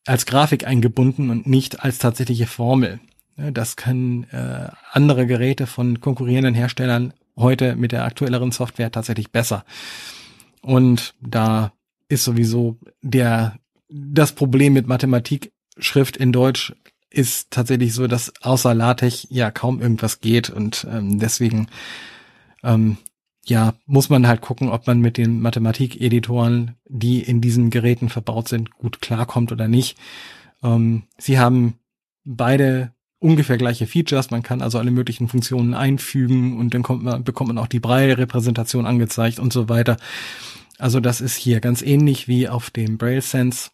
als 0.06 0.26
Grafik 0.26 0.66
eingebunden 0.66 1.30
und 1.30 1.46
nicht 1.46 1.82
als 1.82 1.98
tatsächliche 1.98 2.46
Formel. 2.46 3.00
Das 3.36 3.76
können 3.76 4.24
äh, 4.24 4.68
andere 4.92 5.26
Geräte 5.26 5.66
von 5.66 6.00
konkurrierenden 6.00 6.54
Herstellern 6.54 7.14
heute 7.36 7.74
mit 7.74 7.92
der 7.92 8.04
aktuelleren 8.04 8.52
Software 8.52 8.92
tatsächlich 8.92 9.32
besser. 9.32 9.64
Und 10.62 11.14
da 11.20 11.72
ist 12.08 12.24
sowieso 12.24 12.78
der 13.02 13.58
das 13.88 14.32
Problem 14.32 14.72
mit 14.72 14.86
Mathematikschrift 14.86 16.16
in 16.16 16.32
Deutsch 16.32 16.74
ist 17.10 17.50
tatsächlich 17.50 17.94
so, 17.94 18.08
dass 18.08 18.32
außer 18.42 18.74
LaTeX 18.74 19.28
ja 19.30 19.50
kaum 19.52 19.80
irgendwas 19.80 20.20
geht 20.20 20.50
und 20.50 20.86
ähm, 20.90 21.20
deswegen 21.20 21.68
ähm, 22.64 22.96
ja, 23.46 23.74
muss 23.86 24.08
man 24.08 24.26
halt 24.26 24.40
gucken, 24.40 24.68
ob 24.68 24.86
man 24.86 25.00
mit 25.00 25.16
den 25.16 25.40
Mathematik-Editoren, 25.40 26.76
die 26.86 27.20
in 27.20 27.40
diesen 27.40 27.70
Geräten 27.70 28.08
verbaut 28.08 28.48
sind, 28.48 28.70
gut 28.72 29.00
klarkommt 29.00 29.52
oder 29.52 29.68
nicht. 29.68 29.98
Ähm, 30.62 31.04
sie 31.18 31.38
haben 31.38 31.74
beide 32.24 32.92
ungefähr 33.18 33.58
gleiche 33.58 33.86
Features. 33.86 34.30
Man 34.30 34.42
kann 34.42 34.62
also 34.62 34.78
alle 34.78 34.90
möglichen 34.90 35.28
Funktionen 35.28 35.74
einfügen 35.74 36.58
und 36.58 36.74
dann 36.74 36.84
man, 37.02 37.24
bekommt 37.24 37.48
man 37.48 37.58
auch 37.58 37.68
die 37.68 37.80
Braille-Repräsentation 37.80 38.86
angezeigt 38.86 39.38
und 39.38 39.52
so 39.52 39.68
weiter. 39.68 39.96
Also 40.78 41.00
das 41.00 41.20
ist 41.20 41.36
hier 41.36 41.60
ganz 41.60 41.82
ähnlich 41.82 42.28
wie 42.28 42.48
auf 42.48 42.70
dem 42.70 42.98
Braille 42.98 43.22
Sense. 43.22 43.70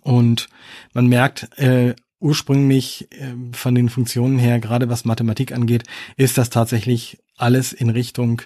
Und 0.00 0.48
man 0.92 1.06
merkt, 1.08 1.58
äh, 1.58 1.94
ursprünglich 2.20 3.08
äh, 3.12 3.34
von 3.52 3.74
den 3.74 3.90
Funktionen 3.90 4.38
her, 4.38 4.60
gerade 4.60 4.88
was 4.88 5.04
Mathematik 5.04 5.52
angeht, 5.52 5.84
ist 6.16 6.38
das 6.38 6.48
tatsächlich 6.48 7.18
alles 7.36 7.72
in 7.72 7.90
Richtung 7.90 8.42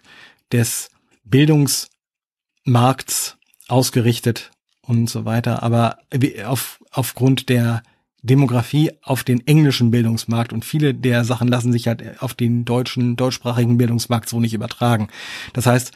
des 0.53 0.91
Bildungsmarkts 1.25 3.37
ausgerichtet 3.69 4.51
und 4.83 5.11
so 5.11 5.25
weiter. 5.25 5.63
Aber 5.63 5.99
auf, 6.47 6.81
aufgrund 6.91 7.49
der 7.49 7.83
Demografie 8.23 8.91
auf 9.03 9.23
den 9.23 9.47
englischen 9.47 9.91
Bildungsmarkt 9.91 10.53
und 10.53 10.65
viele 10.65 10.95
der 10.95 11.25
Sachen 11.25 11.49
lassen 11.49 11.73
sich 11.73 11.87
halt 11.87 12.21
auf 12.21 12.35
den 12.35 12.65
deutschen, 12.65 13.17
deutschsprachigen 13.17 13.79
Bildungsmarkt 13.79 14.29
so 14.29 14.41
nicht 14.41 14.55
übertragen. 14.55 15.09
Das 15.53 15.67
heißt, 15.67 15.93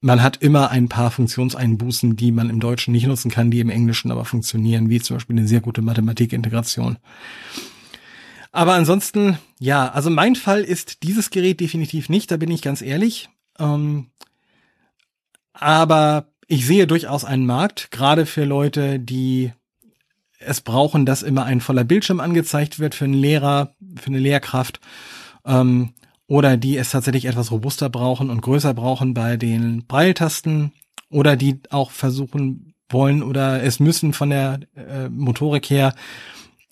man 0.00 0.22
hat 0.22 0.36
immer 0.36 0.70
ein 0.70 0.88
paar 0.88 1.10
Funktionseinbußen, 1.10 2.16
die 2.16 2.30
man 2.30 2.50
im 2.50 2.60
Deutschen 2.60 2.92
nicht 2.92 3.06
nutzen 3.06 3.30
kann, 3.30 3.50
die 3.50 3.60
im 3.60 3.70
Englischen 3.70 4.10
aber 4.10 4.24
funktionieren, 4.24 4.90
wie 4.90 5.00
zum 5.00 5.16
Beispiel 5.16 5.36
eine 5.36 5.48
sehr 5.48 5.60
gute 5.60 5.82
Mathematikintegration. 5.82 6.98
Aber 8.56 8.72
ansonsten, 8.72 9.36
ja, 9.58 9.90
also 9.90 10.08
mein 10.08 10.34
Fall 10.34 10.62
ist 10.62 11.02
dieses 11.02 11.28
Gerät 11.28 11.60
definitiv 11.60 12.08
nicht, 12.08 12.30
da 12.30 12.38
bin 12.38 12.50
ich 12.50 12.62
ganz 12.62 12.80
ehrlich. 12.80 13.28
Ähm, 13.58 14.06
aber 15.52 16.28
ich 16.46 16.64
sehe 16.64 16.86
durchaus 16.86 17.26
einen 17.26 17.44
Markt, 17.44 17.90
gerade 17.90 18.24
für 18.24 18.46
Leute, 18.46 18.98
die 18.98 19.52
es 20.38 20.62
brauchen, 20.62 21.04
dass 21.04 21.22
immer 21.22 21.44
ein 21.44 21.60
voller 21.60 21.84
Bildschirm 21.84 22.18
angezeigt 22.18 22.78
wird 22.78 22.94
für 22.94 23.04
einen 23.04 23.12
Lehrer, 23.12 23.74
für 24.00 24.06
eine 24.06 24.20
Lehrkraft. 24.20 24.80
Ähm, 25.44 25.92
oder 26.26 26.56
die 26.56 26.78
es 26.78 26.92
tatsächlich 26.92 27.26
etwas 27.26 27.50
robuster 27.50 27.90
brauchen 27.90 28.30
und 28.30 28.40
größer 28.40 28.72
brauchen 28.72 29.12
bei 29.12 29.36
den 29.36 29.86
Breiltasten 29.86 30.72
oder 31.10 31.36
die 31.36 31.60
auch 31.68 31.90
versuchen 31.90 32.72
wollen 32.88 33.22
oder 33.22 33.62
es 33.62 33.80
müssen 33.80 34.14
von 34.14 34.30
der 34.30 34.60
äh, 34.74 35.10
Motorik 35.10 35.68
her 35.68 35.94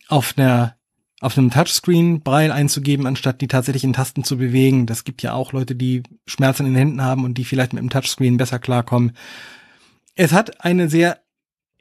auf 0.09 0.33
einer 0.39 0.77
auf 1.25 1.39
einem 1.39 1.51
Touchscreen 1.51 2.21
Braille 2.21 2.53
einzugeben, 2.53 3.07
anstatt 3.07 3.41
die 3.41 3.49
tatsächlich 3.49 3.83
in 3.83 3.95
Tasten 3.95 4.25
zu 4.25 4.37
bewegen. 4.37 4.85
Das 4.85 5.05
gibt 5.05 5.23
ja 5.23 5.33
auch 5.33 5.53
Leute, 5.53 5.75
die 5.75 6.03
Schmerzen 6.27 6.67
in 6.67 6.75
den 6.75 6.79
Händen 6.79 7.03
haben 7.03 7.25
und 7.25 7.39
die 7.39 7.47
vielleicht 7.47 7.73
mit 7.73 7.83
dem 7.83 7.89
Touchscreen 7.89 8.37
besser 8.37 8.59
klarkommen. 8.59 9.13
Es 10.15 10.33
hat 10.33 10.63
einen 10.63 10.91
sehr 10.91 11.21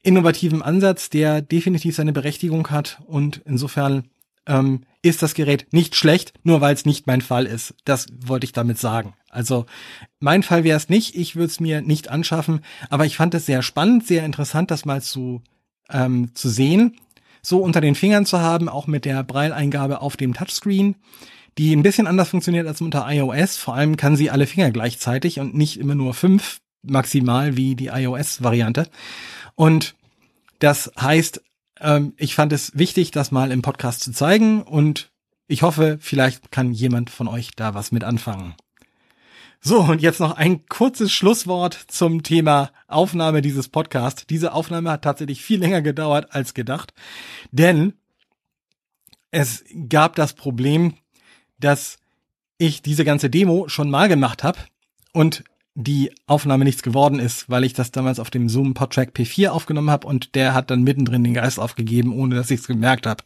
innovativen 0.01 0.61
Ansatz, 0.61 1.09
der 1.09 1.41
definitiv 1.41 1.93
seine 1.93 2.13
Berechtigung 2.13 2.69
hat 2.69 3.01
und 3.05 3.41
insofern 3.43 4.05
ähm, 4.45 4.85
ist 5.01 5.21
das 5.21 5.33
Gerät 5.33 5.67
nicht 5.71 5.97
schlecht, 5.97 6.33
nur 6.43 6.61
weil 6.61 6.73
es 6.73 6.85
nicht 6.85 7.05
mein 7.05 7.21
Fall 7.21 7.45
ist. 7.45 7.75
Das 7.83 8.07
wollte 8.25 8.45
ich 8.45 8.53
damit 8.53 8.79
sagen. 8.79 9.13
Also 9.29 9.65
mein 10.21 10.43
Fall 10.43 10.63
wäre 10.63 10.77
es 10.77 10.87
nicht, 10.87 11.15
ich 11.15 11.35
würde 11.35 11.47
es 11.47 11.59
mir 11.59 11.81
nicht 11.81 12.09
anschaffen, 12.09 12.61
aber 12.89 13.05
ich 13.05 13.17
fand 13.17 13.33
es 13.33 13.45
sehr 13.45 13.61
spannend, 13.61 14.07
sehr 14.07 14.25
interessant, 14.25 14.71
das 14.71 14.85
mal 14.85 15.01
zu, 15.01 15.41
ähm, 15.89 16.33
zu 16.33 16.47
sehen, 16.47 16.95
so 17.45 17.59
unter 17.59 17.81
den 17.81 17.95
Fingern 17.95 18.25
zu 18.25 18.39
haben, 18.39 18.69
auch 18.69 18.87
mit 18.87 19.05
der 19.05 19.23
Braille-Eingabe 19.23 20.01
auf 20.01 20.17
dem 20.17 20.33
Touchscreen, 20.33 20.95
die 21.57 21.75
ein 21.75 21.83
bisschen 21.83 22.07
anders 22.07 22.29
funktioniert 22.29 22.67
als 22.67 22.81
unter 22.81 23.05
iOS. 23.07 23.57
Vor 23.57 23.75
allem 23.75 23.97
kann 23.97 24.15
sie 24.15 24.31
alle 24.31 24.47
Finger 24.47 24.71
gleichzeitig 24.71 25.39
und 25.39 25.53
nicht 25.53 25.79
immer 25.79 25.95
nur 25.95 26.13
fünf 26.13 26.61
maximal 26.81 27.55
wie 27.57 27.75
die 27.75 27.87
iOS-Variante. 27.87 28.87
Und 29.55 29.95
das 30.59 30.91
heißt, 30.99 31.41
ähm, 31.79 32.13
ich 32.17 32.35
fand 32.35 32.53
es 32.53 32.77
wichtig, 32.77 33.11
das 33.11 33.31
mal 33.31 33.51
im 33.51 33.61
Podcast 33.61 34.01
zu 34.01 34.11
zeigen 34.11 34.63
und 34.63 35.11
ich 35.47 35.61
hoffe, 35.61 35.97
vielleicht 35.99 36.51
kann 36.51 36.71
jemand 36.71 37.09
von 37.09 37.27
euch 37.27 37.51
da 37.55 37.73
was 37.73 37.91
mit 37.91 38.03
anfangen. 38.03 38.55
So, 39.65 39.79
und 39.79 40.01
jetzt 40.01 40.19
noch 40.19 40.35
ein 40.35 40.65
kurzes 40.65 41.13
Schlusswort 41.13 41.73
zum 41.87 42.21
Thema 42.21 42.71
Aufnahme 42.89 43.41
dieses 43.41 43.69
Podcasts. 43.69 44.27
Diese 44.27 44.51
Aufnahme 44.51 44.91
hat 44.91 45.03
tatsächlich 45.03 45.41
viel 45.41 45.61
länger 45.61 45.81
gedauert 45.81 46.35
als 46.35 46.53
gedacht, 46.53 46.93
denn 47.53 47.93
es 49.31 49.63
gab 49.87 50.17
das 50.17 50.33
Problem, 50.33 50.95
dass 51.61 51.97
ich 52.57 52.81
diese 52.81 53.05
ganze 53.05 53.29
Demo 53.29 53.69
schon 53.69 53.89
mal 53.89 54.09
gemacht 54.09 54.43
habe 54.43 54.59
und 55.13 55.45
die 55.75 56.13
Aufnahme 56.27 56.65
nichts 56.65 56.83
geworden 56.83 57.19
ist, 57.19 57.49
weil 57.49 57.63
ich 57.63 57.71
das 57.71 57.91
damals 57.91 58.19
auf 58.19 58.29
dem 58.29 58.49
Zoom 58.49 58.73
Podtrack 58.73 59.11
P4 59.15 59.47
aufgenommen 59.47 59.89
habe 59.89 60.07
und 60.07 60.35
der 60.35 60.53
hat 60.53 60.71
dann 60.71 60.83
mittendrin 60.83 61.23
den 61.23 61.35
Geist 61.35 61.57
aufgegeben, 61.57 62.11
ohne 62.11 62.35
dass 62.35 62.51
ich 62.51 62.59
es 62.59 62.67
gemerkt 62.67 63.07
habe. 63.07 63.23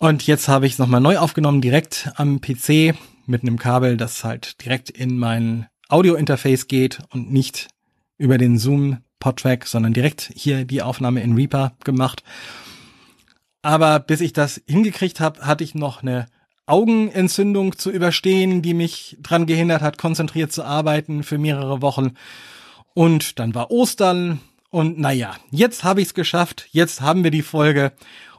Und 0.00 0.26
jetzt 0.26 0.48
habe 0.48 0.66
ich 0.66 0.72
es 0.72 0.78
nochmal 0.80 1.00
neu 1.00 1.18
aufgenommen, 1.18 1.60
direkt 1.60 2.10
am 2.16 2.40
PC 2.40 2.96
mit 3.26 3.42
einem 3.42 3.58
Kabel, 3.58 3.96
das 3.96 4.24
halt 4.24 4.64
direkt 4.64 4.90
in 4.90 5.18
mein 5.18 5.66
Audio-Interface 5.88 6.68
geht 6.68 7.00
und 7.10 7.32
nicht 7.32 7.68
über 8.18 8.38
den 8.38 8.58
Zoom 8.58 8.98
Podtrack, 9.18 9.66
sondern 9.66 9.92
direkt 9.92 10.30
hier 10.34 10.64
die 10.64 10.82
Aufnahme 10.82 11.22
in 11.22 11.34
Reaper 11.34 11.72
gemacht. 11.84 12.22
Aber 13.62 13.98
bis 13.98 14.20
ich 14.20 14.32
das 14.32 14.60
hingekriegt 14.66 15.20
habe, 15.20 15.40
hatte 15.40 15.64
ich 15.64 15.74
noch 15.74 16.02
eine 16.02 16.26
Augenentzündung 16.66 17.78
zu 17.78 17.90
überstehen, 17.90 18.62
die 18.62 18.74
mich 18.74 19.16
dran 19.22 19.46
gehindert 19.46 19.82
hat, 19.82 19.98
konzentriert 19.98 20.52
zu 20.52 20.64
arbeiten 20.64 21.22
für 21.22 21.38
mehrere 21.38 21.82
Wochen. 21.82 22.14
Und 22.94 23.38
dann 23.38 23.54
war 23.54 23.70
Ostern 23.70 24.40
und 24.70 24.98
naja, 24.98 25.36
jetzt 25.50 25.84
habe 25.84 26.00
ich 26.00 26.08
es 26.08 26.14
geschafft, 26.14 26.68
jetzt 26.72 27.00
haben 27.00 27.24
wir 27.24 27.30
die 27.30 27.42
Folge 27.42 27.92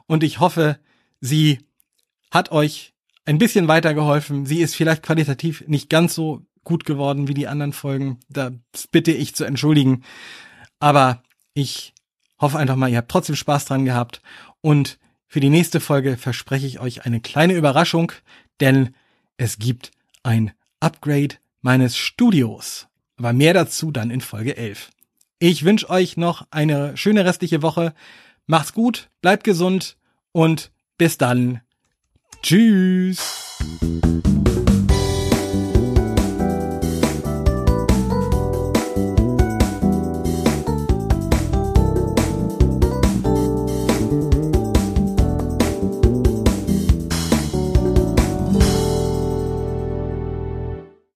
und 0.06 0.22
ich 0.22 0.40
hoffe, 0.40 0.78
sie 1.20 1.60
hat 2.30 2.52
euch 2.52 2.92
ein 3.26 3.38
bisschen 3.38 3.68
weitergeholfen. 3.68 4.46
Sie 4.46 4.60
ist 4.60 4.74
vielleicht 4.74 5.02
qualitativ 5.02 5.64
nicht 5.66 5.90
ganz 5.90 6.14
so 6.14 6.46
gut 6.64 6.84
geworden 6.84 7.28
wie 7.28 7.34
die 7.34 7.48
anderen 7.48 7.72
Folgen. 7.72 8.20
Da 8.28 8.52
bitte 8.90 9.12
ich 9.12 9.34
zu 9.34 9.44
entschuldigen. 9.44 10.02
Aber 10.80 11.22
ich 11.54 11.94
hoffe 12.40 12.58
einfach 12.58 12.76
mal, 12.76 12.90
ihr 12.90 12.98
habt 12.98 13.10
trotzdem 13.10 13.36
Spaß 13.36 13.66
dran 13.66 13.84
gehabt 13.84 14.22
und 14.60 14.98
für 15.26 15.40
die 15.40 15.50
nächste 15.50 15.80
Folge 15.80 16.16
verspreche 16.16 16.66
ich 16.66 16.80
euch 16.80 17.04
eine 17.04 17.20
kleine 17.20 17.54
Überraschung, 17.54 18.12
denn 18.60 18.94
es 19.36 19.58
gibt 19.58 19.90
ein 20.22 20.52
Upgrade 20.80 21.36
meines 21.62 21.96
Studios. 21.96 22.86
Aber 23.16 23.32
mehr 23.32 23.54
dazu 23.54 23.90
dann 23.90 24.10
in 24.10 24.20
Folge 24.20 24.56
11. 24.56 24.90
Ich 25.38 25.64
wünsche 25.64 25.90
euch 25.90 26.16
noch 26.16 26.46
eine 26.50 26.96
schöne 26.96 27.24
restliche 27.24 27.62
Woche. 27.62 27.94
Macht's 28.46 28.72
gut, 28.72 29.10
bleibt 29.20 29.44
gesund 29.44 29.96
und 30.32 30.70
Bis 30.98 31.18
dann. 31.18 31.60
Tschüss. 32.42 33.56